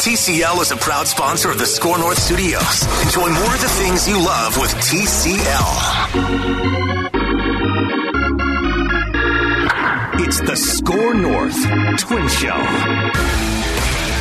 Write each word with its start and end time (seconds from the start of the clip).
TCL 0.00 0.62
is 0.62 0.70
a 0.70 0.78
proud 0.78 1.06
sponsor 1.06 1.50
of 1.50 1.58
the 1.58 1.66
SKOR 1.66 1.98
North 1.98 2.18
Studios. 2.18 2.84
Enjoy 3.04 3.28
more 3.28 3.54
of 3.54 3.60
the 3.60 3.68
things 3.68 4.08
you 4.08 4.16
love 4.16 4.56
with 4.56 4.70
TCL. 4.76 5.74
It's 10.20 10.40
the 10.40 10.56
SKOR 10.56 11.12
North 11.12 12.00
Twin 12.00 12.26
Show. 12.28 12.48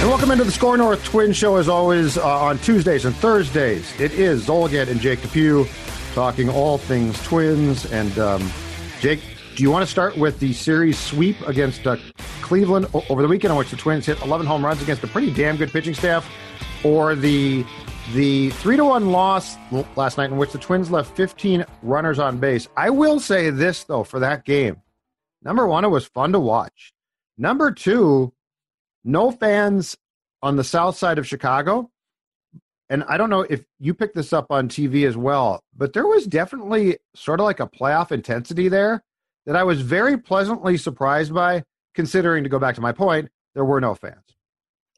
And 0.01 0.09
welcome 0.09 0.31
into 0.31 0.43
the 0.43 0.51
SKOR 0.51 0.75
North 0.75 1.01
Twin 1.05 1.31
Show, 1.31 1.55
as 1.55 1.69
always, 1.69 2.17
uh, 2.17 2.27
on 2.27 2.57
Tuesdays 2.57 3.05
and 3.05 3.15
Thursdays. 3.15 3.97
It 4.01 4.11
is 4.11 4.47
Zulgad 4.47 4.89
and 4.89 4.99
Jake 4.99 5.21
Depew 5.21 5.65
talking 6.13 6.49
all 6.49 6.77
things 6.77 7.23
Twins. 7.23 7.89
And 7.89 8.19
um, 8.19 8.51
Jake, 8.99 9.21
do 9.55 9.63
you 9.63 9.71
want 9.71 9.85
to 9.85 9.89
start 9.89 10.17
with 10.17 10.41
the 10.41 10.51
series 10.51 10.99
sweep 10.99 11.39
against 11.47 11.87
uh, 11.87 11.95
Cleveland 12.49 12.87
over 13.09 13.21
the 13.21 13.27
weekend, 13.27 13.51
in 13.51 13.57
which 13.59 13.69
the 13.69 13.77
Twins 13.77 14.07
hit 14.07 14.19
11 14.23 14.47
home 14.47 14.65
runs 14.65 14.81
against 14.81 15.03
a 15.03 15.07
pretty 15.07 15.31
damn 15.31 15.55
good 15.55 15.69
pitching 15.69 15.93
staff, 15.93 16.27
or 16.83 17.13
the 17.13 17.63
the 18.15 18.49
three 18.49 18.75
to 18.75 18.85
one 18.85 19.11
loss 19.11 19.55
last 19.95 20.17
night, 20.17 20.31
in 20.31 20.37
which 20.37 20.51
the 20.51 20.57
Twins 20.57 20.89
left 20.89 21.15
15 21.15 21.63
runners 21.83 22.17
on 22.17 22.39
base? 22.39 22.67
I 22.75 22.89
will 22.89 23.19
say 23.19 23.51
this 23.51 23.83
though 23.83 24.03
for 24.03 24.19
that 24.21 24.45
game. 24.45 24.77
Number 25.43 25.67
one, 25.67 25.85
it 25.85 25.89
was 25.89 26.07
fun 26.07 26.31
to 26.31 26.39
watch. 26.39 26.91
Number 27.37 27.71
two, 27.71 28.33
no 29.03 29.29
fans 29.29 29.95
on 30.41 30.55
the 30.55 30.63
south 30.63 30.97
side 30.97 31.19
of 31.19 31.27
Chicago. 31.27 31.91
And 32.89 33.03
I 33.03 33.17
don't 33.17 33.29
know 33.29 33.41
if 33.41 33.63
you 33.79 33.93
picked 33.93 34.15
this 34.15 34.33
up 34.33 34.47
on 34.49 34.69
TV 34.69 35.07
as 35.07 35.15
well, 35.15 35.63
but 35.77 35.93
there 35.93 36.07
was 36.07 36.25
definitely 36.25 36.97
sort 37.15 37.39
of 37.39 37.43
like 37.43 37.59
a 37.59 37.67
playoff 37.67 38.11
intensity 38.11 38.69
there 38.69 39.03
that 39.45 39.55
I 39.55 39.63
was 39.63 39.81
very 39.81 40.17
pleasantly 40.17 40.77
surprised 40.77 41.31
by, 41.31 41.63
considering 41.93 42.43
to 42.43 42.49
go 42.49 42.59
back 42.59 42.75
to 42.75 42.81
my 42.81 42.91
point, 42.91 43.29
there 43.55 43.65
were 43.65 43.81
no 43.81 43.95
fans. 43.95 44.23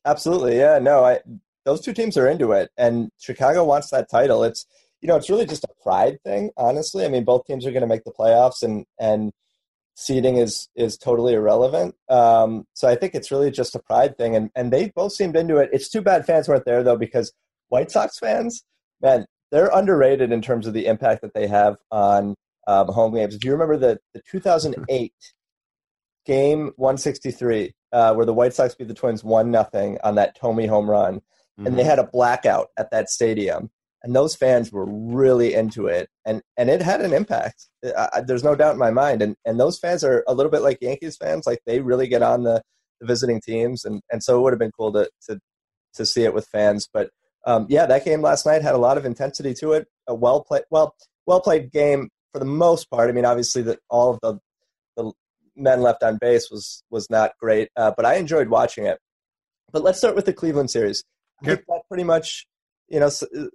Absolutely. 0.05 0.57
Yeah, 0.57 0.79
no, 0.79 1.03
I 1.03 1.19
those 1.65 1.81
two 1.81 1.93
teams 1.93 2.17
are 2.17 2.27
into 2.27 2.51
it 2.51 2.71
and 2.77 3.09
Chicago 3.19 3.63
wants 3.63 3.91
that 3.91 4.09
title. 4.09 4.43
It's 4.43 4.65
you 5.01 5.07
know, 5.07 5.15
it's 5.15 5.29
really 5.29 5.47
just 5.47 5.63
a 5.63 5.83
pride 5.83 6.19
thing, 6.23 6.51
honestly. 6.57 7.05
I 7.05 7.09
mean, 7.09 7.23
both 7.23 7.45
teams 7.45 7.65
are 7.65 7.71
going 7.71 7.81
to 7.81 7.87
make 7.87 8.03
the 8.03 8.11
playoffs 8.11 8.61
and 8.63 8.85
and 8.99 9.31
seeding 9.95 10.37
is 10.37 10.69
is 10.75 10.97
totally 10.97 11.33
irrelevant. 11.33 11.95
Um, 12.09 12.65
so 12.73 12.87
I 12.87 12.95
think 12.95 13.13
it's 13.13 13.31
really 13.31 13.51
just 13.51 13.75
a 13.75 13.79
pride 13.79 14.17
thing 14.17 14.35
and 14.35 14.49
and 14.55 14.71
they 14.71 14.91
both 14.95 15.13
seemed 15.13 15.35
into 15.35 15.57
it. 15.57 15.69
It's 15.71 15.89
too 15.89 16.01
bad 16.01 16.25
fans 16.25 16.47
weren't 16.47 16.65
there 16.65 16.83
though 16.83 16.97
because 16.97 17.31
White 17.69 17.91
Sox 17.91 18.17
fans, 18.19 18.63
man, 19.01 19.25
they're 19.51 19.71
underrated 19.73 20.31
in 20.31 20.41
terms 20.41 20.65
of 20.67 20.73
the 20.73 20.85
impact 20.85 21.21
that 21.21 21.33
they 21.33 21.47
have 21.47 21.77
on 21.91 22.35
um, 22.67 22.87
home 22.87 23.13
games. 23.13 23.35
If 23.35 23.43
you 23.43 23.51
remember 23.51 23.77
the, 23.77 23.99
the 24.13 24.21
2008 24.31 25.13
game 26.25 26.71
163, 26.75 27.73
uh, 27.91 28.13
where 28.13 28.25
the 28.25 28.33
White 28.33 28.53
Sox 28.53 28.75
beat 28.75 28.87
the 28.87 28.93
Twins 28.93 29.23
1 29.23 29.51
nothing 29.51 29.97
on 30.03 30.15
that 30.15 30.37
Thome 30.39 30.67
home 30.67 30.89
run, 30.89 31.15
mm-hmm. 31.15 31.67
and 31.67 31.77
they 31.77 31.81
mm-hmm. 31.81 31.89
had 31.89 31.99
a 31.99 32.07
blackout 32.07 32.67
at 32.77 32.91
that 32.91 33.09
stadium. 33.09 33.69
And 34.03 34.15
those 34.15 34.35
fans 34.35 34.71
were 34.71 34.85
really 34.87 35.53
into 35.53 35.85
it, 35.85 36.09
and, 36.25 36.41
and 36.57 36.71
it 36.71 36.81
had 36.81 37.01
an 37.01 37.13
impact. 37.13 37.67
Uh, 37.85 38.21
there's 38.21 38.43
no 38.43 38.55
doubt 38.55 38.73
in 38.73 38.79
my 38.79 38.89
mind. 38.89 39.21
And 39.21 39.35
and 39.45 39.59
those 39.59 39.77
fans 39.77 40.03
are 40.03 40.23
a 40.27 40.33
little 40.33 40.51
bit 40.51 40.63
like 40.63 40.79
Yankees 40.81 41.17
fans; 41.17 41.45
like 41.45 41.59
they 41.67 41.81
really 41.81 42.07
get 42.07 42.23
on 42.23 42.41
the, 42.41 42.63
the 42.99 43.05
visiting 43.05 43.39
teams, 43.39 43.85
and, 43.85 44.01
and 44.11 44.23
so 44.23 44.39
it 44.39 44.41
would 44.41 44.53
have 44.53 44.59
been 44.59 44.71
cool 44.75 44.91
to 44.93 45.07
to 45.29 45.39
to 45.93 46.05
see 46.07 46.23
it 46.23 46.33
with 46.33 46.47
fans. 46.47 46.89
But 46.91 47.11
um, 47.45 47.67
yeah, 47.69 47.85
that 47.85 48.03
game 48.03 48.23
last 48.23 48.43
night 48.43 48.63
had 48.63 48.73
a 48.73 48.79
lot 48.79 48.97
of 48.97 49.05
intensity 49.05 49.53
to 49.55 49.73
it. 49.73 49.87
A 50.07 50.15
well 50.15 50.43
played, 50.43 50.63
well 50.71 50.95
well 51.27 51.41
played 51.41 51.71
game 51.71 52.09
for 52.33 52.39
the 52.39 52.45
most 52.45 52.89
part. 52.89 53.09
I 53.09 53.13
mean, 53.13 53.25
obviously, 53.25 53.61
that 53.63 53.79
all 53.89 54.09
of 54.11 54.19
the 54.21 54.39
men 55.55 55.81
left 55.81 56.03
on 56.03 56.17
base 56.17 56.49
was 56.49 56.83
was 56.89 57.09
not 57.09 57.31
great, 57.39 57.69
uh, 57.75 57.91
but 57.95 58.05
I 58.05 58.15
enjoyed 58.15 58.49
watching 58.49 58.85
it. 58.85 58.99
But 59.71 59.83
let's 59.83 59.97
start 59.97 60.15
with 60.15 60.25
the 60.25 60.33
Cleveland 60.33 60.69
series. 60.69 61.03
I 61.41 61.45
think 61.45 61.65
that 61.67 61.81
pretty 61.87 62.03
much, 62.03 62.45
you 62.87 62.99
know, 62.99 63.07
uh, 63.07 63.45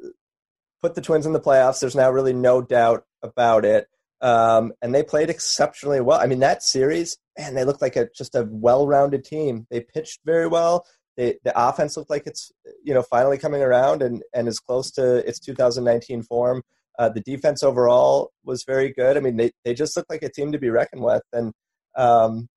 put 0.83 0.94
the 0.94 1.00
Twins 1.00 1.27
in 1.27 1.33
the 1.33 1.41
playoffs. 1.41 1.80
There's 1.80 1.94
now 1.94 2.11
really 2.11 2.33
no 2.33 2.62
doubt 2.62 3.05
about 3.22 3.64
it. 3.64 3.86
Um, 4.20 4.72
and 4.81 4.94
they 4.94 5.03
played 5.03 5.31
exceptionally 5.31 6.00
well. 6.00 6.19
I 6.19 6.26
mean, 6.26 6.41
that 6.41 6.62
series, 6.62 7.19
man, 7.38 7.54
they 7.54 7.65
looked 7.65 7.82
like 7.82 7.97
a 7.97 8.09
just 8.16 8.34
a 8.34 8.48
well-rounded 8.50 9.25
team. 9.25 9.66
They 9.71 9.81
pitched 9.81 10.21
very 10.25 10.47
well. 10.47 10.87
They, 11.16 11.38
the 11.44 11.53
offense 11.54 11.97
looked 11.97 12.10
like 12.10 12.26
it's 12.26 12.53
you 12.82 12.94
know 12.94 13.03
finally 13.03 13.38
coming 13.38 13.62
around 13.62 14.03
and 14.03 14.22
and 14.34 14.48
is 14.48 14.59
close 14.59 14.91
to 14.92 15.26
its 15.28 15.38
2019 15.38 16.22
form. 16.22 16.62
Uh, 16.98 17.10
the 17.10 17.21
defense 17.21 17.62
overall 17.62 18.31
was 18.44 18.65
very 18.65 18.92
good. 18.92 19.16
I 19.16 19.21
mean, 19.21 19.37
they, 19.37 19.50
they 19.65 19.75
just 19.75 19.97
looked 19.97 20.10
like 20.10 20.22
a 20.22 20.31
team 20.31 20.53
to 20.53 20.59
be 20.59 20.71
reckoned 20.71 21.03
with. 21.03 21.22
And 21.32 21.53
um, 21.97 22.49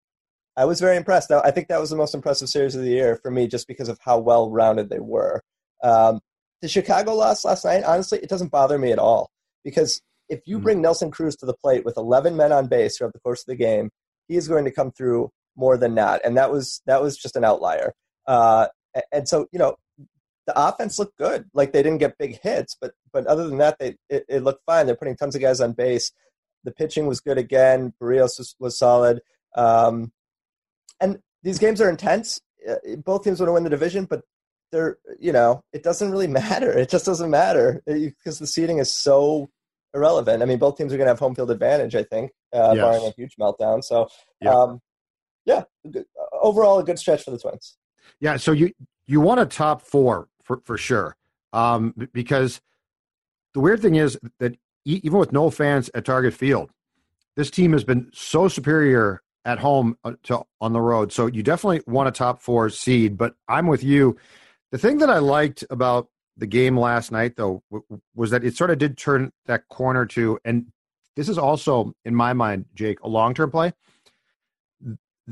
I 0.55 0.65
was 0.65 0.79
very 0.79 0.97
impressed. 0.97 1.31
I 1.31 1.51
think 1.51 1.69
that 1.69 1.79
was 1.79 1.89
the 1.89 1.95
most 1.95 2.13
impressive 2.13 2.49
series 2.49 2.75
of 2.75 2.81
the 2.81 2.89
year 2.89 3.15
for 3.15 3.31
me 3.31 3.47
just 3.47 3.67
because 3.67 3.87
of 3.87 3.97
how 4.01 4.19
well 4.19 4.49
rounded 4.49 4.89
they 4.89 4.99
were. 4.99 5.41
Um, 5.83 6.19
the 6.61 6.67
Chicago 6.67 7.15
loss 7.15 7.45
last 7.45 7.63
night, 7.63 7.83
honestly, 7.83 8.19
it 8.19 8.29
doesn't 8.29 8.51
bother 8.51 8.77
me 8.77 8.91
at 8.91 8.99
all 8.99 9.29
because 9.63 10.01
if 10.27 10.41
you 10.45 10.57
mm-hmm. 10.57 10.63
bring 10.63 10.81
Nelson 10.81 11.11
Cruz 11.11 11.35
to 11.37 11.45
the 11.45 11.53
plate 11.53 11.85
with 11.85 11.95
11 11.97 12.35
men 12.35 12.51
on 12.51 12.67
base 12.67 12.97
throughout 12.97 13.13
the 13.13 13.19
course 13.19 13.41
of 13.41 13.45
the 13.45 13.55
game, 13.55 13.89
he 14.27 14.35
is 14.35 14.47
going 14.47 14.65
to 14.65 14.71
come 14.71 14.91
through 14.91 15.31
more 15.55 15.77
than 15.77 15.95
not. 15.95 16.19
And 16.25 16.37
that 16.37 16.51
was, 16.51 16.81
that 16.85 17.01
was 17.01 17.17
just 17.17 17.37
an 17.37 17.45
outlier. 17.45 17.93
Uh, 18.27 18.67
and 19.11 19.27
so, 19.27 19.47
you 19.51 19.59
know, 19.59 19.77
the 20.49 20.67
offense 20.67 20.97
looked 20.97 21.17
good. 21.17 21.45
Like 21.53 21.71
they 21.73 21.83
didn't 21.83 21.99
get 21.99 22.17
big 22.17 22.39
hits, 22.41 22.75
but 22.81 22.93
but 23.13 23.27
other 23.27 23.47
than 23.47 23.59
that, 23.59 23.77
they 23.79 23.97
it, 24.09 24.25
it 24.27 24.43
looked 24.43 24.63
fine. 24.65 24.87
They're 24.87 24.95
putting 24.95 25.15
tons 25.15 25.35
of 25.35 25.41
guys 25.41 25.61
on 25.61 25.73
base. 25.73 26.11
The 26.63 26.71
pitching 26.71 27.07
was 27.07 27.21
good 27.21 27.37
again. 27.37 27.93
Berrios 28.01 28.37
was, 28.37 28.55
was 28.59 28.77
solid. 28.77 29.21
Um, 29.55 30.11
and 30.99 31.19
these 31.43 31.59
games 31.59 31.81
are 31.81 31.89
intense. 31.89 32.41
Uh, 32.67 32.95
both 32.97 33.23
teams 33.23 33.39
want 33.39 33.49
to 33.49 33.53
win 33.53 33.63
the 33.63 33.69
division, 33.69 34.05
but 34.05 34.23
they're 34.71 34.97
you 35.19 35.31
know 35.31 35.63
it 35.73 35.83
doesn't 35.83 36.11
really 36.11 36.27
matter. 36.41 36.71
It 36.71 36.89
just 36.89 37.05
doesn't 37.05 37.29
matter 37.29 37.81
because 37.85 38.39
the 38.39 38.47
seeding 38.47 38.79
is 38.79 38.93
so 38.93 39.49
irrelevant. 39.93 40.43
I 40.43 40.45
mean, 40.45 40.59
both 40.59 40.77
teams 40.77 40.93
are 40.93 40.97
going 40.97 41.07
to 41.07 41.11
have 41.11 41.19
home 41.19 41.35
field 41.35 41.51
advantage. 41.51 41.95
I 41.95 42.03
think, 42.03 42.31
uh, 42.53 42.73
yes. 42.75 42.83
barring 42.83 43.05
a 43.05 43.11
huge 43.11 43.35
meltdown. 43.39 43.83
So, 43.83 44.07
yeah, 44.41 44.53
um, 44.53 44.81
yeah 45.45 45.63
overall 46.33 46.79
a 46.79 46.83
good 46.83 46.99
stretch 46.99 47.23
for 47.23 47.31
the 47.31 47.39
Twins. 47.39 47.77
Yeah. 48.19 48.37
So 48.37 48.51
you 48.51 48.71
you 49.07 49.21
want 49.21 49.39
a 49.39 49.45
top 49.45 49.81
four 49.81 50.27
for 50.43 50.61
for 50.65 50.77
sure. 50.77 51.15
Um, 51.53 51.93
because 52.13 52.61
the 53.53 53.59
weird 53.59 53.81
thing 53.81 53.95
is 53.95 54.19
that 54.39 54.55
even 54.85 55.19
with 55.19 55.31
no 55.31 55.49
fans 55.49 55.89
at 55.93 56.05
Target 56.05 56.33
Field, 56.33 56.69
this 57.35 57.51
team 57.51 57.73
has 57.73 57.83
been 57.83 58.09
so 58.13 58.47
superior 58.47 59.21
at 59.45 59.59
home 59.59 59.97
uh, 60.03 60.13
to 60.23 60.41
on 60.59 60.73
the 60.73 60.81
road. 60.81 61.11
So 61.11 61.27
you 61.27 61.43
definitely 61.43 61.81
want 61.87 62.09
a 62.09 62.11
top 62.11 62.41
four 62.41 62.69
seed. 62.69 63.17
But 63.17 63.35
I'm 63.47 63.67
with 63.67 63.83
you. 63.83 64.17
The 64.71 64.77
thing 64.77 64.99
that 64.99 65.09
I 65.09 65.19
liked 65.19 65.63
about 65.69 66.09
the 66.37 66.47
game 66.47 66.77
last 66.77 67.11
night, 67.11 67.35
though, 67.35 67.63
was 68.15 68.31
that 68.31 68.43
it 68.43 68.55
sort 68.55 68.71
of 68.71 68.77
did 68.77 68.97
turn 68.97 69.31
that 69.45 69.67
corner 69.69 70.05
to, 70.07 70.39
and 70.45 70.67
this 71.15 71.27
is 71.27 71.37
also, 71.37 71.93
in 72.05 72.15
my 72.15 72.33
mind, 72.33 72.65
Jake, 72.75 72.99
a 73.01 73.09
long 73.09 73.33
term 73.33 73.51
play 73.51 73.73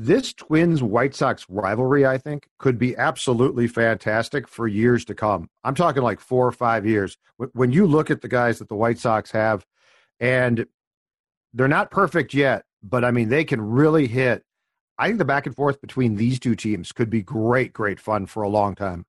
this 0.00 0.32
Twins 0.32 0.80
White 0.80 1.12
Sox 1.12 1.44
rivalry, 1.48 2.06
I 2.06 2.18
think, 2.18 2.48
could 2.58 2.78
be 2.78 2.96
absolutely 2.96 3.66
fantastic 3.66 4.46
for 4.46 4.68
years 4.68 5.04
to 5.06 5.14
come. 5.14 5.50
I'm 5.64 5.74
talking 5.74 6.04
like 6.04 6.20
four 6.20 6.46
or 6.46 6.52
five 6.52 6.86
years. 6.86 7.18
When 7.52 7.72
you 7.72 7.84
look 7.84 8.08
at 8.08 8.20
the 8.20 8.28
guys 8.28 8.60
that 8.60 8.68
the 8.68 8.76
White 8.76 8.98
Sox 8.98 9.32
have, 9.32 9.66
and 10.20 10.66
they're 11.52 11.66
not 11.66 11.90
perfect 11.90 12.32
yet, 12.32 12.64
but 12.80 13.04
I 13.04 13.10
mean, 13.10 13.28
they 13.28 13.42
can 13.42 13.60
really 13.60 14.06
hit. 14.06 14.44
I 14.98 15.08
think 15.08 15.18
the 15.18 15.24
back 15.24 15.46
and 15.46 15.56
forth 15.56 15.80
between 15.80 16.14
these 16.14 16.38
two 16.38 16.54
teams 16.54 16.92
could 16.92 17.10
be 17.10 17.22
great, 17.22 17.72
great 17.72 17.98
fun 17.98 18.26
for 18.26 18.44
a 18.44 18.48
long 18.48 18.76
time. 18.76 19.04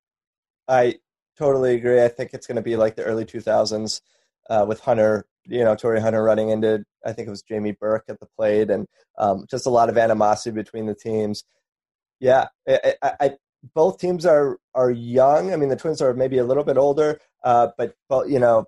I 0.67 0.95
totally 1.38 1.75
agree. 1.75 2.03
I 2.03 2.07
think 2.07 2.31
it's 2.33 2.47
going 2.47 2.56
to 2.56 2.63
be 2.63 2.75
like 2.75 2.95
the 2.95 3.03
early 3.03 3.25
2000s 3.25 4.01
uh, 4.50 4.66
with 4.67 4.79
Hunter 4.79 5.27
you 5.50 5.64
know 5.64 5.76
Torii 5.76 6.02
Hunter 6.02 6.24
running 6.24 6.50
into 6.50 6.84
I 7.06 7.14
think 7.14 7.28
it 7.28 7.32
was 7.32 7.42
Jamie 7.42 7.76
Burke 7.80 8.06
at 8.10 8.20
the 8.20 8.28
plate, 8.38 8.70
and 8.70 8.88
um, 9.18 9.46
just 9.50 9.66
a 9.66 9.70
lot 9.70 9.90
of 9.90 9.98
animosity 9.98 10.52
between 10.52 10.86
the 10.86 10.96
teams. 10.96 11.44
Yeah, 12.20 12.48
I, 12.68 12.96
I, 13.02 13.14
I, 13.20 13.32
both 13.74 14.00
teams 14.00 14.26
are 14.26 14.58
are 14.76 14.92
young. 14.92 15.54
I 15.54 15.56
mean, 15.56 15.69
the 15.69 15.75
Twins 15.75 16.01
are 16.01 16.13
maybe 16.13 16.38
a 16.38 16.44
little 16.44 16.63
bit 16.63 16.78
older, 16.78 17.19
uh, 17.44 17.69
but 17.78 17.94
but 18.07 18.30
you 18.30 18.40
know 18.40 18.66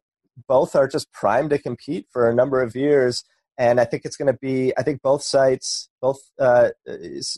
both 0.48 0.76
are 0.76 0.88
just 0.88 1.12
primed 1.12 1.52
to 1.52 1.58
compete 1.58 2.08
for 2.12 2.30
a 2.30 2.34
number 2.34 2.62
of 2.62 2.76
years. 2.76 3.24
And 3.58 3.80
I 3.80 3.86
think 3.86 4.06
it's 4.06 4.16
going 4.16 4.32
to 4.32 4.40
be. 4.42 4.74
I 4.78 4.84
think 4.84 5.02
both 5.02 5.24
sites, 5.24 5.90
both 6.02 6.20
uh, 6.40 6.70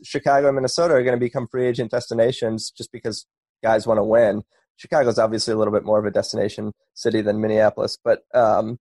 Chicago 0.04 0.48
and 0.48 0.56
Minnesota, 0.56 0.94
are 0.94 1.04
going 1.04 1.18
to 1.18 1.20
become 1.20 1.48
free 1.48 1.68
agent 1.68 1.92
destinations 1.92 2.72
just 2.72 2.92
because 2.92 3.26
guys 3.62 3.88
want 3.88 3.98
to 3.98 4.04
win. 4.04 4.44
Chicago's 4.78 5.20
obviously 5.20 5.54
a 5.54 5.58
little 5.58 5.74
bit 5.74 5.84
more 5.84 6.00
of 6.00 6.06
a 6.06 6.12
destination 6.12 6.72
city 6.94 7.22
than 7.22 7.42
Minneapolis, 7.42 7.98
but 8.04 8.22
um, 8.34 8.78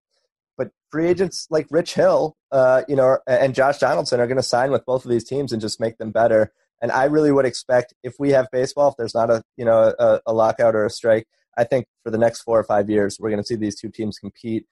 but 0.57 0.71
free 0.91 1.07
agents 1.07 1.47
like 1.51 1.67
Rich 1.71 1.95
Hill, 1.95 2.37
uh, 2.51 2.83
you 2.89 2.97
know, 2.97 3.19
and 3.27 3.55
Josh 3.55 3.79
Donaldson 3.79 4.21
are 4.21 4.27
going 4.27 4.37
to 4.37 4.43
sign 4.43 4.71
with 4.71 4.85
both 4.85 5.05
of 5.05 5.11
these 5.11 5.25
teams 5.25 5.53
and 5.53 5.61
just 5.61 5.81
make 5.81 5.99
them 5.99 6.11
better. 6.11 6.53
And 6.81 6.91
I 6.91 7.05
really 7.05 7.33
would 7.33 7.47
expect 7.47 7.95
if 8.03 8.15
we 8.19 8.31
have 8.31 8.49
baseball, 8.51 8.89
if 8.89 8.97
there's 8.97 9.15
not 9.15 9.31
a 9.31 9.43
you 9.57 9.65
know 9.65 9.95
a, 9.99 10.21
a 10.27 10.33
lockout 10.33 10.75
or 10.75 10.85
a 10.85 10.91
strike, 10.91 11.27
I 11.57 11.65
think 11.65 11.87
for 12.05 12.11
the 12.11 12.19
next 12.19 12.43
four 12.43 12.59
or 12.59 12.65
five 12.65 12.91
years 12.91 13.19
we're 13.21 13.31
going 13.31 13.43
to 13.43 13.47
see 13.47 13.57
these 13.57 13.79
two 13.79 13.91
teams 13.91 14.19
compete, 14.19 14.67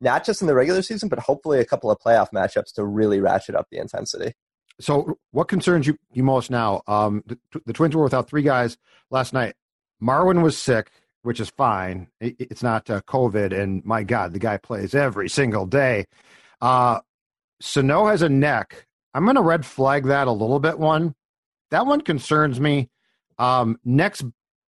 not 0.00 0.24
just 0.24 0.40
in 0.40 0.46
the 0.46 0.54
regular 0.54 0.82
season, 0.82 1.08
but 1.08 1.18
hopefully 1.18 1.60
a 1.60 1.64
couple 1.64 1.90
of 1.90 1.98
playoff 1.98 2.28
matchups 2.34 2.72
to 2.74 2.84
really 2.84 3.20
ratchet 3.20 3.54
up 3.54 3.66
the 3.70 3.78
intensity. 3.78 4.32
So, 4.80 5.18
what 5.32 5.48
concerns 5.48 5.86
you, 5.86 5.98
you 6.12 6.22
most 6.22 6.50
now? 6.50 6.82
Um, 6.86 7.22
the, 7.26 7.38
the 7.66 7.72
Twins 7.72 7.94
were 7.94 8.02
without 8.02 8.28
three 8.28 8.42
guys 8.42 8.78
last 9.10 9.34
night. 9.34 9.54
Marwin 10.02 10.42
was 10.42 10.56
sick, 10.56 10.90
which 11.22 11.40
is 11.40 11.50
fine. 11.50 12.08
It's 12.20 12.62
not 12.62 12.88
uh, 12.88 13.00
COVID, 13.02 13.58
and 13.58 13.84
my 13.84 14.02
God, 14.02 14.32
the 14.32 14.38
guy 14.38 14.56
plays 14.56 14.94
every 14.94 15.28
single 15.28 15.66
day. 15.66 16.06
Uh, 16.60 17.00
Sano 17.60 18.06
has 18.06 18.22
a 18.22 18.28
neck. 18.28 18.86
I'm 19.12 19.24
going 19.24 19.36
to 19.36 19.42
red 19.42 19.66
flag 19.66 20.06
that 20.06 20.28
a 20.28 20.32
little 20.32 20.60
bit. 20.60 20.78
One, 20.78 21.14
that 21.70 21.86
one 21.86 22.00
concerns 22.00 22.60
me. 22.60 22.88
Um, 23.38 23.78
necks 23.84 24.22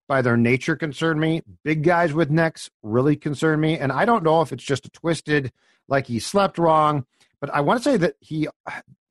by 0.09 0.21
their 0.21 0.37
nature 0.37 0.77
concern 0.77 1.19
me. 1.19 1.43
Big 1.65 1.85
guys 1.85 2.13
with 2.13 2.31
necks 2.31 2.71
really 2.83 3.17
concern 3.17 3.61
me. 3.61 3.79
And 3.79 3.93
I 3.93 4.05
don't 4.05 4.25
know 4.25 4.43
if 4.43 4.53
it's 4.53 4.65
just 4.65 4.87
a 4.87 4.91
twisted, 4.91 5.53
like 5.89 6.07
he 6.07 6.19
slept 6.19 6.59
wrong, 6.59 7.07
but 7.41 7.51
I 7.51 7.61
want 7.61 7.83
to 7.83 7.85
say 7.85 7.97
that 7.99 8.17
he, 8.21 8.49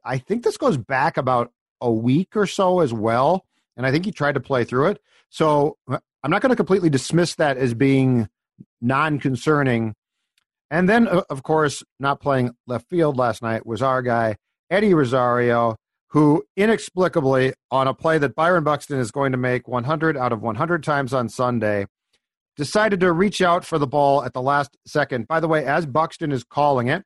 I 0.04 0.18
think 0.18 0.44
this 0.44 0.58
goes 0.58 0.78
back 0.78 1.18
about 1.18 1.52
a 1.80 1.92
week 1.92 2.36
or 2.36 2.46
so 2.46 2.82
as 2.82 2.94
well. 2.94 3.46
And 3.78 3.86
I 3.86 3.92
think 3.92 4.06
he 4.06 4.12
tried 4.12 4.36
to 4.36 4.42
play 4.42 4.64
through 4.64 4.88
it. 4.88 5.02
So 5.30 5.78
I'm 6.24 6.32
not 6.32 6.42
going 6.42 6.52
to 6.52 6.56
completely 6.56 6.90
dismiss 6.90 7.36
that 7.36 7.58
as 7.58 7.74
being 7.74 8.30
non 8.80 9.20
concerning. 9.20 9.96
And 10.70 10.88
then, 10.88 11.08
of 11.08 11.44
course, 11.44 11.84
not 12.00 12.22
playing 12.22 12.52
left 12.68 12.88
field 12.90 13.18
last 13.18 13.42
night 13.42 13.66
was 13.66 13.82
our 13.82 14.02
guy, 14.02 14.38
Eddie 14.70 14.94
Rosario, 14.94 15.76
who 16.10 16.44
inexplicably, 16.56 17.54
on 17.72 17.88
a 17.88 17.94
play 17.94 18.18
that 18.18 18.36
Byron 18.36 18.64
Buxton 18.64 19.00
is 19.00 19.12
going 19.12 19.32
to 19.32 19.38
make 19.38 19.68
100 19.68 20.18
out 20.18 20.32
of 20.32 20.42
100 20.42 20.84
times 20.84 21.14
on 21.14 21.28
Sunday, 21.28 21.88
decided 22.56 23.00
to 23.00 23.12
reach 23.12 23.42
out 23.42 23.66
for 23.66 23.80
the 23.80 23.88
ball 23.88 24.24
at 24.24 24.34
the 24.34 24.42
last 24.42 24.78
second. 24.86 25.28
By 25.28 25.40
the 25.40 25.48
way, 25.48 25.66
as 25.66 25.86
Buxton 25.86 26.32
is 26.32 26.44
calling 26.44 26.88
it, 26.88 27.04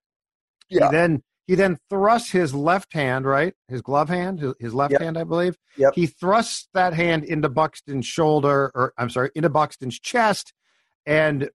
yeah. 0.69 0.87
he 0.87 0.91
then 0.91 1.23
he 1.47 1.55
then 1.55 1.77
thrusts 1.89 2.31
his 2.31 2.53
left 2.53 2.93
hand, 2.93 3.25
right, 3.25 3.53
his 3.67 3.81
glove 3.81 4.09
hand, 4.09 4.55
his 4.59 4.73
left 4.73 4.93
yep. 4.93 5.01
hand, 5.01 5.17
I 5.17 5.23
believe. 5.23 5.57
Yep. 5.77 5.93
He 5.95 6.07
thrusts 6.07 6.67
that 6.73 6.93
hand 6.93 7.23
into 7.23 7.49
Buxton's 7.49 8.05
shoulder, 8.05 8.71
or 8.73 8.93
I'm 8.97 9.09
sorry, 9.09 9.29
into 9.35 9.49
Buxton's 9.49 9.99
chest, 9.99 10.53
and 11.05 11.49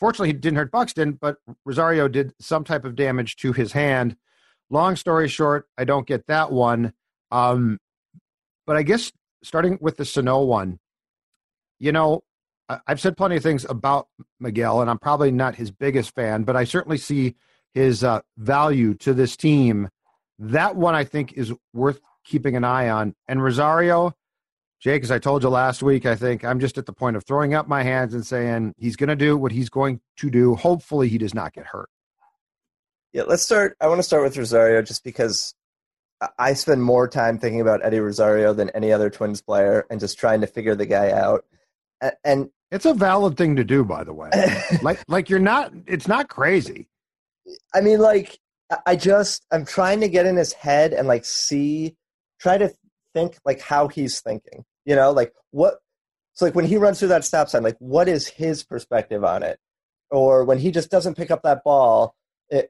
fortunately, 0.00 0.30
he 0.30 0.32
didn't 0.32 0.56
hurt 0.56 0.72
Buxton, 0.72 1.12
but 1.12 1.36
Rosario 1.64 2.08
did 2.08 2.34
some 2.40 2.64
type 2.64 2.84
of 2.84 2.96
damage 2.96 3.36
to 3.36 3.52
his 3.52 3.72
hand. 3.72 4.16
Long 4.68 4.96
story 4.96 5.28
short, 5.28 5.66
I 5.78 5.84
don't 5.84 6.06
get 6.06 6.26
that 6.26 6.50
one. 6.50 6.92
Um, 7.30 7.78
but 8.66 8.76
I 8.76 8.82
guess 8.82 9.12
starting 9.44 9.78
with 9.80 9.96
the 9.96 10.04
Sano 10.04 10.42
one, 10.42 10.80
you 11.78 11.92
know, 11.92 12.22
I've 12.86 13.00
said 13.00 13.16
plenty 13.16 13.36
of 13.36 13.42
things 13.42 13.64
about 13.68 14.08
Miguel, 14.40 14.80
and 14.80 14.90
I'm 14.90 14.98
probably 14.98 15.30
not 15.30 15.54
his 15.54 15.70
biggest 15.70 16.14
fan, 16.14 16.42
but 16.42 16.56
I 16.56 16.64
certainly 16.64 16.98
see 16.98 17.36
his 17.74 18.04
uh, 18.04 18.20
value 18.36 18.94
to 18.94 19.14
this 19.14 19.36
team. 19.36 19.88
That 20.38 20.76
one 20.76 20.94
I 20.94 21.04
think 21.04 21.34
is 21.34 21.52
worth 21.72 22.00
keeping 22.24 22.56
an 22.56 22.64
eye 22.64 22.88
on. 22.88 23.14
And 23.28 23.42
Rosario, 23.42 24.14
Jake, 24.80 25.02
as 25.02 25.10
I 25.10 25.18
told 25.18 25.42
you 25.42 25.48
last 25.48 25.82
week, 25.82 26.06
I 26.06 26.16
think 26.16 26.44
I'm 26.44 26.60
just 26.60 26.78
at 26.78 26.86
the 26.86 26.92
point 26.92 27.16
of 27.16 27.24
throwing 27.24 27.54
up 27.54 27.68
my 27.68 27.82
hands 27.82 28.14
and 28.14 28.26
saying 28.26 28.74
he's 28.78 28.96
going 28.96 29.08
to 29.08 29.16
do 29.16 29.36
what 29.36 29.52
he's 29.52 29.70
going 29.70 30.00
to 30.18 30.30
do. 30.30 30.54
Hopefully, 30.54 31.08
he 31.08 31.18
does 31.18 31.34
not 31.34 31.52
get 31.52 31.66
hurt. 31.66 31.88
Yeah, 33.12 33.22
let's 33.24 33.42
start. 33.42 33.76
I 33.80 33.88
want 33.88 33.98
to 33.98 34.02
start 34.02 34.22
with 34.24 34.36
Rosario 34.36 34.82
just 34.82 35.04
because 35.04 35.54
I 36.38 36.54
spend 36.54 36.82
more 36.82 37.08
time 37.08 37.38
thinking 37.38 37.60
about 37.60 37.84
Eddie 37.84 38.00
Rosario 38.00 38.52
than 38.54 38.70
any 38.70 38.92
other 38.92 39.10
Twins 39.10 39.42
player 39.42 39.86
and 39.90 40.00
just 40.00 40.18
trying 40.18 40.40
to 40.40 40.46
figure 40.46 40.74
the 40.74 40.86
guy 40.86 41.10
out. 41.10 41.44
And 42.24 42.50
it's 42.70 42.86
a 42.86 42.94
valid 42.94 43.36
thing 43.36 43.56
to 43.56 43.64
do, 43.64 43.84
by 43.84 44.02
the 44.04 44.12
way. 44.12 44.30
like, 44.82 45.02
like 45.08 45.28
you're 45.28 45.38
not. 45.38 45.72
It's 45.86 46.08
not 46.08 46.28
crazy. 46.28 46.88
I 47.74 47.80
mean, 47.80 47.98
like, 47.98 48.38
I 48.86 48.96
just 48.96 49.44
I'm 49.50 49.64
trying 49.64 50.00
to 50.00 50.08
get 50.08 50.26
in 50.26 50.36
his 50.36 50.52
head 50.52 50.92
and 50.92 51.06
like 51.06 51.24
see, 51.24 51.96
try 52.40 52.58
to 52.58 52.72
think 53.14 53.38
like 53.44 53.60
how 53.60 53.88
he's 53.88 54.20
thinking. 54.20 54.64
You 54.84 54.96
know, 54.96 55.10
like 55.12 55.32
what. 55.50 55.78
So 56.34 56.46
like 56.46 56.54
when 56.54 56.64
he 56.64 56.78
runs 56.78 56.98
through 56.98 57.08
that 57.08 57.24
stop 57.24 57.48
sign, 57.48 57.62
like 57.62 57.76
what 57.78 58.08
is 58.08 58.26
his 58.26 58.64
perspective 58.64 59.22
on 59.22 59.42
it? 59.42 59.58
Or 60.10 60.44
when 60.44 60.58
he 60.58 60.70
just 60.70 60.90
doesn't 60.90 61.16
pick 61.16 61.30
up 61.30 61.42
that 61.42 61.62
ball 61.64 62.14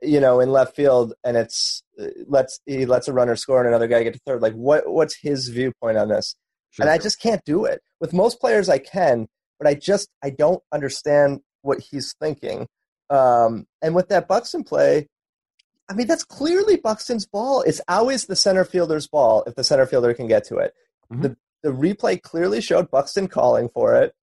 you 0.00 0.20
know, 0.20 0.40
in 0.40 0.50
left 0.50 0.76
field, 0.76 1.14
and 1.24 1.36
it's 1.36 1.82
uh, 2.00 2.06
lets 2.26 2.60
he 2.66 2.86
lets 2.86 3.08
a 3.08 3.12
runner 3.12 3.36
score 3.36 3.58
and 3.58 3.68
another 3.68 3.88
guy 3.88 4.02
get 4.02 4.14
to 4.14 4.20
third. 4.26 4.42
Like, 4.42 4.54
what 4.54 4.88
what's 4.88 5.16
his 5.20 5.48
viewpoint 5.48 5.98
on 5.98 6.08
this? 6.08 6.36
Sure. 6.70 6.84
And 6.84 6.90
I 6.90 6.98
just 6.98 7.20
can't 7.20 7.44
do 7.44 7.64
it 7.64 7.80
with 8.00 8.12
most 8.12 8.40
players. 8.40 8.68
I 8.68 8.78
can, 8.78 9.28
but 9.58 9.68
I 9.68 9.74
just 9.74 10.08
I 10.22 10.30
don't 10.30 10.62
understand 10.72 11.40
what 11.62 11.80
he's 11.80 12.14
thinking. 12.20 12.68
Um, 13.12 13.66
and 13.82 13.94
with 13.94 14.08
that 14.08 14.26
Buxton 14.26 14.64
play, 14.64 15.08
I 15.88 15.94
mean, 15.94 16.06
that's 16.06 16.24
clearly 16.24 16.76
Buxton's 16.76 17.26
ball. 17.26 17.62
It's 17.62 17.80
always 17.88 18.24
the 18.24 18.36
center 18.36 18.64
fielder's 18.64 19.06
ball 19.06 19.44
if 19.46 19.54
the 19.54 19.64
center 19.64 19.86
fielder 19.86 20.14
can 20.14 20.26
get 20.26 20.44
to 20.44 20.56
it. 20.56 20.74
Mm-hmm. 21.12 21.22
The 21.22 21.36
the 21.62 21.70
replay 21.70 22.20
clearly 22.20 22.60
showed 22.60 22.90
Buxton 22.90 23.28
calling 23.28 23.68
for 23.68 23.94
it. 23.94 24.14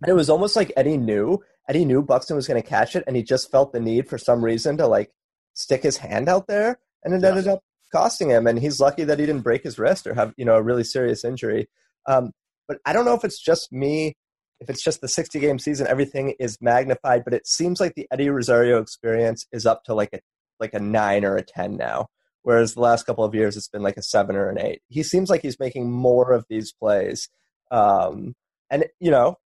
And 0.00 0.08
it 0.08 0.14
was 0.14 0.30
almost 0.30 0.56
like 0.56 0.72
Eddie 0.76 0.96
knew 0.96 1.42
Eddie 1.70 1.84
knew 1.84 2.02
Buxton 2.02 2.34
was 2.34 2.48
going 2.48 2.60
to 2.60 2.68
catch 2.68 2.96
it, 2.96 3.04
and 3.06 3.14
he 3.14 3.22
just 3.22 3.48
felt 3.48 3.72
the 3.72 3.78
need 3.78 4.08
for 4.08 4.18
some 4.18 4.44
reason 4.44 4.76
to 4.78 4.88
like 4.88 5.12
stick 5.54 5.84
his 5.84 5.98
hand 5.98 6.28
out 6.28 6.48
there, 6.48 6.80
and 7.04 7.14
it 7.14 7.22
ended 7.22 7.46
up 7.46 7.60
costing 7.92 8.28
him. 8.28 8.48
And 8.48 8.58
he's 8.58 8.80
lucky 8.80 9.04
that 9.04 9.20
he 9.20 9.26
didn't 9.26 9.42
break 9.42 9.62
his 9.62 9.78
wrist 9.78 10.06
or 10.06 10.14
have 10.14 10.34
you 10.36 10.44
know 10.44 10.56
a 10.56 10.62
really 10.62 10.82
serious 10.82 11.24
injury. 11.24 11.68
Um, 12.06 12.32
but 12.66 12.78
I 12.84 12.92
don't 12.92 13.04
know 13.04 13.14
if 13.14 13.24
it's 13.24 13.40
just 13.40 13.72
me, 13.72 14.14
if 14.60 14.68
it's 14.68 14.82
just 14.82 15.00
the 15.00 15.08
60 15.08 15.40
game 15.40 15.58
season, 15.58 15.86
everything 15.86 16.34
is 16.38 16.58
magnified. 16.60 17.24
But 17.24 17.34
it 17.34 17.46
seems 17.46 17.80
like 17.80 17.94
the 17.94 18.06
Eddie 18.10 18.28
Rosario 18.28 18.80
experience 18.80 19.46
is 19.52 19.66
up 19.66 19.84
to 19.84 19.94
like 19.94 20.10
a 20.12 20.20
like 20.58 20.74
a 20.74 20.80
nine 20.80 21.24
or 21.24 21.36
a 21.36 21.42
ten 21.42 21.76
now. 21.76 22.08
Whereas 22.42 22.74
the 22.74 22.80
last 22.80 23.04
couple 23.04 23.24
of 23.24 23.34
years, 23.34 23.56
it's 23.56 23.68
been 23.68 23.82
like 23.82 23.96
a 23.96 24.02
seven 24.02 24.36
or 24.36 24.48
an 24.48 24.58
eight. 24.58 24.80
He 24.88 25.02
seems 25.02 25.28
like 25.28 25.42
he's 25.42 25.58
making 25.58 25.90
more 25.90 26.32
of 26.32 26.46
these 26.48 26.72
plays. 26.72 27.28
Um, 27.70 28.34
and, 28.70 28.86
you 28.98 29.10
know, 29.10 29.36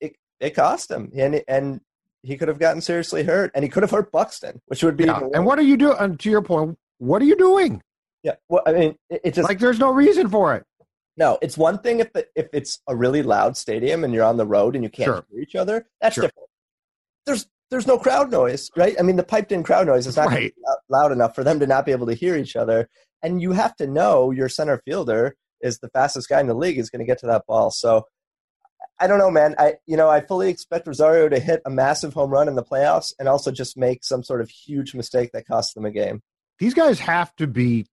it 0.00 0.14
it 0.40 0.50
cost 0.50 0.90
him, 0.90 1.10
and 1.14 1.42
and 1.46 1.80
he 2.22 2.36
could 2.36 2.48
have 2.48 2.58
gotten 2.58 2.80
seriously 2.80 3.22
hurt, 3.22 3.50
and 3.54 3.62
he 3.62 3.68
could 3.68 3.82
have 3.82 3.90
hurt 3.90 4.10
Buxton, 4.10 4.60
which 4.66 4.82
would 4.82 4.96
be. 4.96 5.04
Yeah. 5.04 5.20
And 5.34 5.46
what 5.46 5.58
are 5.58 5.62
you 5.62 5.76
doing? 5.76 5.96
And 5.98 6.18
to 6.20 6.30
your 6.30 6.42
point, 6.42 6.78
what 6.98 7.22
are 7.22 7.26
you 7.26 7.36
doing? 7.36 7.82
Yeah, 8.22 8.34
well, 8.48 8.62
I 8.66 8.72
mean, 8.72 8.96
it, 9.08 9.20
it 9.24 9.34
just 9.34 9.48
like 9.48 9.58
there's 9.58 9.78
no 9.78 9.92
reason 9.92 10.28
for 10.28 10.54
it. 10.54 10.64
No, 11.20 11.36
it's 11.42 11.58
one 11.58 11.78
thing 11.80 12.00
if 12.00 12.10
the, 12.14 12.26
if 12.34 12.48
it's 12.54 12.80
a 12.88 12.96
really 12.96 13.22
loud 13.22 13.54
stadium 13.54 14.04
and 14.04 14.14
you're 14.14 14.24
on 14.24 14.38
the 14.38 14.46
road 14.46 14.74
and 14.74 14.82
you 14.82 14.88
can't 14.88 15.04
sure. 15.04 15.26
hear 15.30 15.42
each 15.42 15.54
other. 15.54 15.86
That's 16.00 16.14
sure. 16.14 16.22
different. 16.22 16.48
There's 17.26 17.46
there's 17.70 17.86
no 17.86 17.98
crowd 17.98 18.30
noise, 18.30 18.70
right? 18.74 18.96
I 18.98 19.02
mean, 19.02 19.16
the 19.16 19.22
piped 19.22 19.52
in 19.52 19.62
crowd 19.62 19.86
noise 19.86 20.06
is 20.06 20.16
not 20.16 20.28
right. 20.28 20.54
loud 20.88 21.12
enough 21.12 21.34
for 21.34 21.44
them 21.44 21.60
to 21.60 21.66
not 21.66 21.84
be 21.84 21.92
able 21.92 22.06
to 22.06 22.14
hear 22.14 22.36
each 22.36 22.56
other. 22.56 22.88
And 23.22 23.42
you 23.42 23.52
have 23.52 23.76
to 23.76 23.86
know 23.86 24.30
your 24.30 24.48
center 24.48 24.80
fielder 24.86 25.36
is 25.60 25.78
the 25.78 25.90
fastest 25.90 26.30
guy 26.30 26.40
in 26.40 26.46
the 26.46 26.54
league 26.54 26.78
is 26.78 26.88
going 26.88 27.00
to 27.00 27.06
get 27.06 27.18
to 27.18 27.26
that 27.26 27.44
ball. 27.46 27.70
So 27.70 28.06
I 28.98 29.06
don't 29.06 29.18
know, 29.18 29.30
man. 29.30 29.54
I 29.58 29.74
you 29.86 29.98
know 29.98 30.08
I 30.08 30.22
fully 30.22 30.48
expect 30.48 30.86
Rosario 30.86 31.28
to 31.28 31.38
hit 31.38 31.60
a 31.66 31.70
massive 31.70 32.14
home 32.14 32.30
run 32.30 32.48
in 32.48 32.54
the 32.54 32.64
playoffs 32.64 33.12
and 33.18 33.28
also 33.28 33.50
just 33.50 33.76
make 33.76 34.04
some 34.04 34.24
sort 34.24 34.40
of 34.40 34.48
huge 34.48 34.94
mistake 34.94 35.32
that 35.34 35.46
costs 35.46 35.74
them 35.74 35.84
a 35.84 35.90
game. 35.90 36.22
These 36.58 36.72
guys 36.72 36.98
have 37.00 37.36
to 37.36 37.46
be 37.46 37.84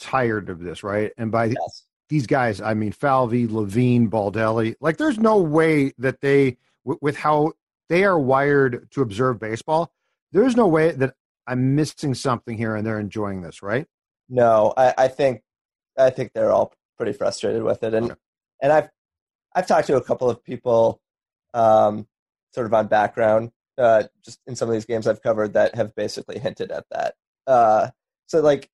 tired 0.00 0.48
of 0.48 0.60
this, 0.60 0.82
right? 0.82 1.12
And 1.18 1.30
by 1.30 1.46
yes. 1.46 1.85
These 2.08 2.26
guys, 2.26 2.60
I 2.60 2.74
mean 2.74 2.92
Falvey, 2.92 3.46
Levine, 3.46 4.08
Baldelli. 4.10 4.76
Like, 4.80 4.96
there's 4.96 5.18
no 5.18 5.38
way 5.38 5.92
that 5.98 6.20
they, 6.20 6.58
w- 6.84 6.98
with 7.00 7.16
how 7.16 7.52
they 7.88 8.04
are 8.04 8.18
wired 8.18 8.88
to 8.92 9.02
observe 9.02 9.40
baseball, 9.40 9.92
there's 10.32 10.56
no 10.56 10.66
way 10.66 10.92
that 10.92 11.14
I'm 11.46 11.74
missing 11.74 12.14
something 12.14 12.56
here 12.56 12.76
and 12.76 12.86
they're 12.86 13.00
enjoying 13.00 13.42
this, 13.42 13.62
right? 13.62 13.86
No, 14.28 14.74
I, 14.76 14.94
I 14.98 15.08
think 15.08 15.42
I 15.96 16.10
think 16.10 16.32
they're 16.34 16.52
all 16.52 16.72
pretty 16.96 17.12
frustrated 17.12 17.62
with 17.62 17.82
it, 17.82 17.94
and 17.94 18.06
okay. 18.06 18.20
and 18.60 18.72
I've 18.72 18.88
I've 19.54 19.66
talked 19.66 19.86
to 19.86 19.96
a 19.96 20.02
couple 20.02 20.28
of 20.28 20.42
people, 20.42 21.00
um, 21.54 22.06
sort 22.52 22.66
of 22.66 22.74
on 22.74 22.88
background, 22.88 23.52
uh, 23.78 24.04
just 24.24 24.40
in 24.46 24.56
some 24.56 24.68
of 24.68 24.74
these 24.74 24.84
games 24.84 25.06
I've 25.06 25.22
covered 25.22 25.54
that 25.54 25.74
have 25.76 25.94
basically 25.94 26.38
hinted 26.38 26.70
at 26.72 26.84
that. 26.90 27.14
Uh, 27.46 27.90
so 28.26 28.40
like, 28.40 28.68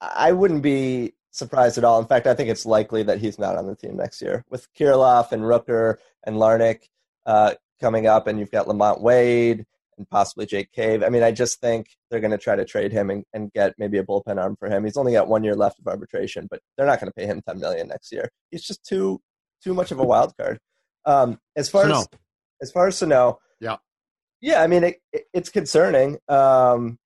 I 0.00 0.32
wouldn't 0.32 0.62
be 0.62 1.14
surprised 1.34 1.78
at 1.78 1.84
all. 1.84 2.00
In 2.00 2.06
fact, 2.06 2.26
I 2.26 2.34
think 2.34 2.48
it's 2.48 2.64
likely 2.64 3.02
that 3.02 3.18
he's 3.18 3.38
not 3.38 3.56
on 3.56 3.66
the 3.66 3.74
team 3.74 3.96
next 3.96 4.22
year 4.22 4.44
with 4.50 4.72
Kirilloff 4.74 5.32
and 5.32 5.42
Rooker 5.42 5.96
and 6.24 6.36
Larnach 6.36 6.82
uh, 7.26 7.54
coming 7.80 8.06
up, 8.06 8.26
and 8.26 8.38
you've 8.38 8.52
got 8.52 8.66
LaMonte 8.66 9.00
Wade 9.00 9.66
and 9.98 10.08
possibly 10.08 10.46
Jake 10.46 10.72
Cave. 10.72 11.02
I 11.02 11.08
mean, 11.08 11.22
I 11.22 11.32
just 11.32 11.60
think 11.60 11.88
they're 12.10 12.20
going 12.20 12.30
to 12.30 12.38
try 12.38 12.56
to 12.56 12.64
trade 12.64 12.92
him 12.92 13.10
and, 13.10 13.24
and, 13.32 13.52
get 13.52 13.74
maybe 13.78 13.98
a 13.98 14.04
bullpen 14.04 14.40
arm 14.40 14.56
for 14.58 14.68
him. 14.68 14.84
He's 14.84 14.96
only 14.96 15.12
got 15.12 15.28
one 15.28 15.44
year 15.44 15.54
left 15.54 15.78
of 15.78 15.86
arbitration, 15.86 16.46
but 16.50 16.60
they're 16.76 16.86
not 16.86 17.00
going 17.00 17.10
to 17.10 17.14
pay 17.14 17.26
him 17.26 17.42
ten 17.46 17.58
million 17.58 17.88
next 17.88 18.12
year. 18.12 18.30
He's 18.50 18.62
just 18.62 18.84
too 18.84 19.20
too 19.62 19.74
much 19.74 19.90
of 19.90 19.98
a 19.98 20.04
wild 20.04 20.36
card. 20.36 20.58
Um, 21.04 21.38
as 21.56 21.68
far 21.68 21.82
Sano. 21.82 22.00
as 22.00 22.08
as 22.62 22.70
far 22.70 22.86
as 22.86 22.96
Sano, 22.96 23.38
yeah, 23.60 23.76
yeah. 24.40 24.62
I 24.62 24.66
mean, 24.66 24.84
it, 24.84 24.96
it, 25.12 25.24
it's 25.32 25.50
concerning. 25.50 26.18
Um, 26.28 26.98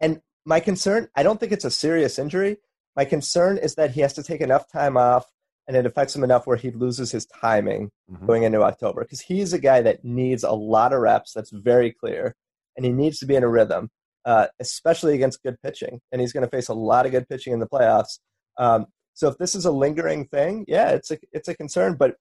and 0.00 0.20
my 0.44 0.60
concern, 0.60 1.08
I 1.14 1.22
don't 1.22 1.38
think 1.38 1.52
it's 1.52 1.64
a 1.64 1.70
serious 1.70 2.18
injury. 2.18 2.58
My 2.96 3.04
concern 3.04 3.58
is 3.58 3.74
that 3.74 3.92
he 3.92 4.00
has 4.00 4.12
to 4.14 4.22
take 4.22 4.40
enough 4.40 4.70
time 4.70 4.96
off, 4.96 5.26
and 5.66 5.76
it 5.76 5.86
affects 5.86 6.14
him 6.14 6.24
enough 6.24 6.46
where 6.46 6.56
he 6.56 6.70
loses 6.70 7.10
his 7.10 7.26
timing 7.26 7.90
mm-hmm. 8.10 8.26
going 8.26 8.42
into 8.42 8.62
October. 8.62 9.02
Because 9.02 9.20
he's 9.20 9.52
a 9.52 9.58
guy 9.58 9.82
that 9.82 10.04
needs 10.04 10.44
a 10.44 10.52
lot 10.52 10.92
of 10.92 11.00
reps. 11.00 11.32
That's 11.32 11.50
very 11.50 11.92
clear, 11.92 12.34
and 12.76 12.84
he 12.84 12.92
needs 12.92 13.18
to 13.18 13.26
be 13.26 13.34
in 13.34 13.42
a 13.42 13.48
rhythm, 13.48 13.90
uh, 14.24 14.46
especially 14.60 15.14
against 15.14 15.42
good 15.42 15.56
pitching. 15.62 16.00
And 16.12 16.20
he's 16.20 16.32
going 16.32 16.44
to 16.44 16.50
face 16.50 16.68
a 16.68 16.74
lot 16.74 17.06
of 17.06 17.12
good 17.12 17.28
pitching 17.28 17.52
in 17.52 17.60
the 17.60 17.68
playoffs. 17.68 18.18
Um, 18.58 18.86
so 19.14 19.28
if 19.28 19.38
this 19.38 19.54
is 19.54 19.64
a 19.64 19.70
lingering 19.72 20.26
thing, 20.26 20.64
yeah, 20.68 20.90
it's 20.90 21.10
a 21.10 21.18
it's 21.32 21.48
a 21.48 21.56
concern. 21.56 21.94
But 21.94 22.16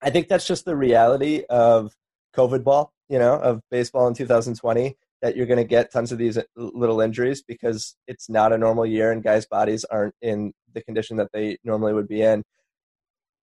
I 0.00 0.10
think 0.10 0.28
that's 0.28 0.46
just 0.46 0.64
the 0.64 0.76
reality 0.76 1.42
of 1.50 1.92
COVID 2.36 2.64
ball, 2.64 2.92
you 3.08 3.18
know, 3.18 3.34
of 3.34 3.60
baseball 3.70 4.06
in 4.06 4.14
2020 4.14 4.96
that 5.22 5.36
you're 5.36 5.46
going 5.46 5.58
to 5.58 5.64
get 5.64 5.92
tons 5.92 6.12
of 6.12 6.18
these 6.18 6.38
uh, 6.38 6.42
little 6.56 7.00
injuries 7.00 7.42
because 7.42 7.96
it's 8.06 8.28
not 8.28 8.52
a 8.52 8.58
normal 8.58 8.86
year 8.86 9.10
and 9.10 9.22
guys' 9.22 9.46
bodies 9.46 9.84
aren't 9.84 10.14
in 10.22 10.52
the 10.74 10.82
condition 10.82 11.16
that 11.16 11.30
they 11.32 11.58
normally 11.64 11.92
would 11.92 12.08
be 12.08 12.22
in. 12.22 12.42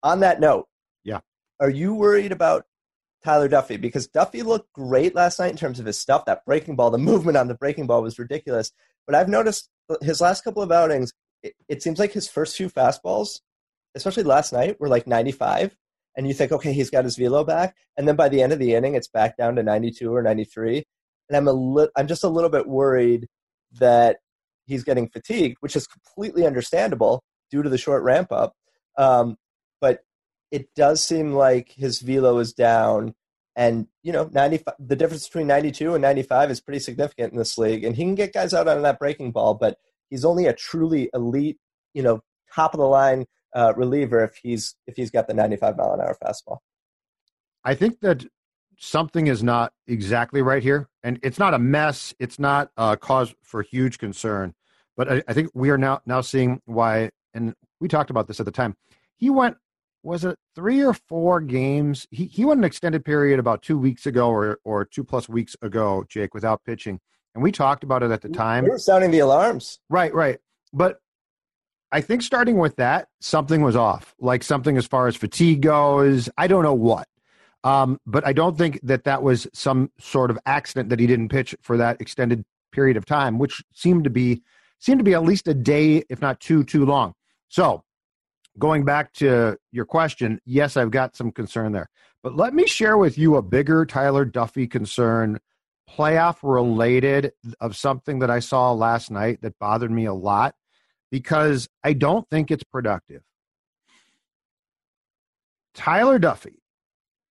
On 0.03 0.21
that 0.21 0.39
note, 0.39 0.67
yeah, 1.03 1.19
are 1.59 1.69
you 1.69 1.93
worried 1.93 2.31
about 2.31 2.65
Tyler 3.23 3.49
Duffey? 3.49 3.79
Because 3.79 4.07
Duffey 4.07 4.43
looked 4.43 4.71
great 4.73 5.15
last 5.15 5.39
night 5.39 5.51
in 5.51 5.57
terms 5.57 5.79
of 5.79 5.85
his 5.85 5.99
stuff. 5.99 6.25
That 6.25 6.45
breaking 6.45 6.75
ball, 6.75 6.91
the 6.91 6.97
movement 6.97 7.37
on 7.37 7.47
the 7.47 7.55
breaking 7.55 7.87
ball 7.87 8.01
was 8.01 8.19
ridiculous. 8.19 8.71
But 9.05 9.15
I've 9.15 9.29
noticed 9.29 9.69
his 10.01 10.21
last 10.21 10.43
couple 10.43 10.63
of 10.63 10.71
outings, 10.71 11.11
it, 11.43 11.53
it 11.67 11.83
seems 11.83 11.99
like 11.99 12.13
his 12.13 12.29
first 12.29 12.55
few 12.55 12.69
fastballs, 12.69 13.41
especially 13.95 14.23
last 14.23 14.53
night, 14.53 14.79
were 14.79 14.87
like 14.89 15.07
95 15.07 15.75
and 16.15 16.27
you 16.27 16.33
think, 16.33 16.51
okay, 16.51 16.73
he's 16.73 16.89
got 16.89 17.03
his 17.03 17.17
velo 17.17 17.43
back, 17.43 17.75
and 17.97 18.07
then 18.07 18.15
by 18.15 18.29
the 18.29 18.41
end 18.41 18.53
of 18.53 18.59
the 18.59 18.73
inning, 18.73 18.95
it's 18.95 19.07
back 19.07 19.37
down 19.37 19.55
to 19.55 19.63
92 19.63 20.13
or 20.13 20.21
93, 20.21 20.85
and 21.29 21.37
I'm 21.37 21.47
a 21.47 21.53
li- 21.53 21.89
I'm 21.95 22.07
just 22.07 22.23
a 22.23 22.29
little 22.29 22.49
bit 22.49 22.67
worried 22.67 23.27
that 23.79 24.17
he's 24.65 24.83
getting 24.83 25.09
fatigued, 25.09 25.57
which 25.59 25.75
is 25.75 25.87
completely 25.87 26.45
understandable 26.45 27.23
due 27.51 27.63
to 27.63 27.69
the 27.69 27.77
short 27.77 28.03
ramp 28.03 28.31
up. 28.31 28.53
Um, 28.97 29.37
but 29.81 30.01
it 30.51 30.69
does 30.75 31.01
seem 31.03 31.33
like 31.33 31.71
his 31.71 31.99
velo 31.99 32.39
is 32.39 32.53
down, 32.53 33.13
and 33.55 33.87
you 34.03 34.11
know, 34.11 34.29
95. 34.31 34.73
The 34.79 34.95
difference 34.95 35.27
between 35.27 35.47
92 35.47 35.95
and 35.95 36.01
95 36.01 36.51
is 36.51 36.61
pretty 36.61 36.79
significant 36.79 37.33
in 37.33 37.37
this 37.39 37.57
league, 37.57 37.83
and 37.83 37.95
he 37.95 38.03
can 38.03 38.15
get 38.15 38.33
guys 38.33 38.53
out 38.53 38.67
on 38.67 38.81
that 38.83 38.99
breaking 38.99 39.31
ball, 39.31 39.53
but 39.55 39.77
he's 40.09 40.25
only 40.25 40.45
a 40.45 40.53
truly 40.53 41.09
elite, 41.13 41.57
you 41.93 42.03
know, 42.03 42.21
top 42.53 42.73
of 42.73 42.79
the 42.79 42.87
line 42.87 43.25
uh, 43.55 43.73
reliever 43.75 44.23
if 44.23 44.35
he's 44.41 44.75
if 44.87 44.95
he's 44.95 45.11
got 45.11 45.27
the 45.27 45.33
95 45.33 45.77
mile 45.77 45.93
an 45.93 46.01
hour 46.01 46.17
fastball. 46.23 46.59
I 47.63 47.73
think 47.73 47.99
that 48.01 48.25
something 48.77 49.27
is 49.27 49.43
not 49.43 49.73
exactly 49.87 50.41
right 50.41 50.63
here, 50.63 50.87
and 51.03 51.19
it's 51.23 51.39
not 51.39 51.53
a 51.53 51.59
mess. 51.59 52.13
It's 52.19 52.39
not 52.39 52.71
a 52.77 52.97
cause 52.97 53.33
for 53.43 53.61
huge 53.61 53.97
concern, 53.97 54.53
but 54.95 55.11
I, 55.11 55.23
I 55.27 55.33
think 55.33 55.49
we 55.53 55.69
are 55.69 55.77
now 55.77 56.01
now 56.05 56.21
seeing 56.21 56.61
why. 56.65 57.11
And 57.33 57.53
we 57.79 57.87
talked 57.87 58.09
about 58.09 58.27
this 58.27 58.39
at 58.39 58.45
the 58.45 58.51
time. 58.51 58.75
He 59.17 59.29
went 59.29 59.57
was 60.05 60.23
it 60.23 60.37
three 60.53 60.85
or 60.85 60.93
four 60.93 61.41
games? 61.41 62.07
He 62.11 62.25
he 62.25 62.45
went 62.45 62.59
an 62.59 62.63
extended 62.63 63.03
period 63.03 63.39
about 63.39 63.63
two 63.63 63.77
weeks 63.77 64.05
ago 64.05 64.29
or 64.29 64.59
or 64.63 64.85
two 64.85 65.03
plus 65.03 65.27
weeks 65.27 65.55
ago, 65.61 66.05
Jake, 66.07 66.33
without 66.33 66.63
pitching. 66.63 66.99
And 67.33 67.43
we 67.43 67.51
talked 67.51 67.83
about 67.83 68.03
it 68.03 68.11
at 68.11 68.21
the 68.21 68.29
time. 68.29 68.63
We 68.63 68.69
were 68.69 68.77
sounding 68.77 69.11
the 69.11 69.19
alarms. 69.19 69.79
Right, 69.89 70.13
right. 70.13 70.39
But 70.71 70.99
I 71.91 72.01
think 72.01 72.21
starting 72.21 72.57
with 72.57 72.77
that, 72.77 73.09
something 73.19 73.61
was 73.61 73.75
off. 73.75 74.15
Like 74.19 74.43
something 74.43 74.77
as 74.77 74.85
far 74.85 75.07
as 75.07 75.15
fatigue 75.15 75.61
goes. 75.61 76.29
I 76.37 76.47
don't 76.47 76.63
know 76.63 76.73
what. 76.73 77.07
Um, 77.65 77.99
but 78.05 78.25
I 78.25 78.31
don't 78.31 78.55
think 78.55 78.79
that 78.83 79.05
that 79.05 79.23
was 79.23 79.47
some 79.51 79.91
sort 79.99 80.29
of 80.29 80.37
accident 80.45 80.89
that 80.89 80.99
he 80.99 81.07
didn't 81.07 81.29
pitch 81.29 81.55
for 81.61 81.77
that 81.77 81.99
extended 81.99 82.45
period 82.71 82.95
of 82.95 83.05
time, 83.05 83.39
which 83.39 83.63
seemed 83.73 84.03
to 84.03 84.11
be 84.11 84.43
seemed 84.77 84.99
to 84.99 85.03
be 85.03 85.15
at 85.15 85.23
least 85.23 85.47
a 85.47 85.53
day, 85.53 86.03
if 86.09 86.21
not 86.21 86.39
two, 86.39 86.63
too 86.63 86.85
long. 86.85 87.15
So, 87.49 87.83
going 88.59 88.85
back 88.85 89.13
to 89.13 89.57
your 89.71 89.85
question, 89.85 90.39
yes, 90.45 90.77
I've 90.77 90.91
got 90.91 91.15
some 91.15 91.31
concern 91.31 91.71
there. 91.71 91.89
But 92.21 92.35
let 92.35 92.53
me 92.53 92.67
share 92.67 92.97
with 92.97 93.17
you 93.17 93.35
a 93.35 93.41
bigger 93.41 93.83
Tyler 93.85 94.27
Duffey 94.27 94.69
concern, 94.69 95.39
playoff 95.89 96.37
related, 96.43 97.31
of 97.59 97.75
something 97.75 98.19
that 98.19 98.29
I 98.29 98.39
saw 98.39 98.73
last 98.73 99.09
night 99.09 99.41
that 99.41 99.57
bothered 99.57 99.91
me 99.91 100.05
a 100.05 100.13
lot 100.13 100.53
because 101.09 101.67
I 101.83 101.93
don't 101.93 102.29
think 102.29 102.51
it's 102.51 102.63
productive. 102.63 103.23
Tyler 105.73 106.19
Duffey 106.19 106.57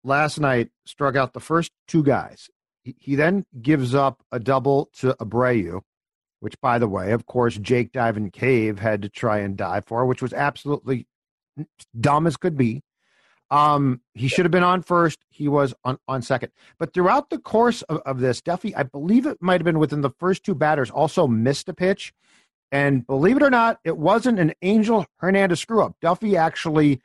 last 0.03 0.39
night 0.39 0.69
struck 0.85 1.15
out 1.15 1.33
the 1.33 1.39
first 1.39 1.71
two 1.87 2.03
guys. 2.03 2.49
He, 2.83 3.15
then 3.15 3.45
gives 3.61 3.93
up 3.93 4.23
a 4.31 4.39
double 4.39 4.89
to 4.97 5.15
Abreu, 5.19 5.81
which, 6.39 6.59
by 6.61 6.79
the 6.79 6.87
way, 6.87 7.11
of 7.11 7.27
course, 7.27 7.55
Jake 7.57 7.91
Dive 7.91 8.17
Cave 8.33 8.79
had 8.79 9.03
to 9.03 9.09
try 9.09 9.39
and 9.39 9.55
dive 9.55 9.85
for, 9.85 10.05
which 10.05 10.21
was 10.21 10.33
absolutely 10.33 11.05
dumb 11.99 12.25
as 12.25 12.37
could 12.37 12.57
be. 12.57 12.81
Um, 13.51 14.01
he 14.13 14.29
should 14.29 14.45
have 14.45 14.51
been 14.51 14.63
on 14.63 14.81
first. 14.81 15.19
He 15.29 15.47
was 15.47 15.73
on, 15.83 15.99
on 16.07 16.21
second. 16.21 16.53
But 16.79 16.93
throughout 16.93 17.29
the 17.29 17.37
course 17.37 17.81
of, 17.83 17.97
of 17.97 18.19
this, 18.19 18.41
Duffey, 18.41 18.73
I 18.75 18.83
believe 18.83 19.25
it 19.27 19.41
might 19.41 19.59
have 19.59 19.65
been 19.65 19.77
within 19.77 20.01
the 20.01 20.09
first 20.09 20.43
two 20.43 20.55
batters, 20.55 20.89
also 20.89 21.27
missed 21.27 21.69
a 21.69 21.73
pitch. 21.73 22.13
And 22.71 23.05
believe 23.05 23.35
it 23.35 23.43
or 23.43 23.49
not, 23.49 23.79
it 23.83 23.97
wasn't 23.97 24.39
an 24.39 24.53
Angel 24.61 25.05
Hernandez 25.17 25.59
screw 25.59 25.83
up. 25.83 25.97
Duffey 26.01 26.37
actually, 26.37 27.01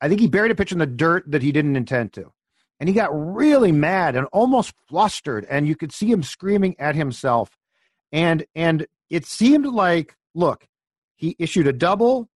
I 0.00 0.08
think 0.08 0.20
he 0.20 0.28
buried 0.28 0.50
a 0.50 0.54
pitch 0.54 0.72
in 0.72 0.78
the 0.78 0.86
dirt 0.86 1.30
that 1.30 1.42
he 1.42 1.52
didn't 1.52 1.76
intend 1.76 2.12
to. 2.14 2.32
And 2.78 2.88
he 2.88 2.94
got 2.94 3.10
really 3.12 3.72
mad 3.72 4.16
and 4.16 4.26
almost 4.32 4.72
flustered. 4.88 5.46
And 5.50 5.68
you 5.68 5.76
could 5.76 5.92
see 5.92 6.10
him 6.10 6.22
screaming 6.22 6.76
at 6.78 6.94
himself. 6.94 7.50
And 8.12 8.44
and 8.54 8.86
it 9.10 9.26
seemed 9.26 9.66
like, 9.66 10.16
look, 10.34 10.66
he 11.16 11.36
issued 11.38 11.66
a 11.66 11.72
double, 11.72 12.28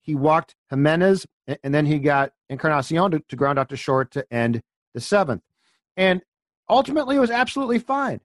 he 0.00 0.14
walked 0.14 0.56
Jimenez, 0.70 1.26
and 1.62 1.72
then 1.74 1.86
he 1.86 1.98
got 1.98 2.32
Encarnacion 2.50 3.12
to, 3.12 3.22
to 3.28 3.36
ground 3.36 3.58
out 3.58 3.68
to 3.68 3.76
short 3.76 4.10
to 4.12 4.26
end 4.32 4.62
the 4.94 5.00
seventh. 5.00 5.42
And 5.96 6.22
ultimately 6.68 7.16
it 7.16 7.20
was 7.20 7.30
absolutely 7.30 7.78
fine. 7.78 8.20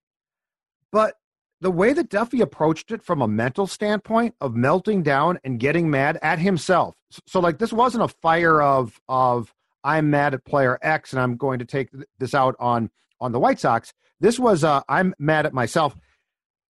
But 0.91 1.15
the 1.59 1.71
way 1.71 1.93
that 1.93 2.09
Duffey 2.09 2.41
approached 2.41 2.91
it 2.91 3.03
from 3.03 3.21
a 3.21 3.27
mental 3.27 3.67
standpoint 3.67 4.35
of 4.39 4.55
melting 4.55 5.03
down 5.03 5.39
and 5.43 5.59
getting 5.59 5.89
mad 5.89 6.19
at 6.21 6.39
himself. 6.39 6.95
So 7.25 7.39
like 7.39 7.57
this 7.57 7.73
wasn't 7.73 8.03
a 8.03 8.07
fire 8.07 8.61
of 8.61 8.99
of 9.07 9.53
I'm 9.83 10.09
mad 10.09 10.33
at 10.33 10.45
player 10.45 10.77
X 10.81 11.13
and 11.13 11.21
I'm 11.21 11.37
going 11.37 11.59
to 11.59 11.65
take 11.65 11.89
this 12.19 12.33
out 12.33 12.55
on 12.59 12.89
on 13.19 13.31
the 13.31 13.39
White 13.39 13.59
Sox. 13.59 13.93
This 14.19 14.39
was 14.39 14.63
uh, 14.63 14.81
I'm 14.87 15.13
mad 15.19 15.45
at 15.45 15.53
myself. 15.53 15.95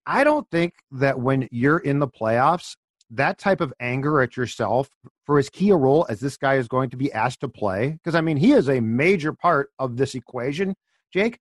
I 0.05 0.23
don't 0.23 0.49
think 0.49 0.73
that 0.91 1.19
when 1.19 1.49
you're 1.51 1.79
in 1.79 1.99
the 1.99 2.07
playoffs, 2.07 2.77
that 3.09 3.37
type 3.37 3.59
of 3.59 3.73
anger 3.79 4.21
at 4.21 4.37
yourself 4.37 4.89
for 5.25 5.37
as 5.37 5.49
key 5.49 5.69
a 5.69 5.75
role 5.75 6.05
as 6.09 6.21
this 6.21 6.37
guy 6.37 6.55
is 6.55 6.67
going 6.67 6.89
to 6.91 6.97
be 6.97 7.11
asked 7.11 7.41
to 7.41 7.49
play, 7.49 7.89
because 7.91 8.15
I 8.15 8.21
mean 8.21 8.37
he 8.37 8.53
is 8.53 8.69
a 8.69 8.79
major 8.79 9.33
part 9.33 9.69
of 9.79 9.97
this 9.97 10.15
equation, 10.15 10.75
Jake. 11.13 11.39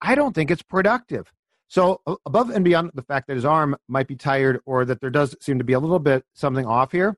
I 0.00 0.14
don't 0.14 0.34
think 0.34 0.50
it's 0.50 0.62
productive. 0.62 1.30
So 1.70 2.02
above 2.26 2.50
and 2.50 2.64
beyond 2.64 2.90
the 2.94 3.02
fact 3.02 3.28
that 3.28 3.36
his 3.36 3.44
arm 3.44 3.76
might 3.86 4.08
be 4.08 4.16
tired 4.16 4.58
or 4.66 4.84
that 4.84 5.00
there 5.00 5.08
does 5.08 5.36
seem 5.40 5.58
to 5.58 5.64
be 5.64 5.72
a 5.72 5.78
little 5.78 6.00
bit 6.00 6.24
something 6.34 6.66
off 6.66 6.90
here, 6.90 7.16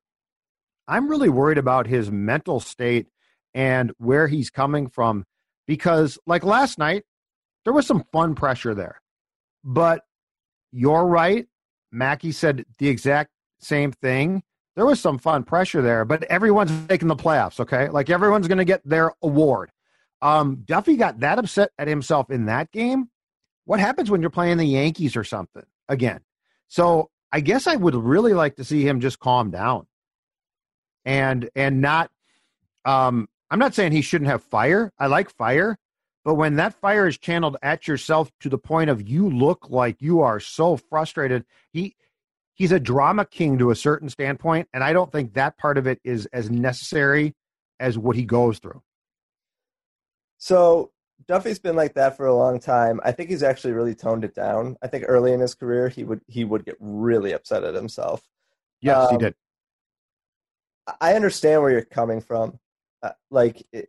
I'm 0.87 1.09
really 1.09 1.30
worried 1.30 1.56
about 1.56 1.87
his 1.87 2.11
mental 2.11 2.61
state 2.61 3.09
and 3.54 3.92
where 3.97 4.28
he's 4.28 4.50
coming 4.50 4.88
from 4.88 5.25
because 5.66 6.18
like 6.26 6.44
last 6.44 6.78
night 6.78 7.04
there 7.64 7.73
was 7.73 7.87
some 7.87 8.04
fun 8.12 8.35
pressure 8.35 8.75
there. 8.75 9.00
But 9.64 10.02
you're 10.71 11.06
right. 11.06 11.47
Mackey 11.90 12.30
said 12.30 12.66
the 12.78 12.88
exact 12.88 13.30
same 13.59 13.90
thing. 13.90 14.42
There 14.76 14.85
was 14.85 15.00
some 15.00 15.16
fun 15.16 15.44
pressure 15.44 15.80
there, 15.80 16.04
but 16.04 16.25
everyone's 16.25 16.73
making 16.90 17.09
the 17.09 17.16
playoffs, 17.16 17.59
okay? 17.59 17.88
Like 17.88 18.11
everyone's 18.11 18.49
going 18.49 18.59
to 18.59 18.66
get 18.66 18.87
their 18.87 19.14
award. 19.23 19.71
Um, 20.21 20.59
Duffey 20.66 20.99
got 20.99 21.21
that 21.21 21.38
upset 21.38 21.71
at 21.78 21.88
himself 21.88 22.30
in 22.30 22.47
that 22.47 22.71
game 22.71 23.09
what 23.64 23.81
happens 23.81 24.11
when 24.11 24.21
you're 24.21 24.31
playing 24.31 24.59
the 24.59 24.64
Yankees 24.64 25.16
or 25.16 25.25
something 25.25 25.64
again? 25.88 26.21
So 26.69 27.11
I 27.31 27.40
guess 27.40 27.66
I 27.66 27.76
would 27.76 27.95
really 27.95 28.35
like 28.35 28.57
to 28.57 28.64
see 28.64 28.87
him 28.87 29.00
just 29.00 29.19
calm 29.19 29.50
down 29.50 29.87
and 31.04 31.49
and 31.54 31.81
not 31.81 32.11
um 32.85 33.28
I'm 33.50 33.59
not 33.59 33.75
saying 33.75 33.92
he 33.92 34.00
shouldn't 34.00 34.31
have 34.31 34.42
fire. 34.42 34.90
I 34.99 35.09
like 35.09 35.31
fire, 35.31 35.76
but 36.25 36.35
when 36.35 36.57
that 36.57 36.75
fire 36.81 37.07
is 37.07 37.19
channeled 37.19 37.59
at 37.62 37.87
yourself 37.87 38.31
to 38.40 38.49
the 38.49 38.57
point 38.57 38.88
of 38.88 39.07
you 39.07 39.28
look 39.28 39.69
like 39.69 40.00
you 40.00 40.21
are 40.21 40.40
so 40.40 40.76
frustrated, 40.76 41.45
he 41.73 41.95
he's 42.54 42.73
a 42.73 42.81
drama 42.81 43.25
king 43.25 43.59
to 43.59 43.71
a 43.71 43.76
certain 43.76 44.09
standpoint, 44.09 44.69
and 44.73 44.83
I 44.83 44.92
don't 44.92 45.12
think 45.12 45.35
that 45.35 45.59
part 45.59 45.78
of 45.78 45.87
it 45.87 46.00
is 46.04 46.26
as 46.26 46.50
necessary 46.50 47.35
as 47.81 47.99
what 47.99 48.16
he 48.16 48.25
goes 48.25 48.59
through. 48.59 48.83
So 50.38 50.90
Duffey's 51.26 51.59
been 51.59 51.76
like 51.76 51.95
that 51.95 52.17
for 52.17 52.26
a 52.26 52.35
long 52.35 52.61
time. 52.61 53.00
I 53.05 53.12
think 53.12 53.31
he's 53.31 53.43
actually 53.43 53.73
really 53.73 53.95
toned 53.95 54.25
it 54.25 54.35
down. 54.35 54.76
I 54.83 54.87
think 54.87 55.05
early 55.07 55.33
in 55.33 55.41
his 55.41 55.55
career 55.55 55.88
he 55.88 56.05
would 56.05 56.21
he 56.26 56.45
would 56.45 56.64
get 56.64 56.76
really 56.81 57.33
upset 57.33 57.64
at 57.64 57.75
himself. 57.75 58.23
Yes, 58.81 58.97
um, 58.97 59.12
he 59.12 59.19
did. 59.19 59.35
I 61.00 61.14
understand 61.14 61.62
where 61.62 61.71
you're 61.71 61.85
coming 61.85 62.21
from. 62.21 62.59
Uh, 63.02 63.12
like 63.31 63.64
it, 63.73 63.88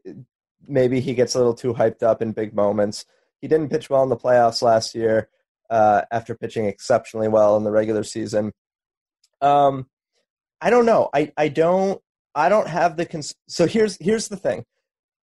maybe 0.67 0.99
he 0.99 1.13
gets 1.13 1.35
a 1.35 1.37
little 1.37 1.53
too 1.53 1.73
hyped 1.73 2.03
up 2.03 2.21
in 2.21 2.31
big 2.31 2.53
moments. 2.53 3.05
He 3.41 3.47
didn't 3.47 3.69
pitch 3.69 3.89
well 3.89 4.03
in 4.03 4.09
the 4.09 4.17
playoffs 4.17 4.61
last 4.61 4.95
year 4.95 5.29
uh, 5.69 6.03
after 6.11 6.35
pitching 6.35 6.65
exceptionally 6.65 7.27
well 7.27 7.57
in 7.57 7.63
the 7.63 7.71
regular 7.71 8.03
season. 8.03 8.53
Um, 9.41 9.87
I 10.61 10.69
don't 10.69 10.85
know. 10.85 11.09
I, 11.13 11.31
I 11.37 11.49
don't 11.49 12.01
I 12.35 12.49
don't 12.49 12.67
have 12.67 12.95
the 12.95 13.05
cons- 13.05 13.35
so 13.47 13.67
here's 13.67 13.97
here's 13.99 14.29
the 14.29 14.37
thing. 14.37 14.65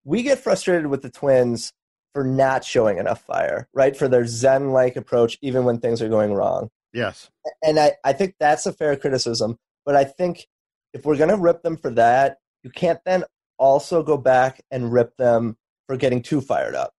We 0.04 0.22
get 0.22 0.38
frustrated 0.38 0.86
with 0.86 1.02
the 1.02 1.10
Twins 1.10 1.72
for 2.12 2.24
not 2.24 2.64
showing 2.64 2.98
enough 2.98 3.22
fire, 3.22 3.68
right? 3.72 3.96
For 3.96 4.08
their 4.08 4.26
Zen 4.26 4.70
like 4.70 4.96
approach, 4.96 5.38
even 5.42 5.64
when 5.64 5.78
things 5.78 6.02
are 6.02 6.08
going 6.08 6.34
wrong. 6.34 6.70
Yes. 6.92 7.30
And 7.62 7.78
I, 7.78 7.92
I 8.04 8.12
think 8.12 8.34
that's 8.40 8.66
a 8.66 8.72
fair 8.72 8.96
criticism. 8.96 9.56
But 9.86 9.96
I 9.96 10.04
think 10.04 10.46
if 10.92 11.04
we're 11.04 11.16
going 11.16 11.30
to 11.30 11.36
rip 11.36 11.62
them 11.62 11.76
for 11.76 11.90
that, 11.90 12.38
you 12.62 12.70
can't 12.70 12.98
then 13.04 13.24
also 13.58 14.02
go 14.02 14.16
back 14.16 14.60
and 14.70 14.92
rip 14.92 15.16
them 15.16 15.56
for 15.86 15.96
getting 15.96 16.22
too 16.22 16.40
fired 16.40 16.74
up, 16.74 16.92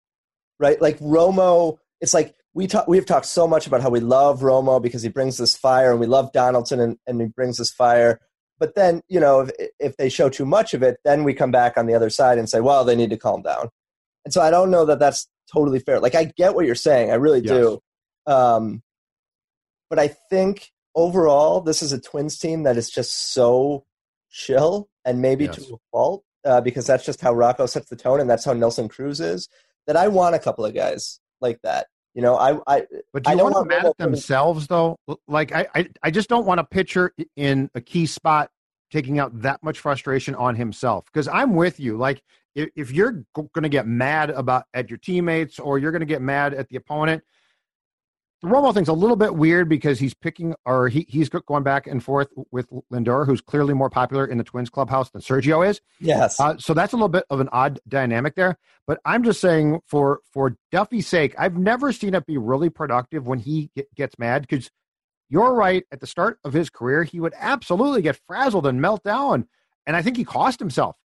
right? 0.60 0.82
Like 0.82 0.98
Romo, 1.00 1.78
it's 2.00 2.14
like 2.14 2.36
we 2.54 2.68
talk, 2.68 2.88
we've 2.88 3.06
talked 3.06 3.26
so 3.26 3.48
much 3.48 3.68
about 3.68 3.82
how 3.82 3.90
we 3.90 4.00
love 4.00 4.42
Romo 4.42 4.82
because 4.82 5.02
he 5.02 5.10
brings 5.10 5.38
this 5.38 5.56
fire, 5.56 5.92
and 5.92 6.00
we 6.00 6.08
love 6.08 6.32
Donaldson 6.34 6.80
and, 6.80 6.98
and 7.08 7.22
he 7.22 7.28
brings 7.28 7.58
this 7.58 7.72
fire. 7.72 8.20
But 8.60 8.76
then, 8.76 9.02
you 9.08 9.20
know, 9.20 9.42
if, 9.42 9.70
if 9.80 9.98
they 9.98 10.10
show 10.10 10.30
too 10.30 10.46
much 10.46 10.74
of 10.74 10.84
it, 10.84 10.98
then 11.04 11.24
we 11.24 11.34
come 11.34 11.52
back 11.52 11.78
on 11.78 11.88
the 11.88 11.96
other 11.96 12.10
side 12.10 12.38
and 12.38 12.50
say, 12.50 12.62
well, 12.62 12.84
they 12.84 12.96
need 12.96 13.10
to 13.10 13.18
calm 13.18 13.42
down. 13.42 13.70
And 14.26 14.34
so 14.34 14.42
I 14.42 14.52
don't 14.52 14.72
know 14.72 14.86
that 14.86 15.00
that's 15.00 15.28
totally 15.52 15.80
fair. 15.80 16.00
Like 16.00 16.16
I 16.16 16.26
get 16.26 16.56
what 16.56 16.66
you're 16.66 16.76
saying, 16.76 17.12
I 17.12 17.16
really 17.16 17.42
yes. 17.42 17.50
do. 17.50 17.80
Um, 18.28 18.84
but 19.90 20.00
I 20.00 20.08
think 20.30 20.72
overall, 20.96 21.62
this 21.62 21.82
is 21.82 21.92
a 21.94 22.00
Twins 22.00 22.38
team 22.38 22.64
that 22.64 22.78
is 22.78 22.90
just 22.90 23.34
so 23.34 23.86
chill 24.30 24.90
and 25.04 25.22
maybe 25.22 25.46
yes. 25.46 25.56
to 25.56 25.74
a 25.74 25.78
fault 25.92 26.24
uh, 26.46 26.62
because 26.62 26.88
that's 26.88 27.06
just 27.06 27.22
how 27.22 27.34
Rocco 27.34 27.66
sets 27.66 27.90
the 27.90 27.96
tone 27.96 28.20
and 28.20 28.30
that's 28.30 28.46
how 28.46 28.54
Nelson 28.54 28.88
Cruz 28.88 29.20
is. 29.20 29.50
That 29.88 29.98
I 29.98 30.08
want 30.08 30.36
a 30.36 30.40
couple 30.40 30.64
of 30.64 30.74
guys 30.74 31.20
like 31.42 31.60
that. 31.64 31.88
You 32.14 32.22
know, 32.22 32.36
I, 32.36 32.60
I 32.68 32.86
but 33.14 33.24
do 33.24 33.32
you 33.32 33.40
I 33.40 33.44
want 33.44 33.56
to 33.56 33.66
mad 33.66 33.86
at 33.86 33.98
themselves 33.98 34.68
though? 34.68 34.98
Like 35.28 35.54
I, 35.54 35.68
I, 35.74 35.90
I 36.04 36.12
just 36.12 36.30
don't 36.30 36.46
want 36.46 36.60
a 36.60 36.64
pitcher 36.64 37.14
in 37.36 37.70
a 37.74 37.82
key 37.82 38.06
spot 38.06 38.52
taking 38.92 39.20
out 39.20 39.42
that 39.42 39.64
much 39.64 39.80
frustration 39.80 40.36
on 40.36 40.56
himself 40.56 41.06
because 41.06 41.28
I'm 41.28 41.56
with 41.56 41.80
you. 41.80 41.98
Like 41.98 42.22
if, 42.56 42.70
if 42.76 42.92
you're 42.92 43.24
going 43.34 43.64
to 43.64 43.70
get 43.70 43.88
mad 43.88 44.30
about 44.30 44.66
at 44.74 44.90
your 44.90 44.98
teammates 44.98 45.60
or 45.60 45.80
you're 45.80 45.92
going 45.92 46.02
to 46.02 46.06
get 46.06 46.22
mad 46.22 46.54
at 46.54 46.68
the 46.70 46.76
opponent, 46.76 47.24
the 48.42 48.48
Romo 48.48 48.74
thing's 48.74 48.88
a 48.88 48.94
little 48.94 49.16
bit 49.16 49.36
weird 49.36 49.70
because 49.70 50.00
he's 50.00 50.16
picking 50.16 50.56
or 50.66 50.90
he, 50.90 51.06
he's 51.08 51.30
going 51.30 51.64
back 51.64 51.86
and 51.86 52.04
forth 52.04 52.28
with 52.52 52.68
Lindor, 52.92 53.26
who's 53.28 53.40
clearly 53.40 53.76
more 53.76 53.90
popular 53.90 54.26
in 54.26 54.40
the 54.40 54.44
Twins 54.44 54.70
clubhouse 54.70 55.12
than 55.12 55.22
Sergio 55.22 55.68
is. 55.68 55.80
Yes. 56.00 56.40
Uh, 56.40 56.58
so 56.58 56.74
that's 56.74 56.92
a 56.92 56.96
little 56.96 57.08
bit 57.08 57.24
of 57.30 57.40
an 57.40 57.50
odd 57.52 57.80
dynamic 57.88 58.34
there. 58.36 58.58
But 58.88 59.00
I'm 59.06 59.24
just 59.24 59.42
saying 59.42 59.82
for 59.86 60.22
for 60.34 60.58
Duffey's 60.72 61.08
sake, 61.08 61.36
I've 61.38 61.56
never 61.56 61.92
seen 61.92 62.16
it 62.16 62.26
be 62.26 62.38
really 62.38 62.70
productive 62.70 63.28
when 63.28 63.38
he 63.38 63.70
get, 63.76 63.94
gets 63.94 64.18
mad 64.18 64.42
because 64.42 64.72
you're 65.32 65.54
right. 65.54 65.86
At 65.92 66.02
the 66.02 66.08
start 66.08 66.40
of 66.44 66.52
his 66.52 66.70
career, 66.70 67.04
he 67.04 67.20
would 67.20 67.34
absolutely 67.38 68.02
get 68.02 68.20
frazzled 68.28 68.68
and 68.68 68.82
melt 68.82 69.02
down, 69.04 69.48
and 69.88 69.96
I 69.96 70.02
think 70.02 70.18
he 70.18 70.26
cost 70.26 70.60
himself. 70.60 70.98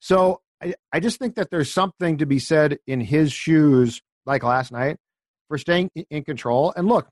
So 0.00 0.40
I, 0.62 0.74
I 0.92 1.00
just 1.00 1.18
think 1.18 1.36
that 1.36 1.50
there's 1.50 1.72
something 1.72 2.18
to 2.18 2.26
be 2.26 2.40
said 2.40 2.78
in 2.88 3.00
his 3.00 3.32
shoes, 3.32 4.02
like 4.26 4.42
last 4.42 4.72
night 4.72 4.98
for 5.46 5.56
staying 5.58 5.90
in 6.10 6.24
control. 6.24 6.74
And 6.76 6.88
look, 6.88 7.08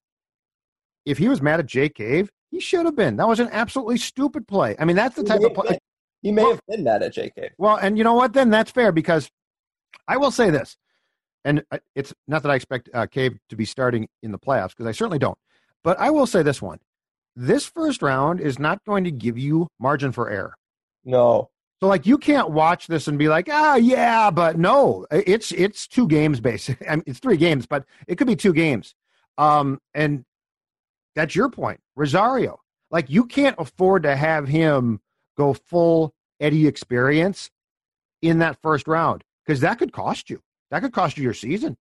if 1.04 1.18
he 1.18 1.28
was 1.28 1.40
mad 1.40 1.61
at 1.61 1.66
Jake 1.66 1.94
Cave, 1.94 2.30
he 2.50 2.61
should 2.61 2.85
have 2.85 2.96
been. 2.96 3.16
That 3.16 3.28
was 3.28 3.40
an 3.40 3.49
absolutely 3.52 3.99
stupid 3.99 4.49
play. 4.49 4.75
I 4.78 4.85
mean, 4.85 4.96
that's 4.96 5.14
the 5.14 5.23
type 5.23 5.42
of 5.42 5.54
play. 5.54 5.78
He 6.23 6.32
may 6.32 6.42
have 6.42 6.61
been 6.68 6.82
mad 6.82 7.02
at 7.04 7.12
Jake 7.12 7.37
Cave. 7.37 7.50
Well, 7.58 7.76
and 7.76 7.96
you 7.96 8.02
know 8.02 8.14
what? 8.14 8.32
Then 8.32 8.50
that's 8.50 8.73
fair 8.73 8.90
because 8.90 9.30
I 10.08 10.16
will 10.16 10.32
say 10.32 10.50
this, 10.50 10.76
and 11.44 11.64
it's 11.94 12.12
not 12.26 12.42
that 12.42 12.50
I 12.50 12.56
expect 12.56 12.90
uh, 12.92 13.06
Cave 13.06 13.38
to 13.50 13.56
be 13.56 13.64
starting 13.64 14.08
in 14.23 14.32
the 14.32 14.38
playoffs 14.38 14.70
because 14.70 14.87
I 14.87 14.92
certainly 14.92 15.20
don't. 15.20 15.38
But 15.85 15.99
I 15.99 16.11
will 16.11 16.26
say 16.26 16.42
this 16.42 16.61
one: 16.61 16.78
this 17.35 17.66
first 17.66 18.02
round 18.02 18.40
is 18.40 18.59
not 18.59 18.85
going 18.85 19.04
to 19.04 19.11
give 19.11 19.38
you 19.38 19.68
margin 19.78 20.12
for 20.12 20.30
error. 20.30 20.54
No, 21.04 21.50
so 21.80 21.88
like 21.88 22.06
you 22.06 22.16
can't 22.16 22.50
watch 22.50 22.87
this 22.87 23.06
and 23.06 23.18
be 23.18 23.28
like, 23.28 23.49
ah, 23.50 23.76
yeah, 23.76 24.30
but 24.30 24.59
no, 24.59 25.06
it's 25.11 25.52
it's 25.52 25.87
two 25.87 26.09
games 26.09 26.40
basically. 26.40 26.88
I 26.88 26.97
mean, 26.97 27.04
it's 27.06 27.18
three 27.18 27.37
games, 27.37 27.66
but 27.66 27.85
it 28.09 28.16
could 28.16 28.26
be 28.26 28.37
two 28.37 28.52
games. 28.52 28.95
Um, 29.37 29.80
and 29.95 30.25
that's 31.14 31.35
your 31.35 31.50
point, 31.50 31.80
Rosario. 31.95 32.61
Like 32.90 33.11
you 33.11 33.26
can't 33.26 33.56
afford 33.59 34.04
to 34.04 34.16
have 34.16 34.49
him 34.49 35.00
go 35.37 35.52
full 35.52 36.14
Eddie 36.40 36.66
experience 36.66 37.50
in 38.23 38.38
that 38.38 38.56
first 38.62 38.88
round 38.88 39.23
because 39.45 39.61
that 39.61 39.78
could 39.78 39.92
cost 39.92 40.30
you. 40.30 40.40
That 40.71 40.80
could 40.80 40.92
cost 40.92 41.18
you 41.18 41.25
your 41.25 41.35
season. 41.35 41.76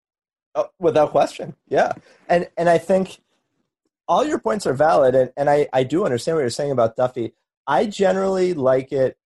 Oh, 0.55 0.67
without 0.79 1.11
question, 1.11 1.55
yeah. 1.69 1.93
And 2.27 2.49
and 2.57 2.67
I 2.67 2.79
think 2.79 3.19
all 4.07 4.25
your 4.25 4.39
points 4.39 4.65
are 4.65 4.73
valid, 4.73 5.15
and, 5.15 5.31
and 5.37 5.49
I, 5.49 5.67
I 5.73 5.83
do 5.83 6.05
understand 6.05 6.35
what 6.35 6.41
you're 6.41 6.49
saying 6.49 6.71
about 6.71 6.95
Duffey. 6.95 7.33
I 7.67 7.85
generally 7.85 8.53
like 8.53 8.91
it 8.91 9.17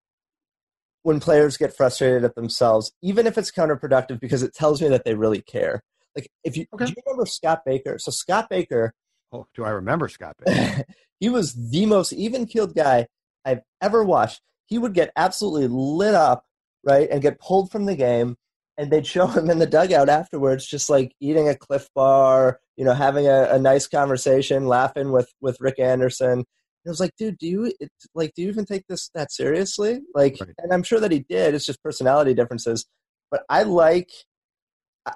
when 1.03 1.19
players 1.19 1.57
get 1.57 1.75
frustrated 1.75 2.23
at 2.23 2.35
themselves, 2.35 2.91
even 3.01 3.27
if 3.27 3.37
it's 3.37 3.51
counterproductive, 3.51 4.19
because 4.19 4.43
it 4.43 4.53
tells 4.53 4.81
me 4.81 4.89
that 4.89 5.05
they 5.05 5.15
really 5.15 5.41
care. 5.41 5.83
Like 6.15 6.29
if 6.43 6.57
you 6.57 6.65
okay. 6.73 6.85
do 6.85 6.91
you 6.91 7.03
remember 7.05 7.25
Scott 7.25 7.61
Baker? 7.65 7.97
So 7.99 8.11
Scott 8.11 8.49
Baker. 8.49 8.93
Oh, 9.31 9.45
do 9.53 9.63
I 9.63 9.69
remember 9.69 10.07
Scott 10.07 10.35
Baker? 10.45 10.83
he 11.19 11.29
was 11.29 11.53
the 11.53 11.85
most 11.85 12.13
even 12.13 12.45
keeled 12.45 12.75
guy 12.75 13.07
I've 13.45 13.61
ever 13.81 14.03
watched. 14.03 14.41
He 14.65 14.77
would 14.77 14.93
get 14.93 15.11
absolutely 15.15 15.67
lit 15.67 16.13
up, 16.13 16.45
right, 16.83 17.09
and 17.09 17.21
get 17.21 17.39
pulled 17.39 17.71
from 17.71 17.85
the 17.85 17.95
game. 17.95 18.37
And 18.79 18.89
they'd 18.89 19.05
show 19.05 19.27
him 19.27 19.49
in 19.49 19.59
the 19.59 19.67
dugout 19.67 20.07
afterwards, 20.07 20.65
just 20.65 20.89
like 20.89 21.13
eating 21.19 21.49
a 21.49 21.55
Clif 21.55 21.89
Bar, 21.93 22.61
you 22.77 22.85
know, 22.85 22.93
having 22.93 23.27
a, 23.27 23.49
a 23.51 23.59
nice 23.59 23.87
conversation, 23.87 24.67
laughing 24.67 25.11
with 25.11 25.33
with 25.41 25.59
Rick 25.59 25.79
Anderson. 25.79 26.31
And 26.31 26.45
I 26.87 26.89
was 26.89 27.01
like, 27.01 27.15
dude, 27.17 27.37
do 27.37 27.45
you 27.45 27.73
like 28.15 28.33
do 28.35 28.41
you 28.41 28.47
even 28.47 28.65
take 28.65 28.87
this 28.87 29.09
that 29.13 29.33
seriously? 29.33 29.99
Like, 30.15 30.37
right. 30.39 30.55
and 30.59 30.73
I'm 30.73 30.83
sure 30.83 31.01
that 31.01 31.11
he 31.11 31.19
did. 31.19 31.53
It's 31.53 31.65
just 31.65 31.83
personality 31.83 32.33
differences. 32.33 32.85
But 33.29 33.43
I 33.49 33.63
like. 33.63 34.09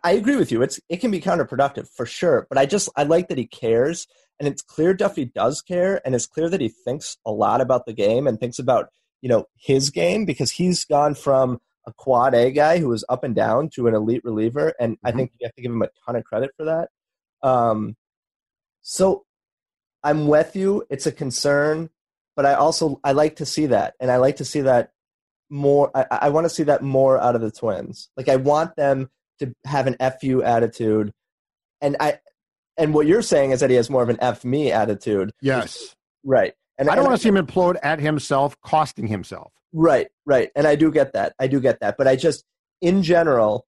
I 0.03 0.13
agree 0.13 0.37
with 0.37 0.51
you. 0.51 0.61
It's 0.61 0.79
it 0.89 0.97
can 0.97 1.11
be 1.11 1.21
counterproductive 1.21 1.87
for 1.87 2.05
sure. 2.05 2.47
But 2.49 2.57
I 2.57 2.65
just 2.65 2.89
I 2.97 3.03
like 3.03 3.29
that 3.29 3.37
he 3.37 3.47
cares, 3.47 4.07
and 4.39 4.47
it's 4.47 4.61
clear 4.61 4.93
Duffey 4.93 5.31
does 5.31 5.61
care, 5.61 6.01
and 6.05 6.15
it's 6.15 6.25
clear 6.25 6.49
that 6.49 6.61
he 6.61 6.69
thinks 6.69 7.17
a 7.25 7.31
lot 7.31 7.61
about 7.61 7.85
the 7.85 7.93
game 7.93 8.27
and 8.27 8.39
thinks 8.39 8.59
about 8.59 8.89
you 9.21 9.29
know 9.29 9.45
his 9.55 9.89
game 9.89 10.25
because 10.25 10.51
he's 10.51 10.83
gone 10.83 11.15
from 11.15 11.61
a 11.85 11.93
quad 11.93 12.33
A 12.33 12.51
guy 12.51 12.79
who 12.79 12.87
was 12.87 13.03
up 13.09 13.23
and 13.23 13.35
down 13.35 13.69
to 13.75 13.87
an 13.87 13.95
elite 13.95 14.21
reliever, 14.23 14.73
and 14.79 14.93
mm-hmm. 14.93 15.07
I 15.07 15.11
think 15.11 15.31
you 15.39 15.45
have 15.45 15.55
to 15.55 15.61
give 15.61 15.71
him 15.71 15.81
a 15.81 15.89
ton 16.05 16.15
of 16.15 16.23
credit 16.23 16.51
for 16.57 16.65
that. 16.65 16.89
Um, 17.47 17.95
so 18.81 19.25
I'm 20.03 20.27
with 20.27 20.55
you. 20.55 20.85
It's 20.89 21.05
a 21.05 21.11
concern, 21.11 21.89
but 22.35 22.45
I 22.45 22.53
also 22.53 22.99
I 23.03 23.13
like 23.13 23.37
to 23.37 23.45
see 23.45 23.67
that, 23.67 23.95
and 23.99 24.11
I 24.11 24.17
like 24.17 24.37
to 24.37 24.45
see 24.45 24.61
that 24.61 24.91
more. 25.49 25.91
I, 25.95 26.05
I 26.23 26.29
want 26.29 26.45
to 26.45 26.49
see 26.49 26.63
that 26.63 26.81
more 26.81 27.17
out 27.17 27.35
of 27.35 27.41
the 27.41 27.51
Twins. 27.51 28.09
Like 28.17 28.29
I 28.29 28.37
want 28.37 28.75
them 28.75 29.09
to 29.39 29.53
have 29.65 29.87
an 29.87 29.97
fu 30.21 30.41
attitude, 30.41 31.13
and 31.81 31.97
I 31.99 32.19
and 32.77 32.93
what 32.93 33.07
you're 33.07 33.21
saying 33.21 33.51
is 33.51 33.59
that 33.59 33.69
he 33.69 33.75
has 33.75 33.89
more 33.89 34.03
of 34.03 34.09
an 34.09 34.17
f 34.21 34.43
me 34.43 34.71
attitude. 34.71 35.31
Yes, 35.41 35.95
right. 36.23 36.53
And 36.77 36.89
I 36.89 36.95
don't 36.95 37.05
want 37.05 37.15
to 37.15 37.21
see 37.21 37.29
him 37.29 37.35
implode 37.35 37.77
at 37.83 37.99
himself, 37.99 38.59
costing 38.61 39.07
himself. 39.07 39.53
Right, 39.73 40.07
right. 40.25 40.51
And 40.55 40.67
I 40.67 40.75
do 40.75 40.91
get 40.91 41.13
that. 41.13 41.33
I 41.39 41.47
do 41.47 41.59
get 41.59 41.79
that. 41.81 41.95
But 41.97 42.07
I 42.07 42.15
just, 42.15 42.45
in 42.81 43.01
general, 43.01 43.65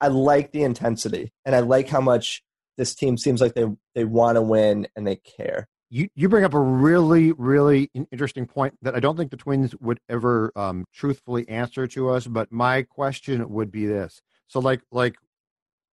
I 0.00 0.08
like 0.08 0.52
the 0.52 0.62
intensity, 0.62 1.32
and 1.44 1.54
I 1.54 1.60
like 1.60 1.88
how 1.88 2.00
much 2.00 2.42
this 2.76 2.94
team 2.94 3.16
seems 3.16 3.40
like 3.40 3.54
they 3.54 3.64
they 3.94 4.04
want 4.04 4.36
to 4.36 4.42
win 4.42 4.86
and 4.96 5.06
they 5.06 5.16
care. 5.16 5.68
You 5.90 6.08
you 6.14 6.28
bring 6.28 6.44
up 6.44 6.54
a 6.54 6.60
really 6.60 7.32
really 7.32 7.90
interesting 8.10 8.46
point 8.46 8.74
that 8.82 8.94
I 8.94 9.00
don't 9.00 9.16
think 9.16 9.30
the 9.30 9.36
Twins 9.36 9.74
would 9.80 10.00
ever 10.08 10.52
um, 10.56 10.84
truthfully 10.92 11.48
answer 11.48 11.86
to 11.88 12.10
us. 12.10 12.26
But 12.26 12.52
my 12.52 12.82
question 12.82 13.48
would 13.50 13.70
be 13.70 13.86
this: 13.86 14.20
so 14.46 14.60
like 14.60 14.82
like 14.90 15.16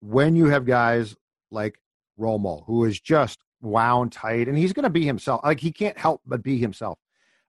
when 0.01 0.37
you 0.37 0.47
have 0.47 0.67
guys 0.67 1.15
like 1.51 1.79
Romo 2.19 2.65
who 2.67 2.85
is 2.85 3.01
just 3.01 3.39
wound 3.61 4.13
tight 4.13 4.49
and 4.49 4.57
he's 4.57 4.73
going 4.73 4.85
to 4.85 4.91
be 4.91 5.05
himself, 5.05 5.43
like 5.45 5.61
he 5.61 5.73
can't 5.73 5.99
help 5.99 6.23
but 6.27 6.43
be 6.43 6.59
himself. 6.59 6.99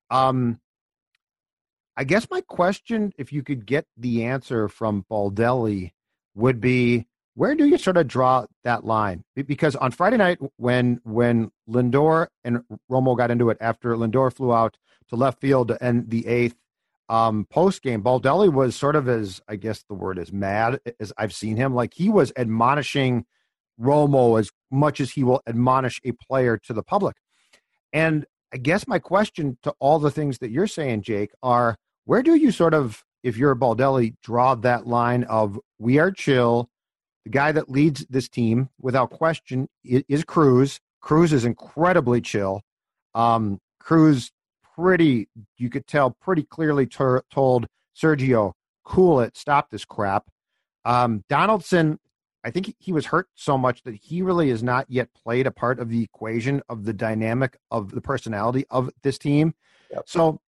Um, 0.10 0.60
I 1.98 2.04
guess 2.04 2.28
my 2.30 2.42
question, 2.42 3.14
if 3.18 3.34
you 3.34 3.44
could 3.44 3.66
get 3.66 3.86
the 3.98 4.24
answer 4.24 4.68
from 4.68 5.06
Baldelli, 5.10 5.92
would 6.36 6.62
be 6.62 7.08
where 7.36 7.56
do 7.56 7.66
you 7.66 7.78
sort 7.78 7.98
of 7.98 8.08
draw 8.08 8.46
that 8.64 8.86
line? 8.86 9.24
Because 9.36 9.76
on 9.76 9.92
Friday 9.92 10.18
night, 10.18 10.40
when 10.58 11.00
when 11.04 11.52
Lindor 11.70 12.28
and 12.44 12.64
Romo 12.90 13.18
got 13.18 13.32
into 13.32 13.50
it 13.50 13.58
after 13.62 13.96
Lindor 13.96 14.34
flew 14.34 14.54
out 14.54 14.78
to 15.10 15.16
left 15.16 15.40
field 15.40 15.70
to 15.70 15.84
end 15.84 16.10
the 16.10 16.28
eighth 16.28 16.56
um, 17.10 17.46
post 17.50 17.82
game, 17.82 18.04
Baldelli 18.04 18.52
was 18.52 18.76
sort 18.76 18.96
of 18.96 19.08
as 19.08 19.42
I 19.48 19.56
guess 19.56 19.84
the 19.84 19.94
word 19.96 20.18
is 20.18 20.32
mad 20.32 20.80
as 21.00 21.14
I've 21.18 21.34
seen 21.34 21.58
him. 21.58 21.74
Like 21.74 21.94
he 21.94 22.10
was 22.10 22.34
admonishing 22.36 23.26
Romo 23.80 24.40
as 24.40 24.52
much 24.70 25.00
as 25.00 25.12
he 25.12 25.24
will 25.24 25.42
admonish 25.48 26.00
a 26.04 26.12
player 26.12 26.58
to 26.58 26.74
the 26.74 26.84
public. 26.84 27.16
And 27.94 28.26
I 28.54 28.58
guess 28.58 28.88
my 28.88 29.00
question 29.00 29.58
to 29.64 29.74
all 29.80 30.00
the 30.00 30.12
things 30.12 30.40
that 30.40 30.52
you're 30.52 30.68
saying, 30.68 31.04
Jake, 31.04 31.32
are 31.42 31.78
where 32.06 32.22
do 32.22 32.36
you 32.36 32.52
sort 32.52 32.74
of, 32.74 33.04
if 33.24 33.38
you're 33.38 33.52
a 33.52 33.56
Baldelli, 33.56 34.16
draw 34.24 34.56
that 34.56 34.88
line 34.88 35.24
of 35.26 35.60
we 35.80 36.00
are 36.00 36.12
chill 36.12 36.70
the 37.24 37.30
guy 37.30 37.52
that 37.52 37.70
leads 37.70 38.06
this 38.10 38.28
team, 38.28 38.70
without 38.80 39.12
question, 39.12 39.68
is 39.84 40.24
Cruz. 40.24 40.80
Cruz 41.02 41.34
is 41.34 41.46
incredibly 41.46 42.22
chill. 42.22 42.62
Um, 43.14 43.60
Cruz, 43.80 44.32
pretty, 44.76 45.28
you 45.58 45.70
could 45.70 45.86
tell, 45.88 46.12
pretty 46.12 46.44
clearly 46.44 46.88
ter- 46.88 47.24
told 47.32 47.68
Sergio, 47.96 48.54
cool 48.84 49.22
it, 49.22 49.38
stop 49.38 49.70
this 49.70 49.86
crap. 49.86 50.26
Um, 50.84 51.24
Donaldson, 51.30 52.00
I 52.44 52.52
think 52.52 52.76
he 52.80 52.92
was 52.92 53.06
hurt 53.08 53.28
so 53.36 53.58
much 53.58 53.84
that 53.84 53.96
he 53.96 54.22
really 54.22 54.50
has 54.50 54.64
not 54.64 54.86
yet 54.90 55.14
played 55.14 55.46
a 55.46 55.52
part 55.52 55.80
of 55.80 55.90
the 55.90 56.04
equation 56.04 56.62
of 56.70 56.86
the 56.86 56.94
dynamic 56.94 57.58
of 57.70 57.92
the 57.92 58.02
personality 58.02 58.66
of 58.70 58.90
this 59.04 59.18
team. 59.18 59.54
Yep. 59.92 60.04
So 60.08 60.42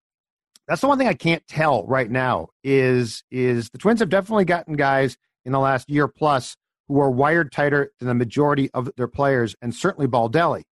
that's 0.66 0.81
the 0.81 0.88
one 0.88 0.98
thing 0.98 1.09
I 1.09 1.14
can't 1.14 1.46
tell 1.46 1.85
right 1.87 2.11
now 2.11 2.48
is 2.62 3.24
is 3.31 3.70
the 3.70 3.78
Twins 3.78 4.00
have 4.00 4.09
definitely 4.09 4.44
gotten 4.44 4.74
guys 4.74 5.16
in 5.44 5.52
the 5.52 5.59
last 5.59 5.90
year 5.90 6.09
plus 6.09 6.57
who 6.88 7.00
are 7.00 7.11
wired 7.11 7.52
tighter 7.52 7.92
than 7.98 8.09
the 8.09 8.14
majority 8.14 8.70
of 8.72 8.90
their 8.96 9.09
players, 9.09 9.57
and 9.62 9.74
certainly 9.74 10.07
Baldelli. 10.07 10.62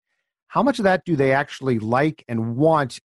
How 0.48 0.62
much 0.62 0.78
of 0.78 0.84
that 0.84 1.04
do 1.04 1.16
they 1.16 1.32
actually 1.32 1.78
like 1.78 2.24
and 2.28 2.56
want, 2.56 2.98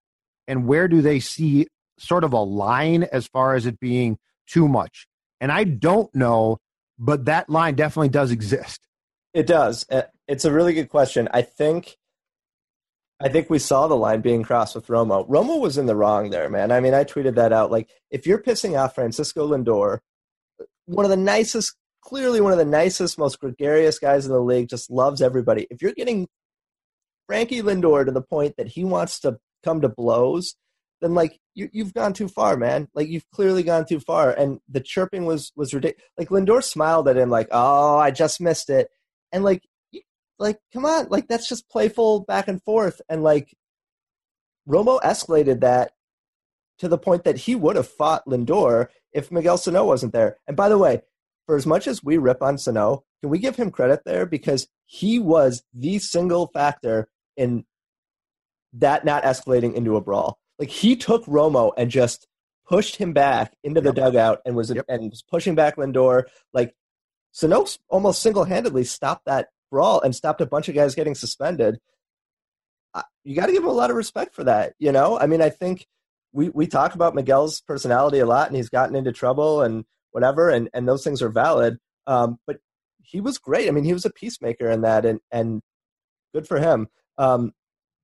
and 0.49 0.67
where 0.67 0.89
do 0.89 1.03
they 1.03 1.21
see 1.21 1.67
sort 1.99 2.25
of 2.25 2.33
a 2.33 2.41
line 2.41 3.05
as 3.05 3.27
far 3.27 3.55
as 3.55 3.67
it 3.67 3.79
being 3.79 4.19
too 4.47 4.67
much? 4.69 5.07
And 5.41 5.53
I 5.53 5.65
don't 5.65 6.15
know, 6.15 6.59
but 6.99 7.25
that 7.27 7.49
line 7.51 7.75
definitely 7.75 8.09
does 8.09 8.31
exist. 8.31 8.87
It 9.33 9.47
does. 9.47 9.85
Uh, 9.91 10.03
it's 10.29 10.45
a 10.45 10.53
really 10.53 10.75
good 10.75 10.89
question. 10.89 11.29
I 11.33 11.43
think 11.43 11.97
I 13.21 13.29
think 13.29 13.49
we 13.49 13.59
saw 13.59 13.87
the 13.87 13.97
line 13.97 14.21
being 14.21 14.43
crossed 14.43 14.75
with 14.75 14.89
Romo. 14.89 15.29
Romo 15.29 15.61
was 15.61 15.79
in 15.79 15.87
the 15.87 15.97
wrong 15.97 16.31
there, 16.31 16.51
man. 16.51 16.73
I 16.73 16.81
mean, 16.81 16.95
I 16.95 17.05
tweeted 17.05 17.37
that 17.37 17.53
out. 17.53 17.71
Like, 17.71 17.89
if 18.11 18.27
you're 18.27 18.43
pissing 18.43 18.79
off 18.79 18.97
Francisco 18.97 19.49
Lindor, 19.49 20.01
one 20.87 21.05
of 21.05 21.11
the 21.11 21.17
nicest, 21.17 21.75
clearly 22.03 22.41
one 22.41 22.53
of 22.53 22.59
the 22.59 22.65
nicest, 22.65 23.17
most 23.17 23.41
gregarious 23.41 23.99
guys 23.99 24.27
in 24.27 24.33
the 24.33 24.41
league, 24.41 24.69
just 24.69 24.91
loves 24.91 25.23
everybody. 25.23 25.67
If 25.71 25.81
you're 25.81 25.93
getting 25.93 26.29
Frankie 27.27 27.63
Lindor 27.63 28.05
to 28.05 28.13
the 28.13 28.21
point 28.21 28.57
that 28.59 28.69
he 28.69 28.85
wants 28.85 29.21
to 29.21 29.39
come 29.65 29.81
to 29.81 29.89
blows, 29.89 30.57
then 31.01 31.15
like 31.15 31.39
you, 31.55 31.69
you've 31.73 31.95
gone 31.95 32.13
too 32.13 32.29
far, 32.29 32.57
man. 32.57 32.89
Like 32.95 33.09
you've 33.09 33.29
clearly 33.31 33.63
gone 33.63 33.87
too 33.87 34.01
far. 34.01 34.31
And 34.31 34.61
the 34.69 34.81
chirping 34.81 35.25
was 35.25 35.53
was 35.57 35.75
ridiculous. 35.75 36.05
Like 36.19 36.29
Lindor 36.29 36.63
smiled 36.63 37.09
at 37.09 37.17
him, 37.17 37.31
like, 37.31 37.49
"Oh, 37.51 37.99
I 37.99 38.11
just 38.11 38.41
missed 38.41 38.71
it," 38.71 38.89
and 39.33 39.45
like, 39.45 39.63
like, 40.39 40.59
come 40.73 40.85
on, 40.85 41.09
like 41.09 41.29
that's 41.29 41.49
just 41.49 41.69
playful 41.69 42.21
back 42.21 42.49
and 42.49 42.63
forth. 42.63 43.01
And 43.09 43.23
like, 43.23 43.57
Romo 44.69 45.01
escalated 45.01 45.61
that 45.61 45.93
to 46.79 46.89
the 46.89 46.99
point 46.99 47.25
that 47.25 47.39
he 47.39 47.55
would 47.55 47.77
have 47.77 47.89
fought 47.89 48.27
Lindor 48.27 48.89
if 49.13 49.31
Miguel 49.31 49.59
Sano 49.59 49.85
wasn't 49.85 50.13
there. 50.13 50.39
And 50.47 50.57
by 50.57 50.69
the 50.69 50.79
way, 50.79 51.03
for 51.47 51.57
as 51.57 51.67
much 51.67 51.87
as 51.87 52.03
we 52.03 52.19
rip 52.19 52.43
on 52.43 52.59
Sano, 52.59 53.05
can 53.23 53.31
we 53.31 53.39
give 53.39 53.57
him 53.57 53.71
credit 53.71 54.01
there 54.05 54.27
because 54.27 54.67
he 54.87 55.19
was 55.19 55.63
the 55.73 55.99
single 55.99 56.49
factor 56.53 57.09
in 57.37 57.65
that 58.75 59.05
not 59.05 59.23
escalating 59.23 59.75
into 59.75 59.97
a 59.97 60.01
brawl. 60.01 60.39
Like 60.59 60.71
he 60.71 60.97
took 60.97 61.25
Romo 61.27 61.73
and 61.77 61.91
just 61.91 62.27
pushed 62.67 62.97
him 62.97 63.13
back 63.13 63.55
into 63.63 63.81
the 63.81 63.89
yep. 63.89 63.97
dugout 63.97 64.41
and 64.45 64.57
was 64.57 64.71
yep. 64.71 64.85
and 64.89 65.11
was 65.11 65.23
pushing 65.23 65.55
back 65.55 65.77
Lindor. 65.77 66.25
Like 66.53 66.75
Sano 67.33 67.67
almost 67.89 68.23
single 68.23 68.45
handedly 68.45 68.85
stopped 68.85 69.27
that 69.27 69.49
brawl 69.71 70.01
and 70.01 70.15
stopped 70.15 70.41
a 70.41 70.47
bunch 70.47 70.69
of 70.69 70.75
guys 70.75 70.95
getting 70.95 71.15
suspended. 71.15 71.79
You 73.25 73.35
got 73.35 73.47
to 73.47 73.53
give 73.53 73.63
him 73.63 73.71
a 73.71 73.73
lot 73.73 73.91
of 73.91 73.97
respect 73.97 74.35
for 74.35 74.45
that. 74.45 74.75
You 74.79 74.93
know, 74.93 75.19
I 75.19 75.27
mean, 75.27 75.43
I 75.43 75.51
think 75.51 75.87
we 76.33 76.51
we 76.51 76.67
talk 76.67 76.95
about 76.95 77.15
Miguel's 77.15 77.61
personality 77.63 78.19
a 78.19 78.27
lot, 78.27 78.49
and 78.49 78.57
he's 78.57 78.69
gotten 78.69 78.95
into 78.95 79.13
trouble 79.13 79.63
and 79.63 79.85
whatever, 80.11 80.51
and 80.51 80.69
and 80.75 80.87
those 80.87 81.03
things 81.03 81.23
are 81.23 81.29
valid. 81.29 81.79
Um, 82.07 82.39
but 82.47 82.59
he 83.03 83.21
was 83.21 83.39
great. 83.39 83.67
I 83.67 83.71
mean, 83.73 83.85
he 83.85 83.93
was 83.93 84.05
a 84.05 84.13
peacemaker 84.13 84.71
in 84.71 84.83
that, 84.83 85.05
and 85.05 85.21
and 85.33 85.63
good 86.35 86.47
for 86.47 86.59
him. 86.59 86.89
Um, 87.19 87.53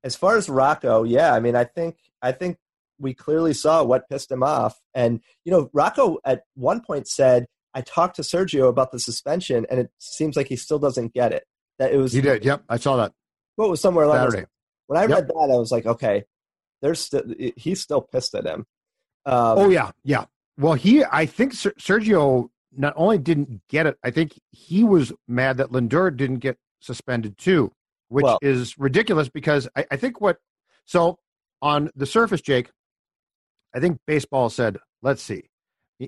as 0.04 0.16
far 0.16 0.36
as 0.36 0.48
Rocco, 0.48 1.04
yeah, 1.04 1.34
I 1.34 1.40
mean, 1.40 1.56
I 1.56 1.64
think 1.64 1.96
I 2.22 2.32
think 2.32 2.58
we 2.98 3.14
clearly 3.14 3.54
saw 3.54 3.82
what 3.82 4.08
pissed 4.08 4.30
him 4.30 4.42
off, 4.42 4.78
and 4.94 5.20
you 5.44 5.52
know, 5.52 5.70
Rocco 5.72 6.18
at 6.24 6.42
one 6.54 6.80
point 6.80 7.08
said, 7.08 7.46
"I 7.74 7.82
talked 7.82 8.16
to 8.16 8.22
Sergio 8.22 8.68
about 8.68 8.92
the 8.92 8.98
suspension, 8.98 9.66
and 9.70 9.80
it 9.80 9.90
seems 9.98 10.36
like 10.36 10.48
he 10.48 10.56
still 10.56 10.78
doesn't 10.78 11.14
get 11.14 11.32
it." 11.32 11.44
That 11.78 11.92
it 11.92 11.96
was 11.96 12.12
he 12.12 12.20
did. 12.20 12.44
Yep, 12.44 12.64
I 12.68 12.76
saw 12.76 12.96
that. 12.96 13.12
What 13.56 13.70
was 13.70 13.80
somewhere 13.80 14.04
along 14.04 14.30
Saturday. 14.30 14.46
When 14.86 14.98
I 14.98 15.02
yep. 15.02 15.10
read 15.10 15.28
that, 15.28 15.50
I 15.52 15.58
was 15.58 15.70
like, 15.70 15.86
okay, 15.86 16.24
there's 16.82 17.00
still 17.00 17.22
he's 17.56 17.80
still 17.80 18.00
pissed 18.00 18.34
at 18.34 18.44
him. 18.44 18.66
Um, 19.26 19.58
oh 19.58 19.68
yeah, 19.68 19.90
yeah. 20.02 20.24
Well, 20.58 20.74
he 20.74 21.04
I 21.04 21.26
think 21.26 21.52
Sergio 21.54 22.48
not 22.76 22.94
only 22.96 23.18
didn't 23.18 23.62
get 23.68 23.86
it, 23.86 23.98
I 24.04 24.10
think 24.10 24.38
he 24.50 24.84
was 24.84 25.12
mad 25.28 25.58
that 25.58 25.70
Lindor 25.70 26.16
didn't 26.16 26.38
get 26.38 26.58
suspended 26.80 27.38
too, 27.38 27.72
which 28.10 28.24
well, 28.24 28.38
is 28.42 28.76
ridiculous 28.78 29.28
because 29.28 29.68
I, 29.74 29.86
I 29.92 29.96
think 29.96 30.20
what 30.20 30.38
so 30.84 31.18
on 31.62 31.90
the 31.94 32.06
surface, 32.06 32.40
Jake, 32.40 32.70
I 33.74 33.80
think 33.80 34.00
baseball 34.06 34.50
said, 34.50 34.78
let's 35.02 35.22
see, 35.22 35.44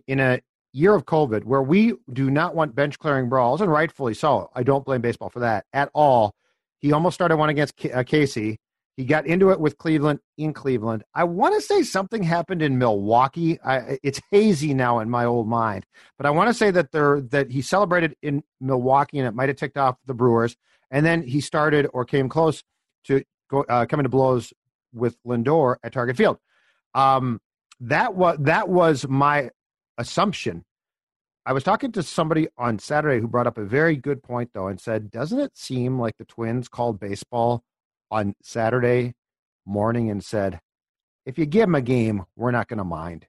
in 0.06 0.20
a 0.20 0.40
year 0.72 0.94
of 0.94 1.04
COVID 1.04 1.44
where 1.44 1.62
we 1.62 1.94
do 2.12 2.30
not 2.30 2.54
want 2.54 2.74
bench 2.74 2.98
clearing 2.98 3.28
brawls, 3.28 3.60
and 3.60 3.70
rightfully 3.70 4.14
so. 4.14 4.50
I 4.54 4.62
don't 4.62 4.84
blame 4.84 5.00
baseball 5.00 5.28
for 5.28 5.40
that 5.40 5.66
at 5.72 5.90
all. 5.94 6.34
He 6.80 6.92
almost 6.92 7.14
started 7.14 7.36
one 7.36 7.50
against 7.50 7.74
uh, 7.86 8.02
Casey. 8.02 8.58
He 8.96 9.04
got 9.04 9.26
into 9.26 9.50
it 9.50 9.60
with 9.60 9.78
Cleveland 9.78 10.20
in 10.36 10.52
Cleveland. 10.52 11.04
I 11.14 11.24
want 11.24 11.54
to 11.54 11.60
say 11.60 11.82
something 11.82 12.22
happened 12.22 12.60
in 12.60 12.76
Milwaukee. 12.76 13.58
I, 13.64 13.98
it's 14.02 14.20
hazy 14.30 14.74
now 14.74 14.98
in 14.98 15.08
my 15.08 15.24
old 15.24 15.48
mind, 15.48 15.86
but 16.18 16.26
I 16.26 16.30
want 16.30 16.48
to 16.48 16.54
say 16.54 16.70
that 16.72 16.92
there 16.92 17.20
that 17.30 17.50
he 17.50 17.62
celebrated 17.62 18.16
in 18.22 18.42
Milwaukee 18.60 19.18
and 19.18 19.28
it 19.28 19.34
might 19.34 19.48
have 19.48 19.56
ticked 19.56 19.78
off 19.78 19.96
the 20.06 20.14
Brewers, 20.14 20.56
and 20.92 21.04
then 21.04 21.22
he 21.22 21.40
started 21.40 21.88
or 21.92 22.04
came 22.04 22.28
close 22.28 22.62
to 23.06 23.24
go, 23.50 23.64
uh, 23.68 23.86
coming 23.86 24.04
to 24.04 24.08
blows 24.08 24.52
with 24.94 25.16
Lindor 25.26 25.76
at 25.82 25.92
Target 25.92 26.16
Field. 26.16 26.38
Um, 26.94 27.40
that 27.80 28.14
was 28.14 28.36
that 28.40 28.68
was 28.68 29.08
my 29.08 29.50
assumption. 29.98 30.64
I 31.44 31.52
was 31.52 31.64
talking 31.64 31.90
to 31.92 32.04
somebody 32.04 32.46
on 32.56 32.78
Saturday 32.78 33.20
who 33.20 33.26
brought 33.26 33.48
up 33.48 33.58
a 33.58 33.64
very 33.64 33.96
good 33.96 34.22
point 34.22 34.50
though, 34.54 34.68
and 34.68 34.80
said, 34.80 35.10
"Doesn't 35.10 35.40
it 35.40 35.58
seem 35.58 35.98
like 35.98 36.16
the 36.18 36.24
Twins 36.24 36.68
called 36.68 37.00
baseball?" 37.00 37.64
on 38.12 38.34
Saturday 38.42 39.14
morning 39.64 40.10
and 40.10 40.22
said, 40.22 40.60
if 41.24 41.38
you 41.38 41.46
give 41.46 41.62
them 41.62 41.74
a 41.74 41.80
game, 41.80 42.24
we're 42.36 42.50
not 42.50 42.68
going 42.68 42.78
to 42.78 42.84
mind. 42.84 43.26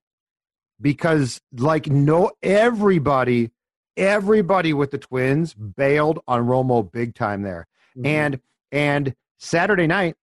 Because, 0.82 1.40
like, 1.56 1.88
no, 1.88 2.32
everybody, 2.42 3.52
everybody 3.98 4.74
with 4.74 4.92
the 4.92 4.98
Twins 4.98 5.54
bailed 5.54 6.20
on 6.28 6.46
Romo 6.46 6.90
big 6.90 7.16
time 7.16 7.42
there. 7.42 7.68
Mm-hmm. 7.98 8.06
And, 8.06 8.40
and 8.72 9.16
Saturday 9.40 9.88
night, 9.88 10.16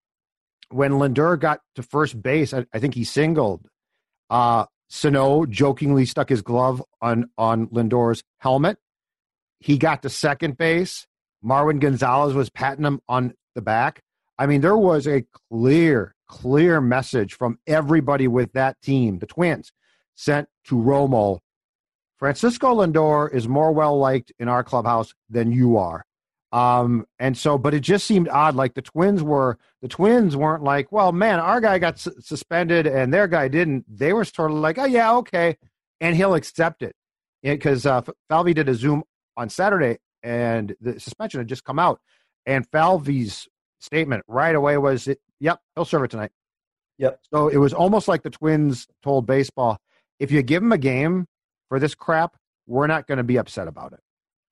when 0.70 0.92
Lindor 0.92 1.38
got 1.38 1.60
to 1.74 1.82
first 1.82 2.20
base, 2.20 2.54
I, 2.54 2.66
I 2.72 2.78
think 2.78 2.94
he 2.94 3.04
singled. 3.04 3.68
Uh, 4.28 4.66
Sano 4.88 5.46
jokingly 5.46 6.04
stuck 6.04 6.28
his 6.28 6.42
glove 6.42 6.82
on, 7.00 7.30
on 7.38 7.68
Lindor's 7.68 8.22
helmet. 8.38 8.78
He 9.60 9.78
got 9.78 10.02
to 10.02 10.08
second 10.08 10.56
base. 10.56 11.06
Marwin 11.44 11.80
Gonzalez 11.80 12.34
was 12.34 12.50
patting 12.50 12.84
him 12.84 13.00
on 13.08 13.34
the 13.54 13.62
back. 13.62 14.02
I 14.38 14.46
mean, 14.46 14.62
there 14.62 14.76
was 14.76 15.06
a 15.06 15.24
clear, 15.50 16.14
clear 16.26 16.80
message 16.80 17.34
from 17.34 17.58
everybody 17.66 18.26
with 18.26 18.52
that 18.54 18.80
team, 18.80 19.18
the 19.18 19.26
Twins, 19.26 19.72
sent 20.14 20.48
to 20.64 20.76
Romo. 20.76 21.40
Francisco 22.20 22.76
Lindor 22.76 23.32
is 23.32 23.48
more 23.48 23.72
well 23.72 23.98
liked 23.98 24.30
in 24.38 24.46
our 24.46 24.62
clubhouse 24.62 25.12
than 25.28 25.50
you 25.50 25.78
are. 25.78 26.04
Um, 26.52 27.06
and 27.18 27.36
so, 27.36 27.56
but 27.56 27.74
it 27.74 27.80
just 27.80 28.06
seemed 28.06 28.28
odd. 28.28 28.54
Like 28.54 28.74
the 28.74 28.82
Twins 28.82 29.22
were, 29.22 29.58
the 29.82 29.88
Twins 29.88 30.36
weren't 30.36 30.62
like, 30.62 30.92
well, 30.92 31.12
man, 31.12 31.40
our 31.40 31.60
guy 31.60 31.78
got 31.78 31.98
su- 31.98 32.14
suspended 32.20 32.86
and 32.86 33.12
their 33.12 33.26
guy 33.26 33.48
didn't. 33.48 33.84
They 33.88 34.12
were 34.12 34.24
sort 34.24 34.50
of 34.50 34.58
like, 34.58 34.78
oh, 34.78 34.84
yeah, 34.84 35.14
okay. 35.16 35.56
And 36.00 36.14
he'll 36.14 36.34
accept 36.34 36.82
it. 36.82 36.94
Because 37.42 37.86
uh, 37.86 38.02
Falvey 38.28 38.52
did 38.52 38.68
a 38.68 38.74
Zoom 38.74 39.02
on 39.36 39.48
Saturday 39.48 39.98
and 40.22 40.76
the 40.80 41.00
suspension 41.00 41.40
had 41.40 41.48
just 41.48 41.64
come 41.64 41.78
out. 41.78 42.00
And 42.46 42.66
Falvey's 42.70 43.48
statement 43.80 44.24
right 44.28 44.54
away 44.54 44.76
was, 44.78 45.08
"Yep, 45.40 45.60
he'll 45.74 45.84
serve 45.84 46.04
it 46.04 46.10
tonight." 46.10 46.32
Yep. 46.98 47.20
So 47.32 47.48
it 47.48 47.56
was 47.58 47.72
almost 47.72 48.08
like 48.08 48.22
the 48.22 48.30
Twins 48.30 48.86
told 49.02 49.26
baseball, 49.26 49.78
"If 50.18 50.30
you 50.30 50.42
give 50.42 50.62
him 50.62 50.72
a 50.72 50.78
game 50.78 51.26
for 51.70 51.78
this 51.78 51.94
crap, 51.94 52.36
we're 52.66 52.86
not 52.86 53.06
going 53.06 53.16
to 53.16 53.24
be 53.24 53.38
upset 53.38 53.66
about 53.66 53.94
it." 53.94 54.00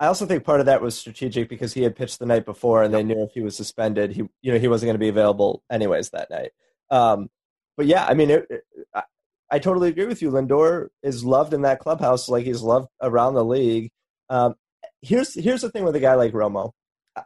I 0.01 0.07
also 0.07 0.25
think 0.25 0.45
part 0.45 0.61
of 0.61 0.67
that 0.67 0.81
was 0.81 0.97
strategic 0.97 1.49
because 1.49 1.75
he 1.75 1.83
had 1.83 1.97
pitched 1.97 2.21
the 2.21 2.27
night 2.27 2.47
before, 2.47 2.83
and 2.83 2.93
yep. 2.93 3.01
they 3.01 3.05
knew 3.05 3.23
if 3.23 3.33
he 3.33 3.43
was 3.43 3.57
suspended, 3.57 4.13
he 4.13 4.23
you 4.41 4.53
know 4.53 4.59
he 4.59 4.69
wasn't 4.69 4.89
going 4.89 4.95
to 4.95 4.99
be 4.99 5.09
available 5.09 5.63
anyways 5.71 6.11
that 6.11 6.31
night. 6.31 6.53
Um, 6.91 7.29
but 7.77 7.87
yeah, 7.87 8.07
I 8.07 8.15
mean, 8.15 8.31
it, 8.31 8.47
it, 8.49 8.65
I, 8.95 9.03
I, 9.51 9.59
totally 9.59 9.89
agree 9.89 10.07
with 10.07 10.23
you. 10.23 10.31
Lindor 10.31 10.89
is 11.03 11.25
loved 11.25 11.53
in 11.53 11.63
that 11.63 11.81
clubhouse 11.81 12.29
like 12.29 12.45
he's 12.45 12.63
loved 12.63 12.89
around 13.03 13.35
the 13.35 13.45
league. 13.45 13.91
Um, 14.31 14.55
here's 15.03 15.35
here's 15.35 15.63
the 15.63 15.71
thing 15.71 15.85
with 15.85 15.97
a 15.97 16.01
guy 16.01 16.15
like 16.15 16.33
Romo. 16.33 16.73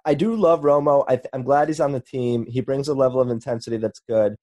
I 0.05 0.15
do 0.15 0.35
love 0.35 0.63
Romo. 0.63 1.05
I 1.09 1.21
am 1.35 1.43
glad 1.43 1.69
he's 1.69 1.81
on 1.81 1.93
the 1.93 2.01
team. 2.01 2.47
He 2.47 2.61
brings 2.61 2.89
a 2.89 2.95
level 2.95 3.21
of 3.21 3.31
intensity 3.31 3.77
that's 3.77 4.01
good. 4.09 4.37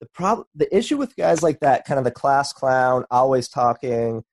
The 0.00 0.08
problem, 0.12 0.46
the 0.54 0.74
issue 0.76 0.96
with 0.96 1.16
guys 1.16 1.42
like 1.42 1.60
that, 1.60 1.84
kind 1.84 1.98
of 1.98 2.04
the 2.04 2.10
class 2.10 2.52
clown, 2.52 3.04
always 3.10 3.48
talking. 3.48 4.24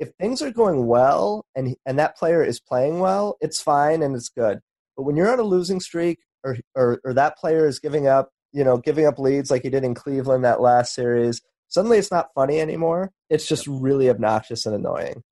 If 0.00 0.10
things 0.20 0.42
are 0.42 0.50
going 0.50 0.86
well 0.86 1.46
and 1.54 1.76
and 1.86 1.98
that 1.98 2.16
player 2.16 2.42
is 2.42 2.60
playing 2.60 2.98
well, 3.00 3.36
it's 3.40 3.60
fine 3.62 4.02
and 4.02 4.16
it's 4.16 4.28
good. 4.28 4.60
But 4.96 5.04
when 5.04 5.16
you're 5.16 5.32
on 5.32 5.40
a 5.40 5.44
losing 5.44 5.80
streak, 5.80 6.20
or 6.44 6.58
or, 6.74 7.00
or 7.04 7.14
that 7.14 7.38
player 7.38 7.66
is 7.66 7.78
giving 7.78 8.06
up, 8.06 8.30
you 8.52 8.64
know, 8.64 8.76
giving 8.78 9.06
up 9.06 9.18
leads 9.18 9.50
like 9.50 9.62
he 9.62 9.70
did 9.70 9.84
in 9.84 9.94
Cleveland 9.94 10.44
that 10.44 10.60
last 10.60 10.94
series, 10.94 11.40
suddenly 11.68 11.98
it's 11.98 12.10
not 12.10 12.28
funny 12.34 12.60
anymore. 12.60 13.12
It's 13.30 13.46
just 13.46 13.66
really 13.66 14.10
obnoxious 14.10 14.66
and 14.66 14.74
annoying. 14.74 15.22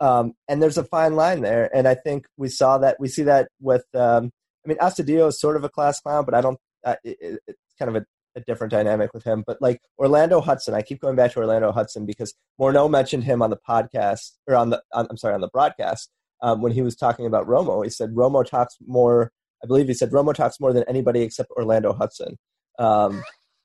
Um, 0.00 0.34
and 0.48 0.62
there's 0.62 0.78
a 0.78 0.84
fine 0.84 1.16
line 1.16 1.40
there, 1.40 1.70
and 1.74 1.88
I 1.88 1.94
think 1.94 2.26
we 2.36 2.48
saw 2.48 2.78
that. 2.78 2.98
We 3.00 3.08
see 3.08 3.22
that 3.24 3.48
with. 3.60 3.84
Um, 3.94 4.30
I 4.64 4.68
mean, 4.68 4.78
Astudillo 4.78 5.28
is 5.28 5.40
sort 5.40 5.56
of 5.56 5.64
a 5.64 5.68
class 5.68 6.00
clown, 6.00 6.24
but 6.24 6.34
I 6.34 6.40
don't. 6.40 6.58
Uh, 6.84 6.96
it, 7.04 7.40
it's 7.46 7.74
kind 7.78 7.88
of 7.94 8.02
a, 8.02 8.06
a 8.36 8.40
different 8.40 8.70
dynamic 8.70 9.12
with 9.14 9.24
him. 9.24 9.42
But 9.46 9.60
like 9.60 9.80
Orlando 9.98 10.40
Hudson, 10.40 10.74
I 10.74 10.82
keep 10.82 11.00
going 11.00 11.16
back 11.16 11.32
to 11.32 11.38
Orlando 11.40 11.72
Hudson 11.72 12.06
because 12.06 12.34
Morneau 12.60 12.88
mentioned 12.88 13.24
him 13.24 13.42
on 13.42 13.50
the 13.50 13.58
podcast 13.68 14.32
or 14.46 14.54
on 14.54 14.70
the 14.70 14.82
on, 14.92 15.06
I'm 15.10 15.16
sorry 15.16 15.34
on 15.34 15.40
the 15.40 15.48
broadcast 15.48 16.10
um, 16.42 16.60
when 16.62 16.72
he 16.72 16.82
was 16.82 16.94
talking 16.94 17.26
about 17.26 17.46
Romo. 17.46 17.82
He 17.82 17.90
said 17.90 18.10
Romo 18.10 18.44
talks 18.44 18.76
more. 18.86 19.32
I 19.64 19.66
believe 19.66 19.88
he 19.88 19.94
said 19.94 20.10
Romo 20.10 20.34
talks 20.34 20.60
more 20.60 20.72
than 20.72 20.84
anybody 20.86 21.22
except 21.22 21.50
Orlando 21.52 21.94
Hudson. 21.94 22.36
Um, 22.78 23.24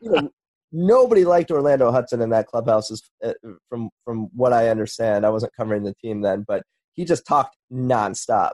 you 0.00 0.10
know, 0.10 0.30
nobody 0.72 1.24
liked 1.24 1.50
Orlando 1.50 1.92
Hudson 1.92 2.22
in 2.22 2.30
that 2.30 2.46
clubhouse, 2.46 2.90
is, 2.90 3.08
uh, 3.22 3.34
from 3.68 3.90
from 4.04 4.28
what 4.34 4.52
I 4.52 4.68
understand. 4.70 5.26
I 5.26 5.30
wasn't 5.30 5.52
covering 5.54 5.84
the 5.84 5.94
team 5.94 6.22
then, 6.22 6.44
but 6.48 6.62
he 6.94 7.04
just 7.04 7.26
talked 7.26 7.56
nonstop, 7.70 8.52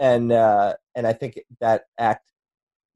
and 0.00 0.32
uh, 0.32 0.74
and 0.96 1.06
I 1.06 1.12
think 1.12 1.38
that 1.60 1.84
act 1.98 2.28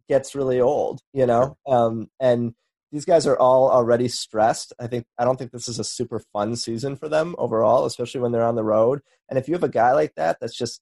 gets 0.08 0.34
really 0.34 0.60
old, 0.60 1.00
you 1.12 1.26
know. 1.26 1.56
Um, 1.66 2.08
and 2.20 2.54
these 2.90 3.04
guys 3.04 3.26
are 3.26 3.38
all 3.38 3.70
already 3.70 4.08
stressed. 4.08 4.72
I 4.80 4.86
think 4.86 5.06
I 5.18 5.24
don't 5.24 5.38
think 5.38 5.52
this 5.52 5.68
is 5.68 5.78
a 5.78 5.84
super 5.84 6.20
fun 6.32 6.56
season 6.56 6.96
for 6.96 7.08
them 7.08 7.34
overall, 7.38 7.84
especially 7.84 8.20
when 8.20 8.32
they're 8.32 8.44
on 8.44 8.56
the 8.56 8.64
road. 8.64 9.00
And 9.28 9.38
if 9.38 9.48
you 9.48 9.54
have 9.54 9.64
a 9.64 9.68
guy 9.68 9.92
like 9.92 10.14
that 10.16 10.38
that's 10.40 10.56
just 10.56 10.80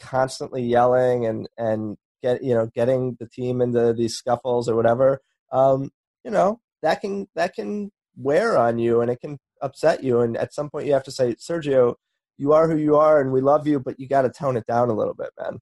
constantly 0.00 0.62
yelling 0.62 1.26
and 1.26 1.48
and 1.56 1.96
get 2.22 2.42
you 2.42 2.54
know 2.54 2.66
getting 2.74 3.16
the 3.18 3.26
team 3.26 3.60
into 3.60 3.92
these 3.92 4.14
scuffles 4.14 4.68
or 4.68 4.76
whatever, 4.76 5.20
um, 5.50 5.90
you 6.24 6.30
know 6.30 6.60
that 6.82 7.00
can 7.00 7.28
that 7.34 7.54
can 7.54 7.90
wear 8.16 8.58
on 8.58 8.78
you 8.78 9.00
and 9.00 9.10
it 9.10 9.20
can 9.20 9.38
upset 9.62 10.04
you. 10.04 10.20
And 10.20 10.36
at 10.36 10.52
some 10.52 10.68
point, 10.68 10.86
you 10.86 10.92
have 10.92 11.04
to 11.04 11.10
say, 11.10 11.34
Sergio, 11.36 11.94
you 12.36 12.52
are 12.52 12.68
who 12.68 12.76
you 12.76 12.96
are, 12.96 13.20
and 13.20 13.32
we 13.32 13.40
love 13.40 13.66
you, 13.66 13.80
but 13.80 13.98
you 13.98 14.08
got 14.08 14.22
to 14.22 14.30
tone 14.30 14.56
it 14.56 14.66
down 14.66 14.90
a 14.90 14.94
little 14.94 15.14
bit, 15.14 15.30
man. 15.40 15.60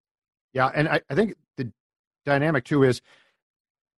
Yeah, 0.53 0.71
and 0.75 0.89
I, 0.89 1.01
I 1.09 1.15
think 1.15 1.35
the 1.57 1.73
dynamic 2.31 2.65
too 2.65 2.83
is 2.85 3.03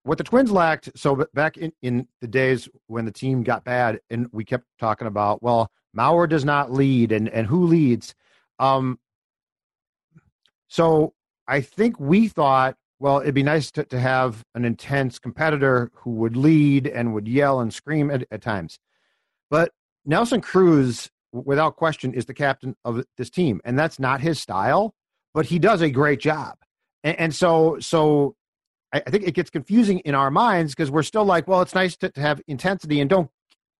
what 0.04 0.18
the 0.18 0.24
Twins 0.24 0.50
lacked. 0.50 0.90
So 0.96 1.26
back 1.32 1.56
in, 1.56 1.72
in 1.82 2.08
the 2.20 2.26
days 2.26 2.68
when 2.88 3.04
the 3.04 3.12
team 3.12 3.42
got 3.42 3.64
bad, 3.64 4.00
and 4.10 4.28
we 4.32 4.44
kept 4.44 4.64
talking 4.78 5.06
about, 5.06 5.42
well, 5.42 5.70
Mauer 5.96 6.28
does 6.28 6.44
not 6.44 6.72
lead, 6.72 7.12
and 7.12 7.28
and 7.28 7.46
who 7.46 7.66
leads? 7.66 8.14
Um, 8.58 8.98
so 10.68 11.14
I 11.46 11.60
think 11.60 12.00
we 12.00 12.28
thought, 12.28 12.76
well, 12.98 13.20
it'd 13.20 13.34
be 13.34 13.42
nice 13.42 13.70
to, 13.72 13.84
to 13.84 14.00
have 14.00 14.44
an 14.54 14.64
intense 14.64 15.18
competitor 15.18 15.90
who 15.94 16.10
would 16.12 16.36
lead 16.36 16.86
and 16.86 17.12
would 17.14 17.28
yell 17.28 17.60
and 17.60 17.74
scream 17.74 18.10
at, 18.10 18.26
at 18.30 18.40
times. 18.40 18.78
But 19.50 19.72
Nelson 20.06 20.40
Cruz, 20.40 21.10
without 21.32 21.76
question, 21.76 22.14
is 22.14 22.24
the 22.24 22.34
captain 22.34 22.74
of 22.84 23.04
this 23.18 23.28
team, 23.28 23.60
and 23.64 23.78
that's 23.78 23.98
not 23.98 24.20
his 24.20 24.40
style. 24.40 24.94
But 25.34 25.46
he 25.46 25.58
does 25.58 25.82
a 25.82 25.90
great 25.90 26.20
job, 26.20 26.56
and, 27.04 27.18
and 27.18 27.34
so 27.34 27.78
so 27.80 28.34
I, 28.92 29.02
I 29.06 29.10
think 29.10 29.24
it 29.24 29.34
gets 29.34 29.50
confusing 29.50 30.00
in 30.00 30.14
our 30.14 30.30
minds 30.30 30.74
because 30.74 30.90
we're 30.90 31.02
still 31.02 31.24
like, 31.24 31.48
well, 31.48 31.62
it's 31.62 31.74
nice 31.74 31.96
to, 31.98 32.10
to 32.10 32.20
have 32.20 32.40
intensity, 32.46 33.00
and 33.00 33.08
don't 33.08 33.30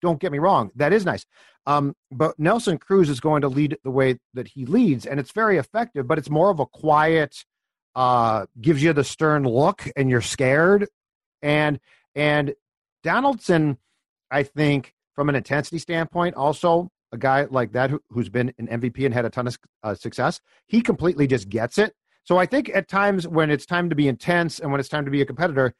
don't 0.00 0.20
get 0.20 0.32
me 0.32 0.38
wrong, 0.38 0.70
that 0.76 0.92
is 0.92 1.04
nice. 1.04 1.24
Um, 1.64 1.94
but 2.10 2.38
Nelson 2.38 2.78
Cruz 2.78 3.08
is 3.08 3.20
going 3.20 3.42
to 3.42 3.48
lead 3.48 3.78
the 3.84 3.90
way 3.90 4.18
that 4.34 4.48
he 4.48 4.66
leads, 4.66 5.06
and 5.06 5.20
it's 5.20 5.32
very 5.32 5.58
effective. 5.58 6.08
But 6.08 6.18
it's 6.18 6.30
more 6.30 6.50
of 6.50 6.58
a 6.58 6.66
quiet, 6.66 7.44
uh, 7.94 8.46
gives 8.60 8.82
you 8.82 8.92
the 8.92 9.04
stern 9.04 9.44
look, 9.44 9.88
and 9.96 10.10
you're 10.10 10.20
scared. 10.20 10.88
And 11.40 11.78
and 12.14 12.54
Donaldson, 13.02 13.78
I 14.30 14.42
think, 14.42 14.94
from 15.14 15.28
an 15.28 15.34
intensity 15.34 15.78
standpoint, 15.78 16.34
also 16.34 16.90
a 17.12 17.18
guy 17.18 17.46
like 17.50 17.72
that 17.72 17.90
who, 17.90 18.00
has 18.16 18.28
been 18.28 18.52
an 18.58 18.66
MVP 18.66 19.04
and 19.04 19.14
had 19.14 19.24
a 19.24 19.30
ton 19.30 19.46
of 19.46 19.58
uh, 19.82 19.94
success, 19.94 20.40
he 20.66 20.80
completely 20.80 21.26
just 21.26 21.48
gets 21.48 21.78
it. 21.78 21.94
So 22.24 22.38
I 22.38 22.46
think 22.46 22.70
at 22.72 22.88
times 22.88 23.26
when 23.26 23.50
it's 23.50 23.66
time 23.66 23.90
to 23.90 23.96
be 23.96 24.08
intense 24.08 24.58
and 24.58 24.70
when 24.70 24.80
it's 24.80 24.88
time 24.88 25.04
to 25.04 25.10
be 25.10 25.20
a 25.20 25.26
competitor, 25.26 25.74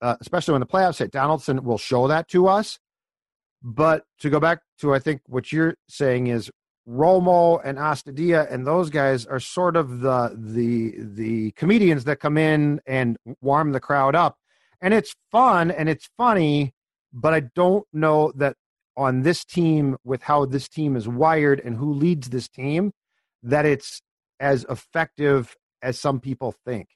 uh, 0.00 0.16
especially 0.20 0.52
when 0.52 0.60
the 0.60 0.66
playoffs 0.66 0.98
hit, 0.98 1.10
Donaldson 1.10 1.64
will 1.64 1.78
show 1.78 2.08
that 2.08 2.28
to 2.28 2.48
us. 2.48 2.78
But 3.62 4.04
to 4.20 4.30
go 4.30 4.40
back 4.40 4.60
to, 4.80 4.94
I 4.94 4.98
think 4.98 5.20
what 5.26 5.52
you're 5.52 5.74
saying 5.88 6.28
is 6.28 6.50
Romo 6.88 7.60
and 7.62 7.76
Astudillo 7.78 8.50
and 8.50 8.66
those 8.66 8.88
guys 8.90 9.26
are 9.26 9.40
sort 9.40 9.76
of 9.76 10.00
the 10.00 10.34
the 10.34 10.94
the 10.98 11.50
comedians 11.52 12.04
that 12.04 12.20
come 12.20 12.38
in 12.38 12.80
and 12.86 13.18
warm 13.42 13.72
the 13.72 13.80
crowd 13.80 14.14
up, 14.14 14.38
and 14.80 14.94
it's 14.94 15.14
fun 15.30 15.70
and 15.70 15.88
it's 15.88 16.08
funny. 16.16 16.72
But 17.12 17.34
I 17.34 17.40
don't 17.40 17.86
know 17.92 18.32
that 18.36 18.56
on 18.96 19.22
this 19.22 19.44
team 19.44 19.96
with 20.04 20.22
how 20.22 20.46
this 20.46 20.68
team 20.68 20.96
is 20.96 21.06
wired 21.06 21.60
and 21.60 21.76
who 21.76 21.92
leads 21.92 22.30
this 22.30 22.48
team 22.48 22.92
that 23.42 23.66
it's 23.66 24.00
as 24.38 24.64
effective 24.68 25.54
as 25.82 25.98
some 25.98 26.20
people 26.20 26.54
think. 26.64 26.88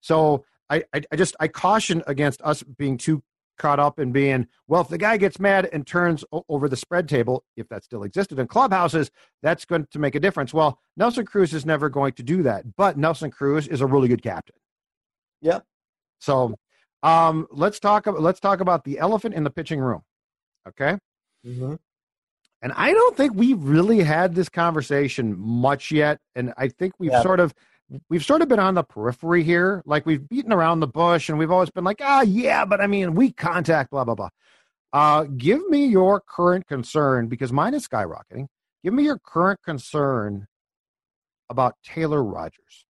So 0.00 0.44
I, 0.68 0.84
I, 0.94 1.02
I 1.12 1.16
just 1.16 1.36
I 1.40 1.48
caution 1.48 2.02
against 2.06 2.40
us 2.42 2.62
being 2.62 2.96
too 2.96 3.22
caught 3.60 3.78
up 3.78 3.98
in 3.98 4.10
being 4.10 4.46
well 4.68 4.80
if 4.80 4.88
the 4.88 4.96
guy 4.96 5.18
gets 5.18 5.38
mad 5.38 5.68
and 5.70 5.86
turns 5.86 6.24
o- 6.32 6.44
over 6.48 6.66
the 6.66 6.76
spread 6.76 7.06
table 7.06 7.44
if 7.58 7.68
that 7.68 7.84
still 7.84 8.04
existed 8.04 8.38
in 8.38 8.46
clubhouses 8.46 9.10
that's 9.42 9.66
going 9.66 9.86
to 9.90 9.98
make 9.98 10.14
a 10.14 10.20
difference 10.20 10.54
well 10.54 10.78
nelson 10.96 11.26
cruz 11.26 11.52
is 11.52 11.66
never 11.66 11.90
going 11.90 12.14
to 12.14 12.22
do 12.22 12.42
that 12.42 12.64
but 12.74 12.96
nelson 12.96 13.30
cruz 13.30 13.68
is 13.68 13.82
a 13.82 13.86
really 13.86 14.08
good 14.08 14.22
captain 14.22 14.56
yeah 15.42 15.58
so 16.20 16.54
um 17.02 17.46
let's 17.50 17.78
talk 17.78 18.06
let's 18.06 18.40
talk 18.40 18.60
about 18.60 18.82
the 18.84 18.98
elephant 18.98 19.34
in 19.34 19.44
the 19.44 19.50
pitching 19.50 19.78
room 19.78 20.00
okay 20.66 20.96
mm-hmm. 21.46 21.74
and 22.62 22.72
i 22.76 22.92
don't 22.94 23.14
think 23.14 23.34
we've 23.34 23.62
really 23.62 24.00
had 24.00 24.34
this 24.34 24.48
conversation 24.48 25.38
much 25.38 25.90
yet 25.90 26.18
and 26.34 26.54
i 26.56 26.66
think 26.66 26.94
we've 26.98 27.12
yeah. 27.12 27.22
sort 27.22 27.40
of 27.40 27.52
we've 28.08 28.24
sort 28.24 28.42
of 28.42 28.48
been 28.48 28.58
on 28.58 28.74
the 28.74 28.82
periphery 28.82 29.42
here. 29.42 29.82
Like 29.86 30.06
we've 30.06 30.26
beaten 30.28 30.52
around 30.52 30.80
the 30.80 30.86
bush 30.86 31.28
and 31.28 31.38
we've 31.38 31.50
always 31.50 31.70
been 31.70 31.84
like, 31.84 32.00
ah, 32.02 32.22
yeah, 32.22 32.64
but 32.64 32.80
I 32.80 32.86
mean, 32.86 33.14
weak 33.14 33.36
contact, 33.36 33.90
blah, 33.90 34.04
blah, 34.04 34.14
blah. 34.14 34.28
Uh, 34.92 35.24
give 35.24 35.66
me 35.68 35.86
your 35.86 36.20
current 36.20 36.66
concern 36.66 37.28
because 37.28 37.52
mine 37.52 37.74
is 37.74 37.86
skyrocketing. 37.86 38.46
Give 38.82 38.94
me 38.94 39.04
your 39.04 39.18
current 39.18 39.60
concern 39.64 40.46
about 41.48 41.76
Taylor 41.84 42.22
Rogers. 42.22 42.86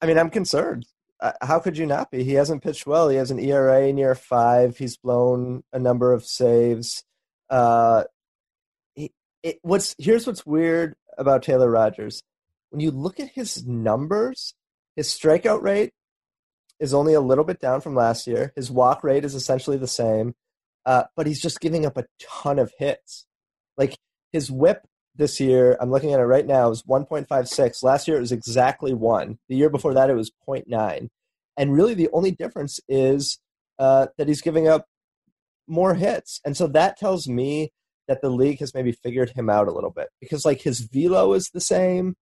I 0.00 0.06
mean, 0.06 0.18
I'm 0.18 0.30
concerned. 0.30 0.86
Uh, 1.18 1.32
how 1.40 1.58
could 1.58 1.78
you 1.78 1.86
not 1.86 2.10
be? 2.10 2.22
He 2.22 2.34
hasn't 2.34 2.62
pitched 2.62 2.86
well. 2.86 3.08
He 3.08 3.16
has 3.16 3.30
an 3.30 3.38
ERA 3.38 3.92
near 3.92 4.14
five. 4.14 4.76
He's 4.76 4.96
blown 4.98 5.62
a 5.72 5.78
number 5.78 6.12
of 6.12 6.26
saves. 6.26 7.04
Uh, 7.48 8.04
he, 8.94 9.12
it, 9.42 9.58
what's 9.62 9.94
here's 9.98 10.26
what's 10.26 10.44
weird 10.44 10.94
about 11.16 11.42
Taylor 11.42 11.70
Rogers 11.70 12.22
when 12.76 12.82
you 12.82 12.90
look 12.90 13.18
at 13.18 13.30
his 13.30 13.66
numbers, 13.66 14.52
his 14.96 15.08
strikeout 15.08 15.62
rate 15.62 15.94
is 16.78 16.92
only 16.92 17.14
a 17.14 17.22
little 17.22 17.42
bit 17.42 17.58
down 17.58 17.80
from 17.80 17.94
last 17.94 18.26
year. 18.26 18.52
His 18.54 18.70
walk 18.70 19.02
rate 19.02 19.24
is 19.24 19.34
essentially 19.34 19.78
the 19.78 19.86
same, 19.86 20.34
uh, 20.84 21.04
but 21.16 21.26
he's 21.26 21.40
just 21.40 21.60
giving 21.60 21.86
up 21.86 21.96
a 21.96 22.04
ton 22.20 22.58
of 22.58 22.70
hits. 22.78 23.24
Like 23.78 23.96
his 24.30 24.50
whip 24.50 24.86
this 25.14 25.40
year, 25.40 25.78
I'm 25.80 25.90
looking 25.90 26.12
at 26.12 26.20
it 26.20 26.24
right 26.24 26.46
now, 26.46 26.68
is 26.68 26.82
1.56. 26.82 27.82
Last 27.82 28.06
year 28.08 28.18
it 28.18 28.20
was 28.20 28.30
exactly 28.30 28.92
one. 28.92 29.38
The 29.48 29.56
year 29.56 29.70
before 29.70 29.94
that 29.94 30.10
it 30.10 30.14
was 30.14 30.30
0.9. 30.46 31.08
And 31.56 31.72
really 31.72 31.94
the 31.94 32.10
only 32.12 32.32
difference 32.32 32.78
is 32.90 33.38
uh, 33.78 34.08
that 34.18 34.28
he's 34.28 34.42
giving 34.42 34.68
up 34.68 34.84
more 35.66 35.94
hits. 35.94 36.42
And 36.44 36.54
so 36.54 36.66
that 36.66 36.98
tells 36.98 37.26
me 37.26 37.72
that 38.06 38.20
the 38.20 38.28
league 38.28 38.58
has 38.58 38.74
maybe 38.74 38.92
figured 38.92 39.30
him 39.30 39.48
out 39.48 39.66
a 39.66 39.72
little 39.72 39.90
bit 39.90 40.08
because 40.20 40.44
like 40.44 40.60
his 40.60 40.80
velo 40.80 41.32
is 41.32 41.48
the 41.54 41.60
same 41.62 42.16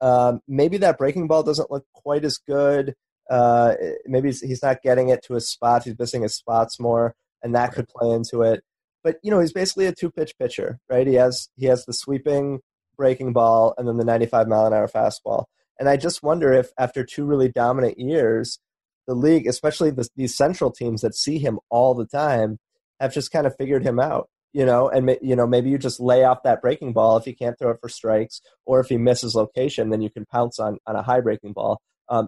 um, 0.00 0.40
maybe 0.46 0.78
that 0.78 0.98
breaking 0.98 1.26
ball 1.28 1.42
doesn't 1.42 1.70
look 1.70 1.84
quite 1.92 2.24
as 2.24 2.38
good. 2.38 2.94
Uh, 3.30 3.74
maybe 4.06 4.30
he's 4.30 4.62
not 4.62 4.82
getting 4.82 5.08
it 5.08 5.22
to 5.24 5.34
his 5.34 5.48
spots. 5.48 5.84
He's 5.84 5.98
missing 5.98 6.22
his 6.22 6.34
spots 6.34 6.80
more, 6.80 7.14
and 7.42 7.54
that 7.54 7.72
could 7.72 7.88
play 7.88 8.10
into 8.10 8.42
it. 8.42 8.62
But 9.04 9.16
you 9.22 9.30
know, 9.30 9.40
he's 9.40 9.52
basically 9.52 9.86
a 9.86 9.94
two 9.94 10.10
pitch 10.10 10.34
pitcher, 10.38 10.78
right? 10.88 11.06
He 11.06 11.14
has 11.14 11.48
he 11.56 11.66
has 11.66 11.84
the 11.84 11.92
sweeping 11.92 12.60
breaking 12.96 13.32
ball 13.32 13.74
and 13.78 13.86
then 13.86 13.96
the 13.96 14.04
95 14.04 14.48
mile 14.48 14.66
an 14.66 14.72
hour 14.72 14.88
fastball. 14.88 15.44
And 15.78 15.88
I 15.88 15.96
just 15.96 16.22
wonder 16.22 16.52
if 16.52 16.70
after 16.76 17.04
two 17.04 17.24
really 17.24 17.48
dominant 17.48 17.98
years, 17.98 18.58
the 19.06 19.14
league, 19.14 19.46
especially 19.46 19.90
the, 19.90 20.08
these 20.16 20.36
central 20.36 20.72
teams 20.72 21.02
that 21.02 21.14
see 21.14 21.38
him 21.38 21.60
all 21.70 21.94
the 21.94 22.06
time, 22.06 22.58
have 22.98 23.14
just 23.14 23.30
kind 23.30 23.46
of 23.46 23.56
figured 23.56 23.84
him 23.84 24.00
out 24.00 24.28
you 24.58 24.66
know, 24.66 24.88
and 24.88 25.16
you 25.22 25.36
know 25.36 25.46
maybe 25.46 25.70
you 25.70 25.78
just 25.78 26.00
lay 26.00 26.24
off 26.24 26.42
that 26.42 26.60
breaking 26.60 26.92
ball 26.92 27.16
if 27.16 27.28
you 27.28 27.36
can't 27.36 27.56
throw 27.56 27.70
it 27.70 27.78
for 27.80 27.88
strikes, 27.88 28.40
or 28.66 28.80
if 28.80 28.88
he 28.88 28.96
misses 28.96 29.36
location, 29.36 29.90
then 29.90 30.02
you 30.02 30.10
can 30.10 30.26
pounce 30.26 30.58
on 30.58 30.78
on 30.84 30.96
a 30.96 31.02
high 31.02 31.20
breaking 31.20 31.52
ball. 31.52 31.80
Um, 32.08 32.26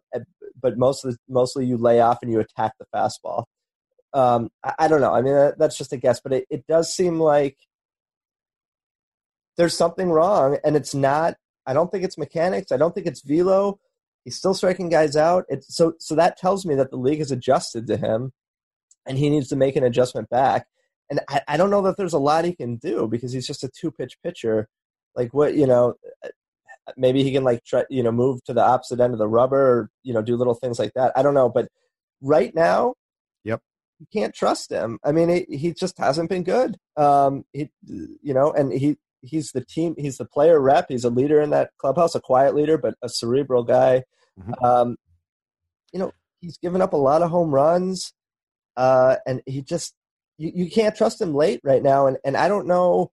but 0.62 0.78
mostly 0.78 1.16
mostly 1.28 1.66
you 1.66 1.76
lay 1.76 1.98
off 1.98 2.18
and 2.22 2.30
you 2.30 2.38
attack 2.38 2.74
the 2.78 2.86
fastball. 2.94 3.46
Um, 4.14 4.48
I, 4.64 4.74
I, 4.78 4.88
don't 4.88 5.00
know. 5.00 5.12
I 5.12 5.22
mean, 5.22 5.34
that, 5.34 5.58
that's 5.58 5.76
just 5.76 5.92
a 5.92 5.96
guess, 5.96 6.20
but 6.20 6.32
it, 6.32 6.44
it 6.50 6.66
does 6.68 6.94
seem 6.94 7.18
like 7.18 7.56
there's 9.56 9.76
something 9.76 10.08
wrong, 10.08 10.56
and 10.62 10.76
it's 10.76 10.94
not. 10.94 11.34
I 11.66 11.72
don't 11.72 11.90
think 11.90 12.04
it's 12.04 12.16
mechanics. 12.16 12.70
I 12.70 12.76
don't 12.76 12.94
think 12.94 13.08
it's 13.08 13.22
velo. 13.22 13.80
He's 14.24 14.36
still 14.36 14.54
striking 14.54 14.88
guys 14.88 15.16
out. 15.16 15.46
It's 15.48 15.74
so 15.74 15.94
so 15.98 16.14
that 16.14 16.38
tells 16.38 16.64
me 16.64 16.76
that 16.76 16.92
the 16.92 16.96
league 16.96 17.18
has 17.18 17.32
adjusted 17.32 17.88
to 17.88 17.96
him, 17.96 18.32
and 19.04 19.18
he 19.18 19.30
needs 19.30 19.48
to 19.48 19.56
make 19.56 19.74
an 19.74 19.82
adjustment 19.82 20.30
back 20.30 20.68
and 21.10 21.20
I, 21.28 21.42
I 21.48 21.56
don't 21.56 21.70
know 21.70 21.82
that 21.82 21.96
there's 21.96 22.12
a 22.12 22.18
lot 22.18 22.44
he 22.44 22.54
can 22.54 22.76
do 22.76 23.08
because 23.08 23.32
he's 23.32 23.46
just 23.46 23.64
a 23.64 23.68
two 23.68 23.90
pitch 23.90 24.16
pitcher. 24.22 24.68
Like 25.16 25.34
what 25.34 25.54
you 25.54 25.66
know, 25.66 25.94
maybe 26.96 27.22
he 27.24 27.32
can 27.32 27.44
like 27.44 27.64
try 27.64 27.84
you 27.90 28.02
know 28.02 28.12
move 28.12 28.42
to 28.44 28.54
the 28.54 28.62
opposite 28.62 29.00
end 29.00 29.12
of 29.12 29.18
the 29.18 29.28
rubber 29.28 29.60
or 29.60 29.90
you 30.02 30.14
know 30.14 30.22
do 30.22 30.36
little 30.36 30.54
things 30.54 30.78
like 30.78 30.94
that. 30.94 31.12
I 31.16 31.22
don't 31.22 31.34
know, 31.34 31.48
but 31.48 31.68
right 32.22 32.54
now, 32.54 32.94
yep, 33.44 33.60
you 33.98 34.06
can't 34.12 34.34
trust 34.34 34.70
him. 34.70 34.98
I 35.04 35.12
mean, 35.12 35.28
he, 35.28 35.56
he 35.56 35.74
just 35.74 35.98
hasn't 35.98 36.30
been 36.30 36.44
good. 36.44 36.76
Um, 36.96 37.44
he, 37.52 37.70
you 37.82 38.34
know, 38.34 38.52
and 38.52 38.72
he 38.72 38.96
he's 39.22 39.52
the 39.52 39.64
team, 39.64 39.94
he's 39.98 40.18
the 40.18 40.24
player 40.24 40.60
rep, 40.60 40.86
he's 40.88 41.04
a 41.04 41.10
leader 41.10 41.40
in 41.40 41.50
that 41.50 41.70
clubhouse, 41.78 42.14
a 42.14 42.20
quiet 42.20 42.54
leader, 42.54 42.78
but 42.78 42.94
a 43.02 43.08
cerebral 43.08 43.64
guy. 43.64 44.04
Mm-hmm. 44.38 44.64
Um, 44.64 44.96
you 45.92 45.98
know, 45.98 46.12
he's 46.40 46.56
given 46.58 46.80
up 46.80 46.92
a 46.92 46.96
lot 46.96 47.22
of 47.22 47.30
home 47.30 47.52
runs, 47.52 48.12
uh, 48.76 49.16
and 49.26 49.42
he 49.46 49.60
just 49.60 49.94
you, 50.40 50.64
you 50.64 50.70
can't 50.70 50.96
trust 50.96 51.20
him 51.20 51.34
late 51.34 51.60
right 51.62 51.82
now. 51.82 52.06
And 52.06 52.16
and 52.24 52.36
I 52.36 52.48
don't 52.48 52.66
know, 52.66 53.12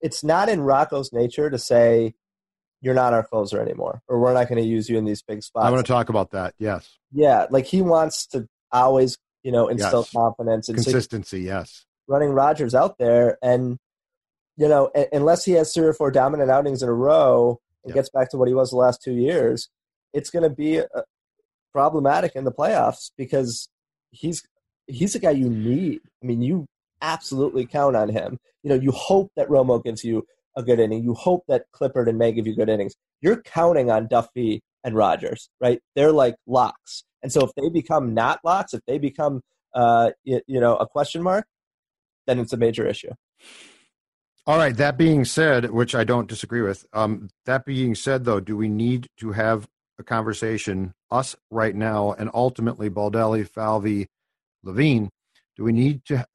it's 0.00 0.22
not 0.22 0.48
in 0.48 0.60
Rocco's 0.60 1.12
nature 1.12 1.50
to 1.50 1.58
say 1.58 2.14
you're 2.80 2.94
not 2.94 3.12
our 3.12 3.24
closer 3.24 3.60
anymore, 3.60 4.00
or 4.08 4.20
we're 4.20 4.32
not 4.32 4.48
going 4.48 4.62
to 4.62 4.66
use 4.66 4.88
you 4.88 4.96
in 4.96 5.04
these 5.04 5.20
big 5.20 5.42
spots. 5.42 5.66
I 5.66 5.70
want 5.70 5.84
to 5.84 5.92
talk 5.92 6.08
about 6.08 6.30
that. 6.30 6.54
Yes. 6.58 6.96
Yeah, 7.12 7.46
like 7.50 7.66
he 7.66 7.82
wants 7.82 8.26
to 8.28 8.48
always, 8.72 9.18
you 9.42 9.52
know, 9.52 9.68
instill 9.68 10.00
yes. 10.00 10.12
confidence 10.12 10.68
and 10.68 10.76
consistency. 10.76 11.42
So 11.44 11.52
yes. 11.52 11.84
Running 12.06 12.30
Rogers 12.30 12.74
out 12.74 12.98
there, 12.98 13.36
and 13.42 13.78
you 14.56 14.68
know, 14.68 14.90
unless 15.12 15.44
he 15.44 15.52
has 15.52 15.74
three 15.74 15.86
or 15.86 15.92
four 15.92 16.10
dominant 16.10 16.50
outings 16.50 16.82
in 16.82 16.88
a 16.88 16.94
row 16.94 17.60
and 17.82 17.90
yep. 17.90 17.96
gets 17.96 18.10
back 18.10 18.30
to 18.30 18.36
what 18.36 18.46
he 18.46 18.54
was 18.54 18.70
the 18.70 18.76
last 18.76 19.02
two 19.02 19.14
years, 19.14 19.68
it's 20.12 20.30
going 20.30 20.42
to 20.42 20.50
be 20.50 20.80
uh, 20.80 20.84
problematic 21.72 22.32
in 22.36 22.44
the 22.44 22.52
playoffs 22.52 23.10
because 23.16 23.68
he's 24.10 24.42
he's 24.90 25.14
a 25.14 25.18
guy 25.18 25.30
you 25.30 25.48
need. 25.48 26.00
I 26.22 26.26
mean, 26.26 26.42
you 26.42 26.66
absolutely 27.02 27.66
count 27.66 27.96
on 27.96 28.08
him. 28.08 28.38
You 28.62 28.70
know, 28.70 28.76
you 28.76 28.92
hope 28.92 29.30
that 29.36 29.48
Romo 29.48 29.82
gives 29.82 30.04
you 30.04 30.26
a 30.56 30.62
good 30.62 30.80
inning. 30.80 31.02
You 31.02 31.14
hope 31.14 31.44
that 31.48 31.64
Clippard 31.74 32.08
and 32.08 32.18
May 32.18 32.32
give 32.32 32.46
you 32.46 32.54
good 32.54 32.68
innings. 32.68 32.94
You're 33.20 33.40
counting 33.42 33.90
on 33.90 34.08
Duffey 34.08 34.60
and 34.84 34.94
Rogers, 34.94 35.48
right? 35.60 35.80
They're 35.94 36.12
like 36.12 36.36
locks. 36.46 37.04
And 37.22 37.32
so 37.32 37.44
if 37.44 37.50
they 37.56 37.68
become 37.68 38.14
not 38.14 38.40
locks, 38.44 38.74
if 38.74 38.80
they 38.86 38.98
become 38.98 39.42
uh, 39.74 40.10
you, 40.24 40.40
you 40.46 40.60
know 40.60 40.76
a 40.76 40.86
question 40.86 41.22
mark, 41.22 41.46
then 42.26 42.38
it's 42.38 42.52
a 42.52 42.56
major 42.56 42.86
issue. 42.86 43.10
All 44.46 44.56
right. 44.56 44.76
That 44.76 44.96
being 44.96 45.24
said, 45.24 45.70
which 45.70 45.94
I 45.94 46.04
don't 46.04 46.28
disagree 46.28 46.62
with. 46.62 46.86
Um, 46.92 47.28
that 47.44 47.64
being 47.64 47.94
said, 47.94 48.24
though, 48.24 48.40
do 48.40 48.56
we 48.56 48.68
need 48.68 49.06
to 49.18 49.32
have 49.32 49.68
a 49.98 50.02
conversation, 50.02 50.94
us 51.10 51.36
right 51.50 51.74
now, 51.74 52.12
and 52.18 52.30
ultimately 52.32 52.88
Baldelli, 52.90 53.46
Falvey, 53.46 54.08
Levine? 54.62 55.10
Do 55.56 55.64
we 55.64 55.72
need 55.72 56.04
to 56.06 56.26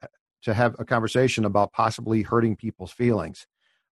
to 0.44 0.54
have 0.54 0.76
a 0.78 0.86
conversation 0.86 1.46
about 1.46 1.74
possibly 1.74 2.22
hurting 2.22 2.56
people's 2.56 2.92
feelings? 2.92 3.48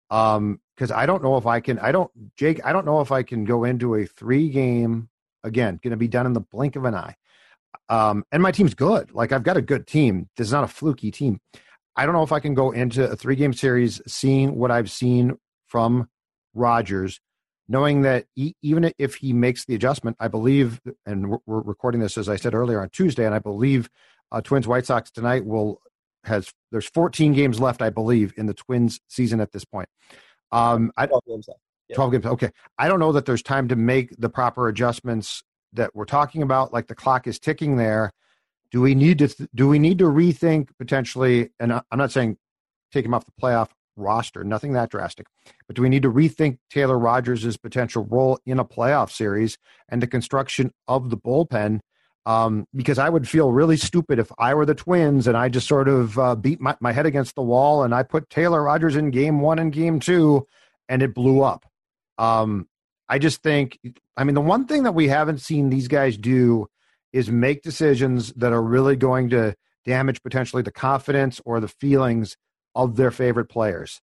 Um, 0.10 0.60
because 0.76 0.92
I 0.92 1.06
don't 1.06 1.24
know 1.24 1.38
if 1.38 1.46
I 1.46 1.60
can. 1.60 1.80
I 1.80 1.92
don't, 1.92 2.12
Jake. 2.36 2.64
I 2.66 2.74
don't 2.74 2.86
know 2.86 3.02
if 3.02 3.12
I 3.12 3.24
can 3.24 3.46
go 3.46 3.64
into 3.64 3.96
a 3.96 4.06
three 4.06 4.50
game 4.50 5.10
again. 5.44 5.80
Going 5.84 5.92
to 5.92 5.98
be 5.98 6.08
done 6.08 6.26
in 6.26 6.34
the 6.34 6.42
blink 6.42 6.76
of 6.76 6.86
an 6.86 6.96
eye. 6.96 7.16
Um, 7.90 8.24
and 8.32 8.42
my 8.42 8.52
team's 8.52 8.74
good. 8.74 9.12
Like 9.14 9.32
I've 9.32 9.44
got 9.44 9.58
a 9.58 9.62
good 9.62 9.88
team. 9.88 10.30
This 10.38 10.48
is 10.48 10.54
not 10.54 10.64
a 10.64 10.68
fluky 10.68 11.12
team. 11.12 11.40
I 11.96 12.06
don't 12.06 12.14
know 12.16 12.24
if 12.24 12.32
I 12.32 12.40
can 12.40 12.56
go 12.56 12.72
into 12.72 13.10
a 13.10 13.16
three 13.16 13.36
game 13.36 13.54
series 13.54 14.02
seeing 14.08 14.56
what 14.56 14.72
I've 14.72 14.90
seen 14.90 15.38
from 15.68 16.10
Rogers, 16.54 17.20
knowing 17.68 18.02
that 18.02 18.26
he, 18.36 18.56
even 18.62 18.92
if 18.98 19.16
he 19.16 19.34
makes 19.34 19.66
the 19.66 19.76
adjustment, 19.76 20.18
I 20.20 20.28
believe, 20.28 20.82
and 21.06 21.30
we're, 21.30 21.40
recording 21.46 22.02
this 22.02 22.18
as 22.18 22.30
I 22.30 22.36
said 22.36 22.54
earlier 22.54 22.82
on 22.82 22.90
Tuesday, 22.90 23.26
and 23.26 23.34
I 23.34 23.40
believe 23.40 23.90
uh, 24.32 24.42
Twins 24.42 24.68
White 24.68 24.86
Sox 24.86 25.12
tonight 25.12 25.46
will 25.46 25.80
has 26.26 26.54
there's 26.72 26.88
14 26.88 27.34
games 27.34 27.60
left, 27.60 27.82
I 27.82 27.90
believe, 27.90 28.34
in 28.38 28.46
the 28.46 28.54
Twins 28.54 29.00
season 29.08 29.42
at 29.42 29.52
this 29.52 29.66
point. 29.66 29.90
Um, 30.52 30.92
12 30.96 31.24
games 31.28 31.48
left. 31.48 31.60
12 31.96 32.12
games. 32.12 32.26
Okay. 32.26 32.52
I 32.78 32.88
don't 32.88 33.00
know 33.00 33.12
that 33.12 33.26
there's 33.26 33.44
time 33.44 33.68
to 33.68 33.76
make 33.76 34.16
the 34.18 34.30
proper 34.30 34.68
adjustments 34.68 35.44
that 35.74 35.96
we're 35.96 36.06
talking 36.06 36.42
about. 36.42 36.74
Like 36.74 36.88
the 36.88 36.96
clock 36.96 37.28
is 37.28 37.40
ticking 37.40 37.76
there. 37.78 38.12
Do 38.72 38.82
we 38.82 38.96
need 38.96 39.20
to 39.20 39.48
do 39.54 39.68
we 39.68 39.80
need 39.80 40.00
to 40.00 40.06
rethink 40.06 40.70
potentially? 40.80 41.50
And 41.60 41.74
I'm 41.74 41.84
not 41.94 42.12
saying 42.12 42.38
take 42.92 43.06
him 43.06 43.14
off 43.14 43.26
the 43.26 43.32
playoff 43.42 43.70
roster, 43.96 44.44
nothing 44.44 44.74
that 44.74 44.90
drastic, 44.90 45.28
but 45.68 45.76
do 45.76 45.82
we 45.82 45.90
need 45.90 46.04
to 46.04 46.12
rethink 46.12 46.58
Taylor 46.70 46.98
Rogers' 46.98 47.58
potential 47.58 48.06
role 48.10 48.40
in 48.46 48.60
a 48.60 48.66
playoff 48.66 49.12
series 49.12 49.58
and 49.90 50.02
the 50.02 50.08
construction 50.08 50.72
of 50.88 51.10
the 51.10 51.18
bullpen? 51.18 51.80
Um, 52.26 52.68
because 52.74 53.00
I 53.00 53.10
would 53.10 53.28
feel 53.28 53.52
really 53.52 53.76
stupid 53.76 54.18
if 54.18 54.32
I 54.40 54.54
were 54.54 54.66
the 54.66 54.74
Twins 54.74 55.28
and 55.28 55.36
I 55.36 55.50
just 55.50 55.68
sort 55.68 55.90
of 55.90 56.18
uh, 56.18 56.36
beat 56.36 56.62
my, 56.62 56.76
my 56.80 56.94
head 56.94 57.06
against 57.06 57.36
the 57.36 57.42
wall 57.42 57.84
and 57.84 57.94
I 57.94 58.04
put 58.04 58.30
Taylor 58.30 58.64
Rogers 58.64 58.96
in 58.96 59.12
game 59.12 59.42
one 59.42 59.60
and 59.60 59.74
game 59.74 60.00
two 60.00 60.48
and 60.88 61.02
it 61.02 61.14
blew 61.14 61.42
up. 61.42 61.66
Um, 62.18 62.70
I 63.10 63.20
just 63.20 63.44
think, 63.44 63.78
I 64.16 64.24
mean, 64.24 64.36
the 64.36 64.42
one 64.42 64.68
thing 64.68 64.84
that 64.84 64.96
we 64.96 65.10
haven't 65.10 65.42
seen 65.42 65.70
these 65.70 65.90
guys 65.90 66.18
do 66.18 66.68
is 67.12 67.30
make 67.30 67.62
decisions 67.62 68.32
that 68.34 68.54
are 68.54 68.62
really 68.62 68.96
going 68.96 69.30
to 69.32 69.56
damage 69.86 70.24
potentially 70.24 70.64
the 70.64 70.72
confidence 70.72 71.42
or 71.46 71.60
the 71.60 71.68
feelings 71.68 72.38
of 72.76 72.96
their 72.96 73.12
favorite 73.12 73.46
players. 73.46 74.02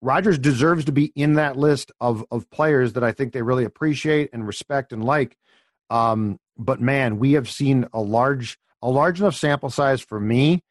Rogers 0.00 0.38
deserves 0.38 0.84
to 0.86 0.92
be 0.92 1.12
in 1.14 1.34
that 1.34 1.56
list 1.56 1.92
of 2.00 2.24
of 2.30 2.50
players 2.50 2.94
that 2.94 3.04
I 3.04 3.12
think 3.12 3.32
they 3.32 3.42
really 3.42 3.64
appreciate 3.64 4.30
and 4.32 4.46
respect 4.46 4.92
and 4.92 5.04
like. 5.04 5.36
Um, 5.90 6.38
but 6.58 6.80
man, 6.80 7.18
we 7.18 7.32
have 7.32 7.48
seen 7.48 7.86
a 7.92 8.00
large 8.00 8.58
a 8.82 8.90
large 8.90 9.20
enough 9.20 9.36
sample 9.36 9.70
size 9.70 10.00
for 10.00 10.18
me 10.18 10.62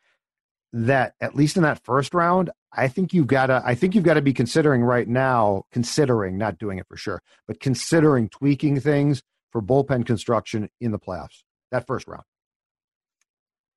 that 0.73 1.13
at 1.21 1.35
least 1.35 1.57
in 1.57 1.63
that 1.63 1.83
first 1.83 2.13
round, 2.13 2.49
I 2.73 2.87
think 2.87 3.13
you've 3.13 3.27
got 3.27 3.47
to 3.47 3.61
I 3.65 3.75
think 3.75 3.95
you've 3.95 4.03
got 4.03 4.15
to 4.15 4.21
be 4.21 4.33
considering 4.33 4.83
right 4.83 5.07
now, 5.07 5.63
considering 5.71 6.37
not 6.37 6.57
doing 6.57 6.77
it 6.77 6.87
for 6.87 6.97
sure, 6.97 7.21
but 7.47 7.59
considering 7.59 8.29
tweaking 8.29 8.79
things 8.79 9.21
for 9.51 9.61
bullpen 9.61 10.05
construction 10.05 10.69
in 10.79 10.91
the 10.91 10.99
playoffs, 10.99 11.43
that 11.71 11.87
first 11.87 12.07
round. 12.07 12.23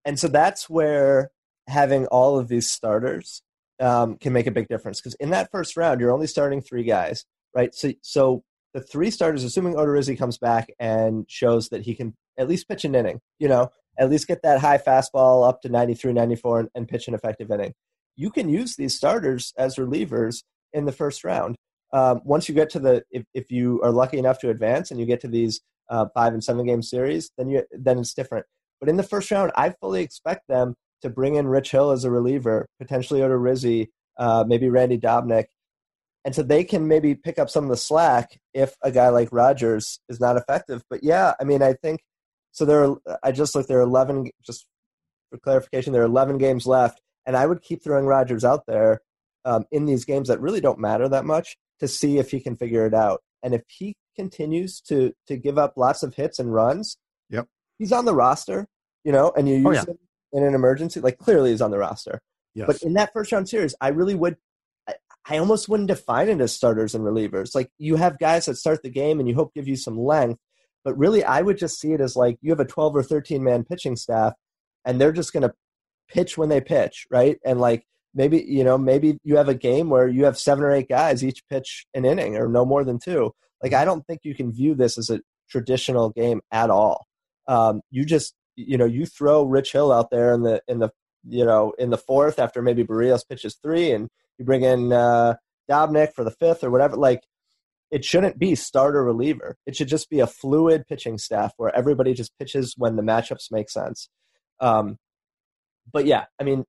And 0.05 0.19
so 0.19 0.29
that's 0.29 0.69
where 0.69 1.31
having 1.69 2.07
all 2.07 2.39
of 2.39 2.49
these 2.49 2.71
starters 2.71 3.43
um, 3.81 4.17
can 4.17 4.33
make 4.33 4.47
a 4.47 4.53
big 4.53 4.69
difference 4.69 5.01
because 5.01 5.15
in 5.15 5.31
that 5.31 5.51
first 5.51 5.77
round, 5.77 6.01
you're 6.01 6.13
only 6.13 6.27
starting 6.27 6.61
three 6.61 6.85
guys, 6.85 7.25
right? 7.55 7.75
So, 7.75 7.93
so 8.03 8.43
the 8.73 8.81
three 8.81 9.11
starters, 9.11 9.45
assuming 9.45 9.75
Odorizzi 9.75 10.19
comes 10.19 10.39
back 10.39 10.69
and 10.79 11.25
shows 11.29 11.69
that 11.71 11.83
he 11.83 11.95
can 11.95 12.15
at 12.39 12.49
least 12.49 12.69
pitch 12.69 12.85
an 12.85 12.95
inning, 12.95 13.21
you 13.39 13.49
know, 13.49 13.71
at 13.99 14.11
least 14.11 14.27
get 14.27 14.43
that 14.43 14.61
high 14.61 14.79
fastball 14.79 15.49
up 15.49 15.63
to 15.63 15.69
93, 15.69 16.13
94 16.13 16.61
and, 16.61 16.69
and 16.75 16.89
pitch 16.89 17.09
an 17.09 17.15
effective 17.15 17.51
inning. 17.51 17.73
You 18.17 18.31
can 18.31 18.49
use 18.49 18.77
these 18.77 18.97
starters 18.97 19.53
as 19.57 19.77
relievers 19.77 20.43
in 20.73 20.85
the 20.85 20.93
first 20.93 21.25
round 21.25 21.57
um, 21.95 22.21
once 22.25 22.49
you 22.49 22.55
get 22.57 22.71
to 22.71 22.81
the 22.81 23.05
if, 23.13 23.23
if 23.33 23.53
you 23.53 23.81
are 23.83 23.93
lucky 23.93 24.19
enough 24.19 24.41
to 24.41 24.51
advance 24.51 24.91
and 24.91 24.99
you 24.99 25.07
get 25.07 25.21
to 25.21 25.29
these 25.29 25.61
uh, 25.89 26.07
five 26.13 26.33
and 26.33 26.43
seven 26.43 26.67
game 26.67 26.83
series, 26.83 27.31
then 27.39 27.49
you 27.49 27.63
then 27.71 27.99
it's 28.01 28.13
different. 28.13 28.45
But 28.81 28.89
in 28.89 28.97
the 28.97 29.05
first 29.05 29.31
round, 29.31 29.53
I 29.57 29.71
fully 29.81 30.03
expect 30.03 30.43
them 30.49 30.75
to 31.03 31.11
bring 31.11 31.35
in 31.35 31.47
Rich 31.47 31.71
Hill 31.71 31.91
as 31.91 32.05
a 32.05 32.11
reliever, 32.11 32.67
potentially 32.79 33.21
Odorizzi, 33.21 33.89
uh, 34.19 34.45
maybe 34.47 34.69
Randy 34.69 34.99
Dobnak. 34.99 35.47
and 36.25 36.35
so 36.35 36.43
they 36.43 36.65
can 36.65 36.89
maybe 36.89 37.15
pick 37.15 37.39
up 37.39 37.51
some 37.51 37.65
of 37.65 37.71
the 37.71 37.77
slack 37.77 38.41
if 38.55 38.75
a 38.83 38.91
guy 38.91 39.09
like 39.11 39.29
Rogers 39.31 40.01
is 40.09 40.21
not 40.21 40.37
effective. 40.37 40.83
But 40.89 41.05
yeah, 41.05 41.35
I 41.41 41.45
mean, 41.45 41.63
I 41.63 41.75
think 41.75 42.01
so. 42.53 42.65
There, 42.65 42.85
are, 42.85 42.99
I 43.23 43.33
just 43.33 43.55
looked. 43.55 43.69
There 43.69 43.79
are 43.79 43.83
eleven. 43.83 44.31
Just 44.45 44.67
for 45.31 45.39
clarification, 45.39 45.93
there 45.93 46.03
are 46.03 46.07
eleven 46.07 46.39
games 46.39 46.67
left, 46.67 47.01
and 47.27 47.37
I 47.37 47.47
would 47.47 47.63
keep 47.63 47.85
throwing 47.85 48.07
Rogers 48.07 48.45
out 48.45 48.65
there 48.67 49.03
um, 49.45 49.67
in 49.71 49.85
these 49.85 50.05
games 50.05 50.29
that 50.29 50.41
really 50.41 50.61
don't 50.61 50.79
matter 50.79 51.09
that 51.09 51.27
much 51.27 51.57
to 51.81 51.89
see 51.89 52.19
if 52.19 52.31
he 52.31 52.41
can 52.41 52.57
figure 52.57 52.87
it 52.87 52.95
out. 52.95 53.23
And 53.43 53.55
if 53.55 53.63
he 53.69 53.95
continues 54.17 54.81
to 54.83 55.13
to 55.27 55.37
give 55.37 55.59
up 55.59 55.75
lots 55.77 56.03
of 56.03 56.15
hits 56.15 56.39
and 56.39 56.53
runs, 56.55 56.97
yep, 57.29 57.47
he's 57.79 57.93
on 57.93 58.07
the 58.07 58.15
roster, 58.15 58.67
you 59.05 59.13
know, 59.13 59.31
and 59.37 59.47
you 59.47 59.57
oh, 59.57 59.59
use 59.59 59.67
oh, 59.67 59.73
yeah. 59.73 59.85
him 59.85 59.99
in 60.35 60.43
an 60.43 60.55
emergency. 60.55 61.01
Like 61.01 61.17
clearly, 61.17 61.51
he's 61.51 61.63
on 61.63 61.71
the 61.71 61.79
roster. 61.79 62.21
Yes. 62.55 62.67
But 62.67 62.83
in 62.83 62.93
that 62.95 63.13
first 63.15 63.33
round 63.33 63.49
series, 63.49 63.75
I 63.81 63.89
really 63.89 64.15
would. 64.15 64.37
I, 64.87 64.95
I 65.27 65.39
almost 65.39 65.69
wouldn't 65.69 65.89
define 65.89 66.29
it 66.29 66.41
as 66.41 66.55
starters 66.55 66.95
and 66.95 67.05
relievers. 67.05 67.55
Like 67.55 67.71
you 67.79 67.97
have 67.97 68.19
guys 68.19 68.47
that 68.47 68.57
start 68.57 68.83
the 68.83 68.91
game 68.91 69.19
and 69.19 69.29
you 69.29 69.35
hope 69.35 69.55
give 69.55 69.69
you 69.69 69.77
some 69.77 69.99
length, 69.99 70.41
but 70.85 70.99
really, 70.99 71.25
I 71.25 71.41
would 71.41 71.57
just 71.57 71.81
see 71.81 71.93
it 71.93 72.03
as 72.03 72.17
like 72.17 72.37
you 72.43 72.51
have 72.51 72.61
a 72.61 72.67
twelve 72.67 72.95
or 72.95 73.03
thirteen 73.03 73.43
man 73.43 73.65
pitching 73.65 73.97
staff, 73.97 74.35
and 74.85 75.01
they're 75.01 75.13
just 75.13 75.33
going 75.33 75.45
to 75.45 75.55
pitch 76.09 76.37
when 76.37 76.51
they 76.51 76.61
pitch, 76.61 77.07
right? 77.11 77.39
And 77.47 77.61
like 77.61 77.87
maybe 78.15 78.45
you 78.47 78.65
know 78.65 78.79
maybe 78.79 79.19
you 79.25 79.37
have 79.37 79.49
a 79.49 79.55
game 79.55 79.91
where 79.91 80.09
you 80.09 80.25
have 80.25 80.39
seven 80.39 80.65
or 80.65 80.73
eight 80.73 80.89
guys 80.89 81.25
each 81.25 81.43
pitch 81.49 81.87
an 81.95 82.05
inning 82.05 82.37
or 82.37 82.49
no 82.49 82.65
more 82.65 82.85
than 82.85 82.99
two 82.99 83.33
like 83.63 83.73
i 83.73 83.85
don't 83.85 84.07
think 84.07 84.21
you 84.23 84.35
can 84.35 84.53
view 84.53 84.75
this 84.75 84.97
as 84.97 85.11
a 85.11 85.21
traditional 85.51 86.11
game 86.11 86.41
at 86.51 86.71
all 86.71 87.07
um, 87.47 87.83
you 87.91 88.07
just 88.07 88.35
you 88.57 88.77
know 88.77 88.85
you 88.85 89.07
throw 89.07 89.45
rich 89.45 89.73
hill 89.73 89.93
out 89.93 90.11
there 90.11 90.33
in 90.33 90.43
the 90.43 90.63
in 90.69 90.79
the 90.79 90.91
you 91.29 91.45
know 91.45 91.73
in 91.79 91.91
the 91.91 91.99
fourth 91.99 92.39
after 92.39 92.63
maybe 92.63 92.85
Berrios 92.85 93.27
pitches 93.29 93.57
three 93.63 93.93
and 93.93 94.09
you 94.39 94.45
bring 94.45 94.63
in 94.63 94.93
uh, 94.93 95.35
Dobnak 95.71 96.15
for 96.15 96.25
the 96.25 96.31
fifth 96.31 96.63
or 96.65 96.71
whatever 96.71 96.97
like 96.97 97.21
it 97.91 98.05
shouldn't 98.05 98.39
be 98.39 98.55
starter 98.55 99.05
reliever 99.05 99.57
it 99.67 99.77
should 99.77 99.89
just 99.89 100.11
be 100.11 100.21
a 100.21 100.27
fluid 100.27 100.87
pitching 100.87 101.19
staff 101.19 101.53
where 101.57 101.75
everybody 101.75 102.15
just 102.15 102.37
pitches 102.39 102.75
when 102.77 102.97
the 102.97 103.03
matchups 103.03 103.51
make 103.51 103.71
sense 103.71 104.09
um, 104.61 104.99
but 105.93 106.07
yeah 106.07 106.25
i 106.41 106.45
mean 106.45 106.65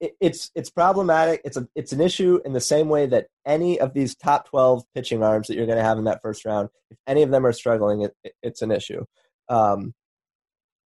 it's 0.00 0.50
it's 0.54 0.70
problematic. 0.70 1.40
It's 1.44 1.56
a 1.56 1.66
it's 1.74 1.92
an 1.92 2.00
issue 2.00 2.40
in 2.44 2.52
the 2.52 2.60
same 2.60 2.88
way 2.88 3.06
that 3.06 3.26
any 3.44 3.80
of 3.80 3.94
these 3.94 4.14
top 4.14 4.48
twelve 4.48 4.84
pitching 4.94 5.22
arms 5.22 5.48
that 5.48 5.56
you're 5.56 5.66
going 5.66 5.78
to 5.78 5.84
have 5.84 5.98
in 5.98 6.04
that 6.04 6.22
first 6.22 6.44
round, 6.44 6.68
if 6.90 6.98
any 7.06 7.22
of 7.22 7.30
them 7.30 7.44
are 7.44 7.52
struggling, 7.52 8.02
it, 8.02 8.34
it's 8.42 8.62
an 8.62 8.70
issue. 8.70 9.04
Um, 9.48 9.94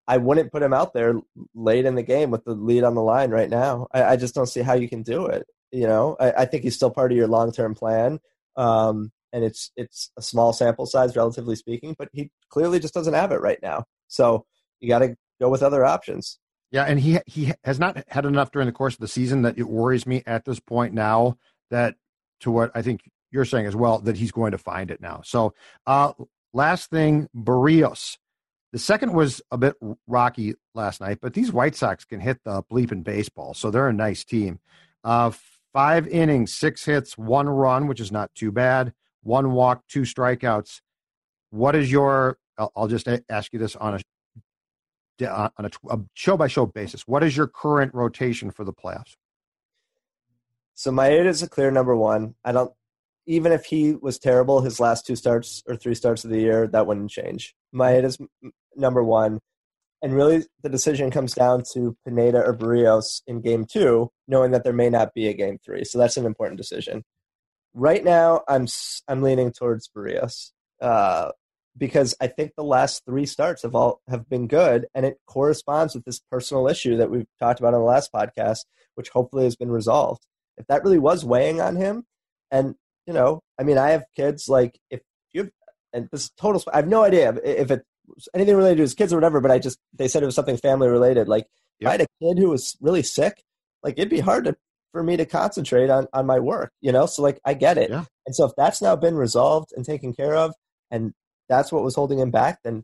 I 0.08 0.18
wouldn't 0.18 0.52
put 0.52 0.64
him 0.64 0.74
out 0.74 0.94
there 0.94 1.14
late 1.54 1.86
in 1.86 1.96
the 1.96 2.04
game 2.04 2.32
with 2.32 2.44
the 2.44 2.54
lead 2.54 2.84
on 2.84 2.96
the 2.96 3.02
line 3.02 3.32
right 3.32 3.50
now. 3.50 3.88
I, 3.94 4.04
I 4.04 4.16
just 4.18 4.36
don't 4.36 4.48
see 4.48 4.62
how 4.62 4.74
you 4.74 4.90
can 4.90 5.04
do 5.04 5.28
it. 5.28 5.46
You 5.72 5.88
know, 5.88 6.18
I, 6.20 6.32
I 6.32 6.46
think 6.46 6.64
he's 6.64 6.76
still 6.76 6.90
part 6.90 7.12
of 7.12 7.18
your 7.18 7.28
long 7.28 7.52
term 7.52 7.76
plan. 7.76 8.20
Um, 8.58 9.12
and 9.34 9.44
it's 9.44 9.72
it's 9.78 10.12
a 10.18 10.22
small 10.22 10.54
sample 10.54 10.86
size, 10.86 11.16
relatively 11.16 11.56
speaking, 11.56 11.96
but 11.98 12.10
he 12.12 12.32
clearly 12.50 12.80
just 12.80 12.94
doesn't 12.94 13.14
have 13.14 13.32
it 13.32 13.42
right 13.42 13.60
now. 13.62 13.86
So 14.08 14.46
you 14.80 14.90
got 14.90 15.00
to 15.00 15.16
go 15.40 15.50
with 15.50 15.64
other 15.64 15.86
options. 15.86 16.40
Yeah, 16.72 16.84
and 16.84 17.00
he 17.00 17.20
he 17.26 17.54
has 17.64 17.80
not 17.80 18.04
had 18.08 18.26
enough 18.26 18.52
during 18.52 18.66
the 18.66 18.74
course 18.74 18.94
of 18.94 19.00
the 19.00 19.08
season 19.08 19.42
that 19.44 19.58
it 19.58 19.68
worries 19.68 20.08
me 20.08 20.24
at 20.26 20.46
this 20.46 20.60
point 20.60 20.94
now 20.94 21.38
that 21.70 21.96
to 22.42 22.52
what 22.52 22.72
I 22.76 22.82
think 22.82 23.02
you're 23.32 23.46
saying 23.46 23.66
as 23.66 23.76
well 23.76 24.00
that 24.00 24.18
he's 24.18 24.32
going 24.32 24.52
to 24.52 24.58
find 24.58 24.92
it 24.92 25.02
now. 25.02 25.22
So, 25.24 25.54
uh, 25.86 26.14
last 26.54 26.90
thing, 26.90 27.30
Berrios. 27.36 28.18
The 28.72 28.80
second 28.80 29.14
was 29.14 29.42
a 29.52 29.58
bit 29.58 29.76
rocky 30.08 30.56
last 30.74 31.02
night, 31.02 31.20
but 31.22 31.34
these 31.34 31.52
White 31.52 31.76
Sox 31.76 32.06
can 32.06 32.22
hit 32.22 32.40
the 32.46 32.64
bleeping 32.64 33.04
baseball, 33.04 33.54
so 33.54 33.70
they're 33.70 33.90
a 33.90 33.94
nice 33.94 34.24
team. 34.24 34.60
Uh, 35.04 35.32
five 35.74 36.08
innings, 36.08 36.54
six 36.54 36.86
hits, 36.86 37.18
one 37.18 37.50
run, 37.50 37.88
which 37.88 38.00
is 38.00 38.12
not 38.12 38.34
too 38.34 38.52
bad. 38.52 38.94
One 39.24 39.52
walk, 39.52 39.84
two 39.88 40.02
strikeouts. 40.02 40.82
What 41.50 41.76
is 41.76 41.92
your? 41.92 42.38
I'll, 42.58 42.88
just 42.88 43.08
ask 43.30 43.52
you 43.54 43.60
this 43.60 43.76
on 43.76 43.96
a 43.96 45.52
on 45.58 45.66
a 45.66 46.00
show 46.14 46.38
by 46.38 46.48
show 46.48 46.66
basis. 46.66 47.08
What 47.08 47.24
is 47.24 47.36
your 47.36 47.48
current 47.48 47.94
rotation 47.94 48.52
for 48.52 48.64
the 48.64 48.74
playoffs? 48.74 49.16
So 50.76 50.92
Maeda 50.92 51.26
is 51.26 51.44
a 51.44 51.50
clear 51.50 51.72
number 51.72 51.96
one. 51.96 52.36
I 52.44 52.52
don't 52.52 52.72
even 53.26 53.52
if 53.52 53.66
he 53.66 53.94
was 53.94 54.18
terrible 54.18 54.62
his 54.62 54.80
last 54.80 55.06
two 55.06 55.16
starts 55.16 55.64
or 55.68 55.76
three 55.76 55.96
starts 55.96 56.24
of 56.24 56.32
the 56.32 56.40
year, 56.40 56.68
that 56.68 56.88
wouldn't 56.88 57.12
change. 57.12 57.56
Maeda's 57.74 58.18
number 58.76 59.04
one. 59.04 59.40
And 60.04 60.16
really, 60.16 60.44
the 60.64 60.70
decision 60.70 61.12
comes 61.12 61.34
down 61.34 61.64
to 61.74 61.96
Pineda 62.06 62.44
or 62.44 62.58
Berrios 62.58 63.22
in 63.28 63.42
game 63.42 63.66
two, 63.72 64.10
knowing 64.28 64.52
that 64.52 64.64
there 64.64 64.74
may 64.74 64.90
not 64.90 65.14
be 65.14 65.28
a 65.28 65.34
game 65.34 65.60
three. 65.64 65.84
So 65.84 66.00
that's 66.00 66.18
an 66.18 66.26
important 66.26 66.58
decision. 66.58 67.04
Right 67.74 68.04
now, 68.04 68.42
I'm 68.48 68.68
I'm 69.08 69.22
leaning 69.22 69.52
towards 69.52 69.90
Berrios 69.96 70.52
uh, 70.82 71.32
because 71.78 72.16
I 72.20 72.28
think 72.28 72.54
the 72.58 72.64
last 72.64 73.06
three 73.06 73.28
starts 73.28 73.62
have 73.62 73.76
all 73.76 74.02
have 74.10 74.28
been 74.28 74.48
good, 74.48 74.88
and 74.96 75.06
it 75.06 75.18
corresponds 75.28 75.94
with 75.94 76.04
this 76.04 76.20
personal 76.32 76.68
issue 76.68 76.98
that 76.98 77.12
we've 77.12 77.28
talked 77.40 77.60
about 77.60 77.76
on 77.76 77.80
the 77.80 77.86
last 77.86 78.12
podcast, 78.12 78.66
which 78.96 79.10
hopefully 79.10 79.44
has 79.44 79.56
been 79.56 79.72
resolved. 79.72 80.26
If 80.58 80.66
that 80.68 80.84
really 80.84 81.00
was 81.00 81.24
weighing 81.24 81.62
on 81.62 81.76
him, 81.76 82.06
and 82.50 82.76
you 83.06 83.14
know, 83.14 83.42
I 83.60 83.64
mean, 83.64 83.78
I 83.78 83.92
have 83.92 84.06
kids. 84.16 84.50
Like, 84.50 84.80
if 84.90 85.02
you 85.32 85.44
have, 85.44 85.52
and 85.94 86.10
this 86.12 86.30
total, 86.32 86.64
I 86.74 86.78
have 86.78 86.88
no 86.88 87.04
idea 87.04 87.36
if 87.44 87.72
it 87.72 87.86
anything 88.34 88.56
related 88.56 88.78
to 88.78 88.84
his 88.84 88.94
kids 88.94 89.14
or 89.14 89.18
whatever. 89.18 89.42
But 89.42 89.52
I 89.52 89.60
just 89.60 89.80
they 89.94 90.08
said 90.08 90.24
it 90.24 90.28
was 90.28 90.36
something 90.36 90.58
family 90.58 90.88
related. 90.88 91.28
Like, 91.28 91.48
yep. 91.80 91.82
if 91.82 91.88
I 91.88 91.92
had 91.92 92.02
a 92.02 92.26
kid 92.26 92.40
who 92.40 92.50
was 92.50 92.78
really 92.82 93.04
sick, 93.04 93.44
like 93.84 93.96
it'd 93.98 94.10
be 94.10 94.20
hard 94.20 94.46
to 94.46 94.56
for 94.92 95.04
me 95.04 95.18
to 95.18 95.26
concentrate 95.26 95.90
on 95.90 96.08
on 96.14 96.26
my 96.26 96.40
work. 96.40 96.72
You 96.82 96.92
know, 96.92 97.06
so 97.06 97.22
like 97.22 97.40
I 97.46 97.54
get 97.54 97.78
it. 97.78 97.90
Yeah. 97.90 98.06
And 98.26 98.36
so 98.36 98.46
if 98.46 98.52
that's 98.58 98.82
now 98.82 98.96
been 98.96 99.16
resolved 99.16 99.72
and 99.76 99.86
taken 99.86 100.14
care 100.14 100.36
of, 100.36 100.54
and 100.90 101.14
that's 101.50 101.72
what 101.72 101.84
was 101.84 101.96
holding 101.96 102.20
him 102.20 102.32
back, 102.32 102.60
then 102.64 102.84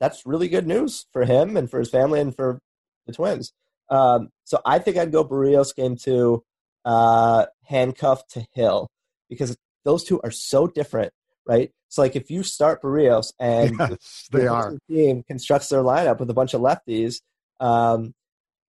that's 0.00 0.24
really 0.24 0.48
good 0.48 0.66
news 0.66 1.06
for 1.12 1.24
him 1.24 1.56
and 1.56 1.70
for 1.70 1.78
his 1.78 1.90
family 1.90 2.20
and 2.20 2.34
for 2.34 2.60
the 3.06 3.12
Twins. 3.12 3.52
Um, 3.90 4.28
so 4.44 4.60
I 4.64 4.78
think 4.78 4.96
I'd 4.96 5.12
go 5.12 5.24
Berrios 5.24 5.74
game 5.74 5.96
two, 5.96 6.44
uh, 6.84 7.46
handcuffed 7.64 8.30
to 8.32 8.46
Hill 8.52 8.88
because 9.28 9.56
those 9.84 10.04
two 10.04 10.20
are 10.22 10.30
so 10.30 10.66
different, 10.66 11.12
right? 11.46 11.70
So 11.88 12.02
like 12.02 12.16
if 12.16 12.30
you 12.30 12.42
start 12.42 12.82
Berrios 12.82 13.32
and 13.38 13.76
yes, 13.78 14.28
they 14.32 14.46
are 14.46 14.76
team 14.90 15.22
constructs 15.26 15.68
their 15.68 15.82
lineup 15.82 16.20
with 16.20 16.30
a 16.30 16.34
bunch 16.34 16.54
of 16.54 16.60
lefties, 16.60 17.20
um, 17.60 18.14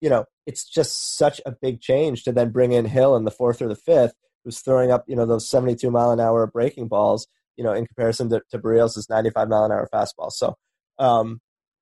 you 0.02 0.10
know, 0.10 0.26
it's 0.46 0.66
just 0.66 1.18
such 1.18 1.42
a 1.46 1.52
big 1.52 1.82
change 1.82 2.24
to 2.24 2.32
then 2.32 2.52
bring 2.52 2.72
in 2.72 2.86
Hill 2.86 3.16
in 3.16 3.24
the 3.24 3.32
fourth 3.32 3.62
or 3.62 3.68
the 3.68 3.76
fifth, 3.76 4.14
who's 4.44 4.60
throwing 4.60 4.92
up, 4.92 5.06
you 5.08 5.16
know, 5.16 5.26
those 5.26 5.50
72 5.50 5.90
mile 5.90 6.12
an 6.12 6.20
hour 6.20 6.46
breaking 6.46 6.88
balls, 6.88 7.28
you 7.58 7.64
know, 7.64 7.74
in 7.74 7.88
comparison 7.88 8.30
to, 8.30 8.42
to 8.52 8.60
Berrios' 8.60 9.10
95 9.10 9.50
mile 9.50 9.66
an 9.66 9.72
hour 9.72 9.90
fastball. 9.92 10.32
So 10.32 10.56
um, 11.00 11.40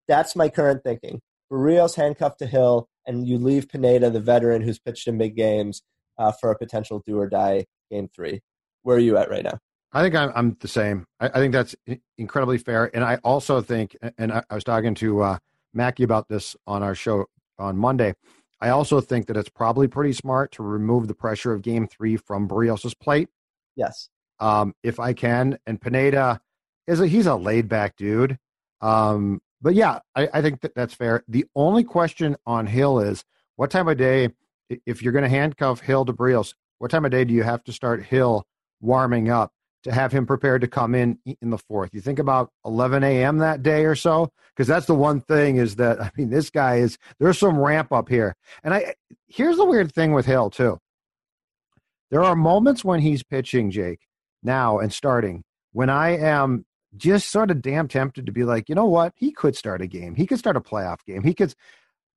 that's 0.08 0.36
my 0.36 0.50
current 0.50 0.84
thinking. 0.84 1.22
Berrios 1.52 1.96
handcuffed 1.96 2.40
to 2.40 2.48
Hill, 2.48 2.88
and 3.06 3.28
you 3.28 3.38
leave 3.38 3.70
Pineda, 3.70 4.10
the 4.10 4.20
veteran 4.20 4.62
who's 4.62 4.80
pitched 4.80 5.08
in 5.08 5.18
big 5.18 5.36
games, 5.36 5.82
uh, 6.18 6.32
for 6.32 6.52
a 6.52 6.58
potential 6.58 7.04
do 7.06 7.20
or 7.20 7.28
die 7.28 7.66
game 7.92 8.08
three. 8.16 8.42
Where 8.84 8.98
are 8.98 9.00
you 9.00 9.18
at 9.18 9.30
right 9.30 9.44
now? 9.44 9.60
I 9.94 10.02
think 10.02 10.16
I'm, 10.16 10.32
I'm 10.36 10.58
the 10.60 10.68
same. 10.68 11.06
I, 11.20 11.28
I, 11.28 11.34
think 11.34 11.54
that's 11.54 11.76
incredibly 12.18 12.58
fair. 12.58 12.90
And 12.96 13.04
I 13.04 13.18
also 13.18 13.62
think, 13.62 13.96
and 14.18 14.32
I, 14.32 14.44
I 14.50 14.56
was 14.56 14.64
talking 14.64 14.96
to 14.96 15.22
uh, 15.22 15.38
Mackey 15.74 16.04
about 16.04 16.28
this 16.28 16.56
on 16.66 16.82
our 16.82 16.96
show 16.96 17.26
on 17.60 17.78
Monday. 17.78 18.16
I 18.60 18.70
also 18.70 19.02
think 19.02 19.28
that 19.28 19.38
it's 19.38 19.50
probably 19.50 19.88
pretty 19.88 20.14
smart 20.14 20.52
to 20.54 20.64
remove 20.64 21.08
the 21.08 21.14
pressure 21.14 21.54
of 21.54 21.62
game 21.62 21.88
three 21.88 22.18
from 22.18 22.48
Berrios' 22.48 22.98
plate. 22.98 23.30
Yes. 23.76 24.10
Um, 24.40 24.74
if 24.84 25.00
I 25.00 25.14
can. 25.14 25.60
And 25.68 25.80
Pineda 25.80 26.42
is 26.88 27.00
a, 27.00 27.06
he's 27.06 27.28
a 27.28 27.36
laid 27.36 27.70
back 27.70 27.96
dude. 27.96 28.40
Um, 28.82 29.42
but 29.62 29.76
yeah, 29.76 30.00
I, 30.16 30.28
I 30.34 30.42
think 30.42 30.62
that 30.62 30.74
that's 30.74 30.94
fair. 30.94 31.24
The 31.28 31.46
only 31.56 31.84
question 31.84 32.36
on 32.48 32.66
Hill 32.66 33.00
is 33.00 33.24
what 33.58 33.70
time 33.70 33.88
of 33.88 33.98
day, 33.98 34.30
if 34.86 35.04
you're 35.04 35.14
going 35.14 35.24
to 35.24 35.30
handcuff 35.30 35.82
Hill 35.82 36.04
to 36.06 36.14
Berrios, 36.14 36.56
what 36.80 36.90
time 36.90 37.06
of 37.06 37.12
day 37.12 37.26
do 37.26 37.34
you 37.34 37.44
have 37.44 37.64
to 37.66 37.72
start 37.72 38.04
Hill 38.04 38.46
warming 38.82 39.30
up 39.30 39.54
to 39.84 39.92
have 39.92 40.12
him 40.12 40.26
prepared 40.26 40.62
to 40.62 40.68
come 40.68 40.96
in 40.96 41.20
in 41.42 41.50
the 41.50 41.58
fourth. 41.58 41.94
You 41.94 42.02
think 42.02 42.20
about 42.20 42.50
11 42.66 43.04
a.m. 43.04 43.40
that 43.40 43.64
day 43.64 43.86
or 43.86 43.96
so, 43.96 44.32
because 44.56 44.68
that's 44.68 44.86
the 44.86 44.96
one 44.96 45.22
thing 45.22 45.58
is 45.58 45.76
that 45.76 46.02
I 46.02 46.12
mean 46.18 46.30
this 46.30 46.50
guy 46.50 46.78
is 46.78 46.98
there's 47.20 47.38
some 47.38 47.58
ramp 47.58 47.92
up 47.92 48.10
here, 48.10 48.36
and 48.64 48.74
I 48.74 48.96
here's 49.28 49.58
the 49.58 49.66
weird 49.66 49.94
thing 49.94 50.14
with 50.14 50.26
Hill 50.26 50.50
too. 50.50 50.80
There 52.12 52.24
are 52.24 52.36
moments 52.36 52.84
when 52.86 53.00
he's 53.00 53.24
pitching 53.24 53.72
Jake 53.72 54.02
now 54.44 54.80
and 54.80 54.94
starting 54.94 55.44
when 55.72 55.90
I 55.90 56.18
am 56.18 56.66
just 56.96 57.32
sort 57.32 57.50
of 57.50 57.62
damn 57.62 57.88
tempted 57.88 58.28
to 58.28 58.32
be 58.32 58.44
like, 58.44 58.70
you 58.70 58.76
know 58.76 58.86
what, 58.86 59.14
he 59.16 59.32
could 59.32 59.56
start 59.56 59.82
a 59.82 59.88
game, 59.88 60.16
he 60.16 60.28
could 60.28 60.40
start 60.40 60.56
a 60.56 60.62
playoff 60.62 61.04
game, 61.06 61.24
he 61.24 61.34
could, 61.34 61.54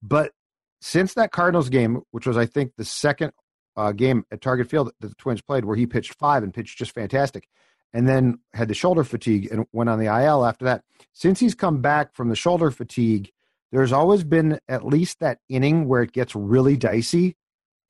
but 0.03 0.33
since 0.81 1.15
that 1.15 1.33
Cardinals 1.33 1.71
game, 1.71 2.03
which 2.11 2.27
was 2.27 2.37
I 2.37 2.47
think 2.47 2.73
the 2.77 2.85
second 2.85 3.33
uh, 3.77 3.93
game 3.93 4.25
at 4.31 4.41
Target 4.41 4.69
Field 4.69 4.91
that 5.01 5.09
the 5.09 5.15
Twins 5.17 5.43
played, 5.43 5.65
where 5.65 5.77
he 5.77 5.87
pitched 5.87 6.15
five 6.15 6.43
and 6.43 6.53
pitched 6.53 6.79
just 6.79 6.93
fantastic, 6.93 7.49
and 7.93 8.09
then 8.09 8.39
had 8.55 8.69
the 8.69 8.75
shoulder 8.75 9.05
fatigue 9.05 9.49
and 9.51 9.67
went 9.73 9.91
on 9.91 9.99
the 9.99 10.07
IL 10.07 10.45
after 10.45 10.65
that. 10.65 10.83
Since 11.13 11.41
he's 11.41 11.55
come 11.55 11.81
back 11.81 12.15
from 12.15 12.29
the 12.29 12.37
shoulder 12.37 12.71
fatigue, 12.71 13.31
there's 13.73 13.93
always 13.93 14.25
been 14.25 14.59
at 14.69 14.87
least 14.87 15.21
that 15.21 15.39
inning 15.49 15.89
where 15.89 16.03
it 16.03 16.13
gets 16.13 16.35
really 16.35 16.77
dicey, 16.77 17.37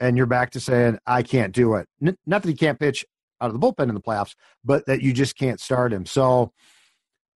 and 0.00 0.16
you're 0.16 0.26
back 0.26 0.50
to 0.50 0.60
saying, 0.60 0.98
"I 1.06 1.22
can't 1.22 1.54
do 1.54 1.74
it." 1.74 1.88
N- 2.02 2.18
not 2.26 2.42
that 2.42 2.48
he 2.48 2.56
can't 2.56 2.78
pitch 2.78 3.04
out 3.40 3.50
of 3.50 3.60
the 3.60 3.64
bullpen 3.64 3.88
in 3.88 3.94
the 3.94 4.00
playoffs, 4.00 4.34
but 4.64 4.86
that 4.86 5.02
you 5.02 5.12
just 5.12 5.36
can't 5.36 5.60
start 5.60 5.92
him. 5.92 6.06
So 6.06 6.52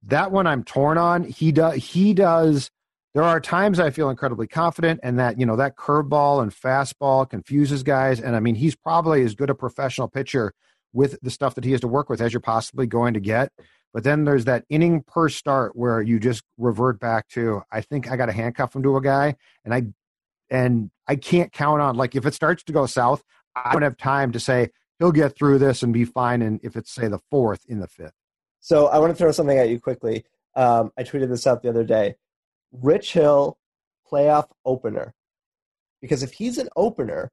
that 0.03 0.33
one 0.33 0.47
I'm 0.47 0.65
torn 0.65 0.99
on. 0.99 1.25
He 1.25 1.53
does. 1.53 1.77
He 1.77 2.15
does 2.15 2.71
there 3.15 3.25
are 3.25 3.41
times 3.41 3.81
I 3.81 3.91
feel 3.91 4.09
incredibly 4.09 4.47
confident, 4.47 5.01
and 5.03 5.19
that 5.19 5.39
you 5.39 5.47
know 5.47 5.57
that 5.57 5.77
curveball 5.77 6.43
and 6.43 6.53
fastball 6.53 7.29
confuses 7.29 7.83
guys. 7.83 8.21
And 8.21 8.37
I 8.37 8.41
mean, 8.41 8.55
he's 8.55 8.77
probably 8.77 9.23
as 9.23 9.35
good 9.35 9.51
a 9.51 9.55
professional 9.55 10.09
pitcher 10.09 10.53
with 10.93 11.19
the 11.23 11.31
stuff 11.31 11.55
that 11.55 11.65
he 11.65 11.73
has 11.73 11.81
to 11.81 11.89
work 11.89 12.09
with 12.09 12.21
as 12.21 12.33
you're 12.33 12.41
possibly 12.41 12.87
going 12.87 13.15
to 13.15 13.21
get. 13.21 13.53
But 13.93 14.05
then 14.05 14.25
there's 14.25 14.45
that 14.45 14.65
inning 14.69 15.03
per 15.03 15.29
start 15.29 15.75
where 15.75 16.01
you 16.01 16.21
just 16.21 16.45
revert 16.57 17.01
back 17.01 17.29
to 17.31 17.63
I 17.73 17.81
think 17.81 18.11
I 18.11 18.17
got 18.17 18.27
to 18.27 18.33
handcuff 18.33 18.75
him 18.75 18.83
to 18.85 18.97
a 18.97 19.01
guy, 19.01 19.35
and 19.65 19.75
I 19.75 19.87
and 20.49 20.91
I 21.09 21.17
can't 21.17 21.53
count 21.53 21.81
on 21.81 21.97
like 21.97 22.15
if 22.15 22.27
it 22.27 22.35
starts 22.35 22.63
to 22.65 22.73
go 22.73 22.87
south, 22.87 23.25
I 23.57 23.73
don't 23.73 23.83
have 23.83 23.97
time 23.97 24.31
to 24.33 24.41
say 24.41 24.71
he'll 25.01 25.11
get 25.11 25.37
through 25.37 25.59
this 25.59 25.83
and 25.83 25.93
be 25.93 26.05
fine. 26.05 26.43
And 26.43 26.61
if 26.63 26.77
it's 26.77 26.93
say 26.93 27.09
the 27.09 27.21
fourth 27.31 27.65
in 27.67 27.81
the 27.81 27.89
fifth. 27.89 28.15
So 28.61 28.87
I 28.87 28.99
want 28.99 29.11
to 29.11 29.17
throw 29.17 29.33
something 29.33 29.59
at 29.59 29.69
you 29.69 29.81
quickly. 29.81 30.25
Um, 30.55 30.93
I 30.97 31.03
tweeted 31.03 31.29
this 31.29 31.47
out 31.47 31.63
the 31.63 31.71
other 31.71 31.85
day. 31.85 32.15
Rich 32.73 33.13
Hill 33.13 33.59
playoff 34.11 34.49
opener. 34.65 35.15
Because 36.01 36.23
if 36.23 36.33
he's 36.33 36.59
an 36.59 36.69
opener, 36.77 37.31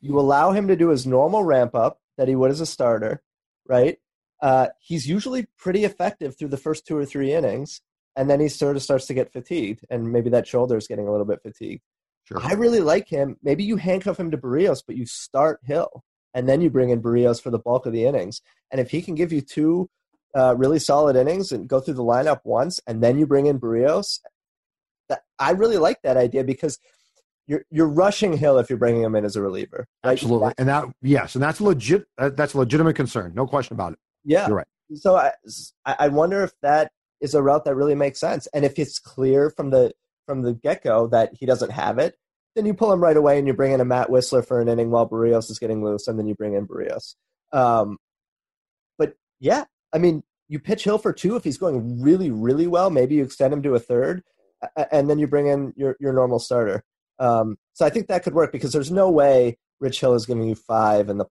you 0.00 0.18
allow 0.18 0.52
him 0.52 0.68
to 0.68 0.76
do 0.76 0.88
his 0.88 1.06
normal 1.06 1.44
ramp 1.44 1.74
up 1.74 2.00
that 2.16 2.28
he 2.28 2.36
would 2.36 2.50
as 2.50 2.60
a 2.60 2.66
starter, 2.66 3.22
right? 3.66 3.98
Uh, 4.40 4.68
he's 4.80 5.06
usually 5.06 5.46
pretty 5.56 5.84
effective 5.84 6.36
through 6.36 6.48
the 6.48 6.56
first 6.56 6.86
two 6.86 6.96
or 6.96 7.04
three 7.04 7.32
innings, 7.32 7.80
and 8.16 8.28
then 8.28 8.40
he 8.40 8.48
sort 8.48 8.76
of 8.76 8.82
starts 8.82 9.06
to 9.06 9.14
get 9.14 9.32
fatigued, 9.32 9.84
and 9.90 10.12
maybe 10.12 10.30
that 10.30 10.46
shoulder 10.46 10.76
is 10.76 10.86
getting 10.86 11.08
a 11.08 11.10
little 11.10 11.26
bit 11.26 11.42
fatigued. 11.42 11.82
Sure. 12.24 12.38
I 12.40 12.52
really 12.52 12.80
like 12.80 13.08
him. 13.08 13.36
Maybe 13.42 13.64
you 13.64 13.76
handcuff 13.76 14.20
him 14.20 14.30
to 14.30 14.36
Berrios, 14.36 14.82
but 14.86 14.96
you 14.96 15.06
start 15.06 15.60
Hill, 15.64 16.04
and 16.34 16.48
then 16.48 16.60
you 16.60 16.70
bring 16.70 16.90
in 16.90 17.02
Berrios 17.02 17.42
for 17.42 17.50
the 17.50 17.58
bulk 17.58 17.86
of 17.86 17.92
the 17.92 18.04
innings. 18.04 18.42
And 18.70 18.80
if 18.80 18.90
he 18.90 19.02
can 19.02 19.14
give 19.14 19.32
you 19.32 19.40
two 19.40 19.88
uh, 20.36 20.54
really 20.56 20.78
solid 20.78 21.16
innings 21.16 21.52
and 21.52 21.68
go 21.68 21.80
through 21.80 21.94
the 21.94 22.04
lineup 22.04 22.40
once, 22.44 22.80
and 22.86 23.02
then 23.02 23.18
you 23.18 23.26
bring 23.26 23.46
in 23.46 23.58
Berrios, 23.58 24.20
that 25.08 25.22
I 25.38 25.52
really 25.52 25.78
like 25.78 26.02
that 26.02 26.16
idea 26.16 26.44
because 26.44 26.78
you're 27.46 27.64
you're 27.70 27.88
rushing 27.88 28.36
Hill 28.36 28.58
if 28.58 28.68
you're 28.68 28.78
bringing 28.78 29.02
him 29.02 29.14
in 29.14 29.24
as 29.24 29.36
a 29.36 29.42
reliever. 29.42 29.86
Right? 30.04 30.12
Absolutely, 30.12 30.52
and 30.58 30.68
that 30.68 30.84
yes, 31.02 31.34
and 31.34 31.42
that's 31.42 31.60
legit. 31.60 32.04
Uh, 32.18 32.30
that's 32.30 32.54
a 32.54 32.58
legitimate 32.58 32.94
concern, 32.94 33.32
no 33.34 33.46
question 33.46 33.74
about 33.74 33.94
it. 33.94 33.98
Yeah, 34.24 34.46
you're 34.46 34.56
right. 34.56 34.66
So 34.94 35.16
I 35.16 35.32
I 35.84 36.08
wonder 36.08 36.42
if 36.44 36.52
that 36.62 36.92
is 37.20 37.34
a 37.34 37.42
route 37.42 37.64
that 37.64 37.74
really 37.74 37.94
makes 37.94 38.20
sense, 38.20 38.46
and 38.54 38.64
if 38.64 38.78
it's 38.78 38.98
clear 38.98 39.50
from 39.50 39.70
the 39.70 39.92
from 40.26 40.42
the 40.42 40.52
get 40.52 40.84
go 40.84 41.06
that 41.08 41.32
he 41.32 41.46
doesn't 41.46 41.70
have 41.70 41.98
it, 41.98 42.14
then 42.54 42.66
you 42.66 42.74
pull 42.74 42.92
him 42.92 43.02
right 43.02 43.16
away 43.16 43.38
and 43.38 43.46
you 43.46 43.54
bring 43.54 43.72
in 43.72 43.80
a 43.80 43.84
Matt 43.84 44.08
Wisler 44.08 44.46
for 44.46 44.60
an 44.60 44.68
inning 44.68 44.90
while 44.90 45.08
Berrios 45.08 45.50
is 45.50 45.58
getting 45.58 45.82
loose, 45.82 46.06
and 46.06 46.18
then 46.18 46.26
you 46.26 46.34
bring 46.34 46.54
in 46.54 46.66
Berrios. 46.66 47.14
Um, 47.52 47.96
but 48.98 49.14
yeah, 49.40 49.64
I 49.92 49.98
mean, 49.98 50.22
you 50.48 50.58
pitch 50.58 50.84
Hill 50.84 50.98
for 50.98 51.12
two 51.12 51.36
if 51.36 51.44
he's 51.44 51.56
going 51.56 52.02
really, 52.02 52.30
really 52.30 52.66
well. 52.66 52.90
Maybe 52.90 53.16
you 53.16 53.22
extend 53.22 53.54
him 53.54 53.62
to 53.62 53.74
a 53.74 53.80
third, 53.80 54.22
and 54.90 55.08
then 55.08 55.18
you 55.18 55.26
bring 55.26 55.46
in 55.46 55.72
your 55.76 55.96
your 56.00 56.12
normal 56.12 56.38
starter. 56.38 56.82
Um, 57.18 57.56
so 57.72 57.84
I 57.84 57.90
think 57.90 58.08
that 58.08 58.22
could 58.22 58.34
work 58.34 58.52
because 58.52 58.72
there's 58.72 58.90
no 58.90 59.10
way 59.10 59.58
Rich 59.80 60.00
Hill 60.00 60.14
is 60.14 60.26
giving 60.26 60.48
you 60.48 60.54
five 60.54 61.08
in 61.08 61.18
the 61.18 61.26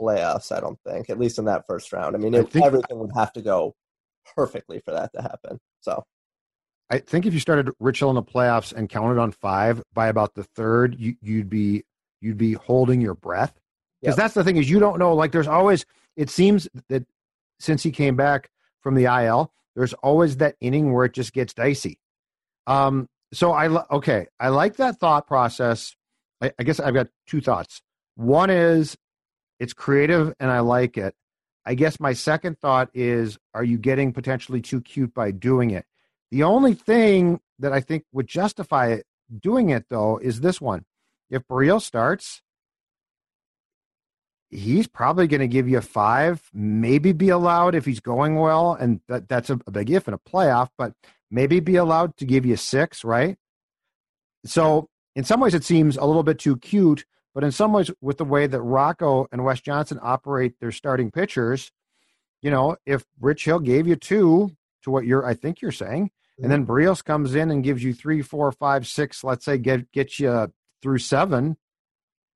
playoffs. 0.00 0.52
I 0.52 0.60
don't 0.60 0.78
think, 0.86 1.10
at 1.10 1.18
least 1.18 1.38
in 1.38 1.44
that 1.46 1.66
first 1.66 1.92
round. 1.92 2.14
I 2.14 2.18
mean, 2.18 2.34
it, 2.34 2.46
I 2.46 2.50
think, 2.50 2.64
everything 2.64 2.98
would 2.98 3.12
have 3.14 3.32
to 3.34 3.42
go 3.42 3.74
perfectly 4.36 4.80
for 4.84 4.92
that 4.92 5.12
to 5.14 5.22
happen. 5.22 5.58
So 5.80 6.04
I 6.90 6.98
think 6.98 7.26
if 7.26 7.34
you 7.34 7.40
started 7.40 7.70
Rich 7.80 8.00
Hill 8.00 8.10
in 8.10 8.16
the 8.16 8.22
playoffs 8.22 8.72
and 8.72 8.88
counted 8.88 9.20
on 9.20 9.32
five 9.32 9.82
by 9.94 10.08
about 10.08 10.34
the 10.34 10.44
third, 10.44 10.96
you, 10.98 11.16
would 11.22 11.50
be 11.50 11.84
you'd 12.20 12.38
be 12.38 12.52
holding 12.52 13.00
your 13.00 13.14
breath 13.14 13.58
because 14.00 14.16
yep. 14.16 14.24
that's 14.24 14.34
the 14.34 14.44
thing 14.44 14.56
is 14.56 14.68
you 14.68 14.78
don't 14.78 14.98
know. 14.98 15.14
Like 15.14 15.32
there's 15.32 15.48
always 15.48 15.86
it 16.16 16.28
seems 16.28 16.68
that 16.88 17.06
since 17.58 17.82
he 17.82 17.90
came 17.92 18.16
back 18.16 18.50
from 18.80 18.94
the 18.94 19.04
IL, 19.04 19.52
there's 19.74 19.94
always 19.94 20.36
that 20.38 20.56
inning 20.60 20.92
where 20.92 21.04
it 21.04 21.14
just 21.14 21.32
gets 21.32 21.54
dicey. 21.54 21.98
Um, 22.66 23.08
so 23.32 23.52
I 23.52 23.68
okay, 23.90 24.26
I 24.38 24.48
like 24.48 24.76
that 24.76 24.98
thought 24.98 25.26
process. 25.26 25.94
I, 26.40 26.52
I 26.58 26.62
guess 26.62 26.80
I've 26.80 26.94
got 26.94 27.08
two 27.26 27.40
thoughts. 27.40 27.80
One 28.14 28.50
is 28.50 28.96
it's 29.58 29.72
creative 29.72 30.34
and 30.38 30.50
I 30.50 30.60
like 30.60 30.98
it. 30.98 31.14
I 31.64 31.74
guess 31.74 32.00
my 32.00 32.12
second 32.12 32.58
thought 32.58 32.90
is 32.94 33.38
are 33.54 33.64
you 33.64 33.78
getting 33.78 34.12
potentially 34.12 34.60
too 34.60 34.80
cute 34.80 35.14
by 35.14 35.30
doing 35.30 35.70
it? 35.70 35.86
The 36.30 36.42
only 36.42 36.74
thing 36.74 37.40
that 37.58 37.72
I 37.72 37.80
think 37.80 38.04
would 38.12 38.26
justify 38.26 38.88
it, 38.88 39.06
doing 39.38 39.70
it 39.70 39.86
though 39.88 40.18
is 40.18 40.40
this 40.40 40.60
one. 40.60 40.84
If 41.30 41.46
Berrios 41.48 41.82
starts, 41.82 42.42
he's 44.52 44.86
probably 44.86 45.26
going 45.26 45.40
to 45.40 45.48
give 45.48 45.68
you 45.68 45.78
a 45.78 45.82
five, 45.82 46.42
maybe 46.52 47.12
be 47.12 47.30
allowed 47.30 47.74
if 47.74 47.84
he's 47.84 48.00
going 48.00 48.36
well, 48.36 48.74
and 48.74 49.00
that, 49.08 49.28
that's 49.28 49.50
a, 49.50 49.58
a 49.66 49.70
big 49.70 49.90
if 49.90 50.06
in 50.06 50.14
a 50.14 50.18
playoff, 50.18 50.68
but 50.76 50.92
maybe 51.30 51.58
be 51.58 51.76
allowed 51.76 52.16
to 52.18 52.26
give 52.26 52.44
you 52.44 52.56
six, 52.56 53.02
right? 53.02 53.36
So 54.44 54.88
in 55.16 55.24
some 55.24 55.40
ways, 55.40 55.54
it 55.54 55.64
seems 55.64 55.96
a 55.96 56.04
little 56.04 56.22
bit 56.22 56.38
too 56.38 56.56
cute, 56.58 57.04
but 57.34 57.42
in 57.42 57.50
some 57.50 57.72
ways, 57.72 57.90
with 58.00 58.18
the 58.18 58.24
way 58.24 58.46
that 58.46 58.60
Rocco 58.60 59.26
and 59.32 59.42
Wes 59.44 59.60
Johnson 59.60 59.98
operate 60.02 60.60
their 60.60 60.72
starting 60.72 61.10
pitchers, 61.10 61.72
you 62.42 62.50
know, 62.50 62.76
if 62.84 63.04
Rich 63.20 63.46
Hill 63.46 63.60
gave 63.60 63.86
you 63.86 63.96
two 63.96 64.54
to 64.82 64.90
what 64.90 65.06
you're, 65.06 65.24
I 65.24 65.34
think 65.34 65.62
you're 65.62 65.72
saying, 65.72 66.10
and 66.36 66.44
mm-hmm. 66.44 66.50
then 66.50 66.66
Berrios 66.66 67.02
comes 67.02 67.34
in 67.34 67.50
and 67.50 67.64
gives 67.64 67.82
you 67.82 67.94
three, 67.94 68.20
four, 68.20 68.52
five, 68.52 68.86
six, 68.86 69.24
let's 69.24 69.44
say, 69.44 69.56
get 69.56 69.90
get 69.92 70.18
you 70.18 70.52
through 70.82 70.98
seven. 70.98 71.56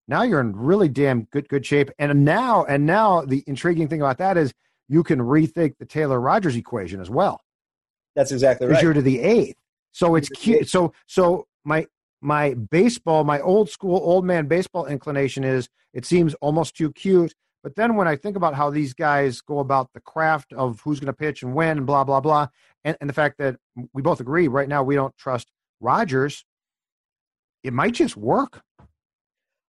Now 0.08 0.22
you're 0.22 0.40
in 0.40 0.54
really 0.54 0.88
damn 0.88 1.24
good 1.24 1.48
good 1.48 1.66
shape. 1.66 1.90
And 1.98 2.24
now, 2.24 2.64
and 2.64 2.86
now 2.86 3.22
the 3.22 3.42
intriguing 3.46 3.88
thing 3.88 4.00
about 4.00 4.18
that 4.18 4.36
is 4.36 4.52
you 4.88 5.02
can 5.02 5.18
rethink 5.18 5.78
the 5.78 5.86
Taylor 5.86 6.20
Rogers 6.20 6.56
equation 6.56 7.00
as 7.00 7.10
well. 7.10 7.40
That's 8.14 8.32
exactly 8.32 8.66
right. 8.66 8.82
You're 8.82 8.92
to 8.92 9.02
the 9.02 9.20
eighth. 9.20 9.56
So 9.92 10.14
it's 10.14 10.28
cute. 10.28 10.68
So 10.68 10.92
so 11.06 11.46
my 11.64 11.86
my 12.20 12.54
baseball, 12.54 13.24
my 13.24 13.40
old 13.40 13.70
school 13.70 14.00
old 14.02 14.24
man 14.24 14.46
baseball 14.46 14.86
inclination 14.86 15.44
is 15.44 15.68
it 15.92 16.04
seems 16.04 16.34
almost 16.34 16.76
too 16.76 16.92
cute. 16.92 17.34
But 17.62 17.74
then 17.74 17.96
when 17.96 18.06
I 18.06 18.14
think 18.14 18.36
about 18.36 18.54
how 18.54 18.70
these 18.70 18.94
guys 18.94 19.40
go 19.40 19.58
about 19.58 19.90
the 19.92 20.00
craft 20.00 20.52
of 20.52 20.80
who's 20.82 21.00
going 21.00 21.08
to 21.08 21.12
pitch 21.12 21.42
and 21.42 21.54
when 21.54 21.78
and 21.78 21.86
blah 21.86 22.04
blah 22.04 22.20
blah, 22.20 22.48
and, 22.84 22.96
and 23.00 23.10
the 23.10 23.14
fact 23.14 23.38
that 23.38 23.56
we 23.92 24.02
both 24.02 24.20
agree 24.20 24.48
right 24.48 24.68
now 24.68 24.82
we 24.82 24.94
don't 24.94 25.16
trust 25.16 25.50
Rogers, 25.80 26.44
it 27.62 27.72
might 27.72 27.94
just 27.94 28.16
work. 28.16 28.62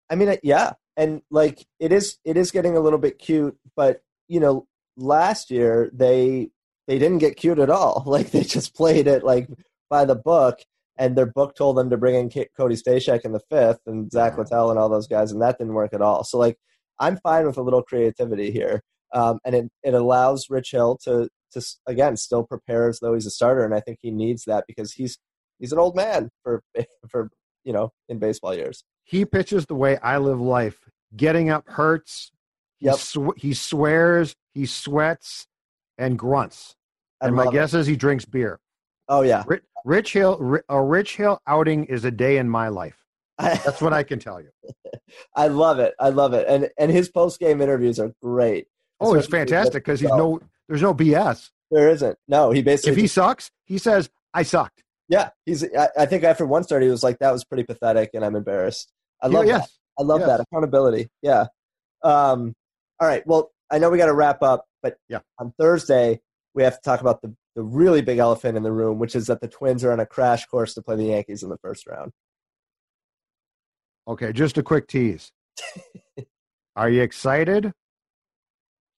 I 0.09 0.15
mean, 0.15 0.37
yeah, 0.43 0.73
and 0.95 1.21
like 1.29 1.65
it 1.79 1.91
is, 1.91 2.17
it 2.25 2.37
is 2.37 2.51
getting 2.51 2.77
a 2.77 2.79
little 2.79 2.99
bit 2.99 3.19
cute. 3.19 3.57
But 3.75 4.01
you 4.27 4.39
know, 4.39 4.67
last 4.95 5.51
year 5.51 5.89
they 5.93 6.49
they 6.87 6.99
didn't 6.99 7.19
get 7.19 7.37
cute 7.37 7.59
at 7.59 7.69
all. 7.69 8.03
Like 8.07 8.31
they 8.31 8.43
just 8.43 8.75
played 8.75 9.07
it 9.07 9.23
like 9.23 9.47
by 9.89 10.05
the 10.05 10.15
book, 10.15 10.59
and 10.97 11.15
their 11.15 11.25
book 11.25 11.55
told 11.55 11.77
them 11.77 11.89
to 11.89 11.97
bring 11.97 12.15
in 12.15 12.45
Cody 12.57 12.75
Stashak 12.75 13.21
in 13.25 13.33
the 13.33 13.41
fifth 13.51 13.81
and 13.85 14.11
Zach 14.11 14.37
Littell 14.37 14.69
and 14.69 14.79
all 14.79 14.89
those 14.89 15.07
guys, 15.07 15.31
and 15.31 15.41
that 15.41 15.57
didn't 15.57 15.73
work 15.73 15.93
at 15.93 16.01
all. 16.01 16.23
So 16.23 16.37
like, 16.37 16.57
I'm 16.99 17.17
fine 17.17 17.45
with 17.45 17.57
a 17.57 17.61
little 17.61 17.83
creativity 17.83 18.51
here, 18.51 18.81
um, 19.13 19.39
and 19.45 19.55
it 19.55 19.71
it 19.83 19.93
allows 19.93 20.49
Rich 20.49 20.71
Hill 20.71 20.97
to 21.03 21.29
to 21.51 21.61
again 21.85 22.17
still 22.17 22.43
prepare 22.43 22.89
as 22.89 22.99
though 22.99 23.13
he's 23.13 23.25
a 23.25 23.31
starter, 23.31 23.63
and 23.65 23.75
I 23.75 23.81
think 23.81 23.99
he 24.01 24.11
needs 24.11 24.45
that 24.45 24.65
because 24.67 24.93
he's 24.93 25.19
he's 25.59 25.71
an 25.71 25.79
old 25.79 25.95
man 25.95 26.29
for 26.43 26.63
for 27.09 27.29
you 27.67 27.73
know 27.73 27.91
in 28.07 28.17
baseball 28.17 28.55
years. 28.55 28.83
He 29.03 29.25
pitches 29.25 29.65
the 29.65 29.75
way 29.75 29.97
I 29.97 30.17
live 30.17 30.39
life. 30.39 30.89
Getting 31.15 31.49
up 31.49 31.65
hurts. 31.67 32.31
Yep. 32.79 32.95
He, 32.95 32.99
sw- 32.99 33.37
he 33.37 33.53
swears. 33.53 34.35
He 34.53 34.65
sweats 34.65 35.47
and 35.97 36.17
grunts. 36.17 36.75
I 37.21 37.27
and 37.27 37.35
my 37.35 37.51
guess 37.51 37.73
it. 37.73 37.79
is 37.79 37.87
he 37.87 37.97
drinks 37.97 38.25
beer. 38.25 38.59
Oh 39.09 39.21
yeah. 39.21 39.43
Rich, 39.45 39.63
Rich 39.85 40.13
Hill, 40.13 40.59
a 40.69 40.81
Rich 40.81 41.17
Hill 41.17 41.39
outing 41.45 41.85
is 41.85 42.05
a 42.05 42.11
day 42.11 42.37
in 42.37 42.49
my 42.49 42.69
life. 42.69 43.03
That's 43.37 43.81
what 43.81 43.93
I 43.93 44.03
can 44.03 44.19
tell 44.19 44.41
you. 44.41 44.49
I 45.35 45.47
love 45.47 45.79
it. 45.79 45.93
I 45.99 46.09
love 46.09 46.33
it. 46.33 46.47
And 46.47 46.69
and 46.77 46.89
his 46.89 47.09
post 47.09 47.39
game 47.39 47.61
interviews 47.61 47.99
are 47.99 48.13
great. 48.21 48.67
Oh, 48.99 49.13
it's 49.13 49.27
fantastic 49.27 49.83
because 49.83 49.99
he's 49.99 50.09
no 50.09 50.39
there's 50.67 50.81
no 50.81 50.93
BS. 50.93 51.49
There 51.69 51.89
isn't. 51.89 52.17
No, 52.27 52.51
he 52.51 52.61
basically 52.61 52.93
if 52.93 52.97
he 52.97 53.07
sucks, 53.07 53.51
he 53.65 53.77
says 53.77 54.09
I 54.33 54.43
sucked. 54.43 54.83
Yeah, 55.09 55.29
he's. 55.45 55.63
I, 55.63 55.89
I, 55.97 56.05
think 56.05 56.23
after 56.23 56.45
one 56.45 56.63
start, 56.63 56.83
he 56.83 56.89
was 56.89 57.03
like, 57.03 57.19
"That 57.19 57.31
was 57.31 57.45
pretty 57.45 57.63
pathetic," 57.63 58.09
and 58.13 58.25
I'm 58.25 58.35
embarrassed. 58.35 58.91
I 59.21 59.27
love 59.27 59.45
yeah, 59.45 59.59
that. 59.59 59.69
I 59.97 60.03
love 60.03 60.19
that 60.21 60.41
accountability. 60.41 61.07
Yeah. 61.21 61.45
Um. 62.03 62.53
All 62.99 63.07
right. 63.07 63.25
Well, 63.25 63.51
I 63.71 63.79
know 63.79 63.89
we 63.89 63.97
got 63.97 64.07
to 64.07 64.13
wrap 64.13 64.43
up, 64.43 64.65
but 64.83 64.97
yeah, 65.07 65.19
on 65.39 65.53
Thursday 65.57 66.19
we 66.53 66.63
have 66.63 66.75
to 66.75 66.81
talk 66.83 67.01
about 67.01 67.21
the 67.21 67.33
the 67.55 67.63
really 67.63 68.01
big 68.01 68.19
elephant 68.19 68.57
in 68.57 68.63
the 68.63 68.71
room, 68.71 68.99
which 68.99 69.15
is 69.15 69.27
that 69.27 69.41
the 69.41 69.47
Twins 69.47 69.83
are 69.83 69.91
on 69.91 69.99
a 69.99 70.05
crash 70.05 70.45
course 70.45 70.73
to 70.75 70.81
play 70.81 70.95
the 70.95 71.05
Yankees 71.05 71.41
in 71.41 71.49
the 71.49 71.57
first 71.57 71.87
round. 71.87 72.11
Okay, 74.07 74.31
just 74.31 74.57
a 74.57 74.63
quick 74.63 74.87
tease. 74.87 75.31
are 76.75 76.89
you 76.89 77.01
excited, 77.01 77.73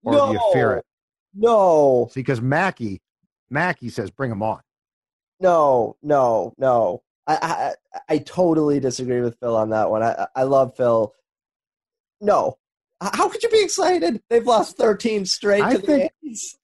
or 0.03 0.14
no. 0.14 0.28
do 0.28 0.34
you 0.34 0.53
fear 0.53 0.74
it? 0.74 0.86
No. 1.34 2.10
See, 2.12 2.20
because 2.20 2.41
Mackey, 2.41 3.01
Mackey 3.49 3.89
says, 3.89 4.10
"Bring 4.12 4.32
him 4.32 4.41
on." 4.41 4.62
No, 5.40 5.96
no, 6.02 6.54
no. 6.58 7.04
I, 7.28 7.74
I 8.08 8.14
I 8.16 8.18
totally 8.20 8.80
disagree 8.80 9.22
with 9.22 9.38
Phil 9.40 9.56
on 9.56 9.70
that 9.70 9.90
one. 9.90 10.04
I 10.04 10.28
I 10.36 10.44
love 10.44 10.76
Phil. 10.76 11.14
No, 12.22 12.58
how 13.02 13.30
could 13.30 13.44
you 13.44 13.50
be 13.50 13.64
excited? 13.64 14.22
They've 14.30 14.46
lost 14.46 14.78
13 14.78 15.26
straight 15.26 15.64
I 15.64 15.76
think, 15.76 16.12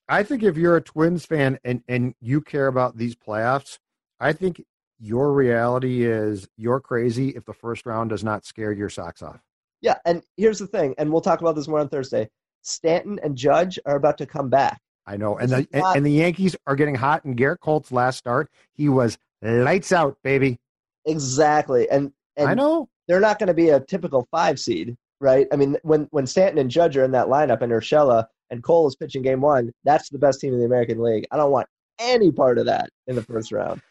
I 0.10 0.24
think 0.24 0.44
if 0.44 0.58
you're 0.58 0.76
a 0.76 0.82
Twins 0.82 1.26
fan 1.26 1.60
and, 1.64 1.82
and 1.88 2.14
you 2.20 2.42
care 2.42 2.68
about 2.68 2.98
these 2.98 3.16
playoffs, 3.16 3.80
I 4.20 4.34
think 4.34 4.62
your 5.00 5.32
reality 5.32 6.04
is 6.06 6.48
you're 6.58 6.82
crazy 6.82 7.30
if 7.30 7.46
the 7.46 7.54
first 7.54 7.86
round 7.86 8.10
does 8.10 8.24
not 8.24 8.46
scare 8.46 8.72
your 8.72 8.90
socks 8.90 9.22
off. 9.22 9.40
Yeah, 9.82 9.96
and 10.06 10.24
here's 10.36 10.60
the 10.60 10.68
thing, 10.68 10.96
and 10.98 11.12
we'll 11.12 11.22
talk 11.22 11.42
about 11.42 11.56
this 11.56 11.68
more 11.68 11.80
on 11.80 11.90
Thursday. 11.90 12.30
Stanton 12.64 13.20
and 13.24 13.36
Judge 13.38 13.80
are 13.86 13.96
about 13.96 14.18
to 14.18 14.26
come 14.26 14.50
back. 14.50 14.82
I 15.08 15.18
know, 15.18 15.38
and 15.38 15.50
the 15.50 15.68
not, 15.72 15.96
and 15.96 16.06
the 16.06 16.12
Yankees 16.12 16.56
are 16.66 16.76
getting 16.76 16.96
hot. 16.96 17.26
And 17.26 17.38
Gerrit 17.38 17.60
Cole's 17.60 17.92
last 17.92 18.18
start, 18.18 18.50
he 18.74 18.90
was 18.90 19.18
lights 19.42 19.92
out, 19.92 20.18
baby. 20.24 20.60
Exactly, 21.06 21.90
and, 21.90 22.12
and 22.38 22.50
I 22.50 22.54
know 22.56 22.90
they're 23.08 23.20
not 23.20 23.38
going 23.38 23.48
to 23.48 23.54
be 23.54 23.70
a 23.70 23.80
typical 23.80 24.28
five 24.32 24.60
seed, 24.60 24.98
right? 25.20 25.48
I 25.54 25.58
mean, 25.58 25.78
when 25.84 26.08
when 26.12 26.26
Stanton 26.26 26.58
and 26.58 26.72
Judge 26.72 26.98
are 26.98 27.04
in 27.04 27.12
that 27.12 27.28
lineup, 27.28 27.62
and 27.62 27.72
Urshela 27.72 28.26
and 28.50 28.64
Cole 28.64 28.88
is 28.88 28.96
pitching 28.96 29.22
game 29.22 29.42
one, 29.42 29.72
that's 29.84 30.10
the 30.10 30.18
best 30.18 30.42
team 30.42 30.54
in 30.54 30.60
the 30.60 30.66
American 30.66 31.02
League. 31.02 31.26
I 31.32 31.38
don't 31.38 31.52
want 31.52 31.68
any 32.00 32.32
part 32.32 32.58
of 32.58 32.66
that 32.66 32.90
in 33.08 33.16
the 33.16 33.24
first 33.24 33.52
round. 33.52 33.82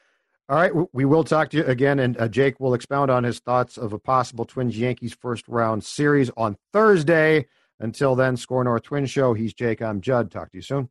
All 0.49 0.57
right, 0.57 0.73
we 0.93 1.07
will 1.07 1.25
talk 1.25 1.49
to 1.51 1.59
you 1.59 1.65
again, 1.65 2.01
and 2.01 2.21
uh, 2.21 2.29
Jake 2.29 2.61
will 2.61 2.75
expound 2.75 3.11
on 3.11 3.25
his 3.25 3.39
thoughts 3.39 3.79
of 3.79 3.95
a 3.95 3.99
possible 3.99 4.45
Twins 4.45 4.77
Yankees 4.77 5.15
first 5.15 5.49
round 5.49 5.85
series 5.85 6.31
on 6.37 6.59
Thursday. 6.73 7.47
Until 7.81 8.15
then, 8.15 8.37
SKOR 8.37 8.65
North 8.65 8.83
Twin 8.83 9.07
Show. 9.07 9.33
He's 9.33 9.55
Jake. 9.55 9.81
I'm 9.81 10.01
Judd. 10.01 10.31
Talk 10.31 10.51
to 10.51 10.59
you 10.59 10.63
soon. 10.63 10.91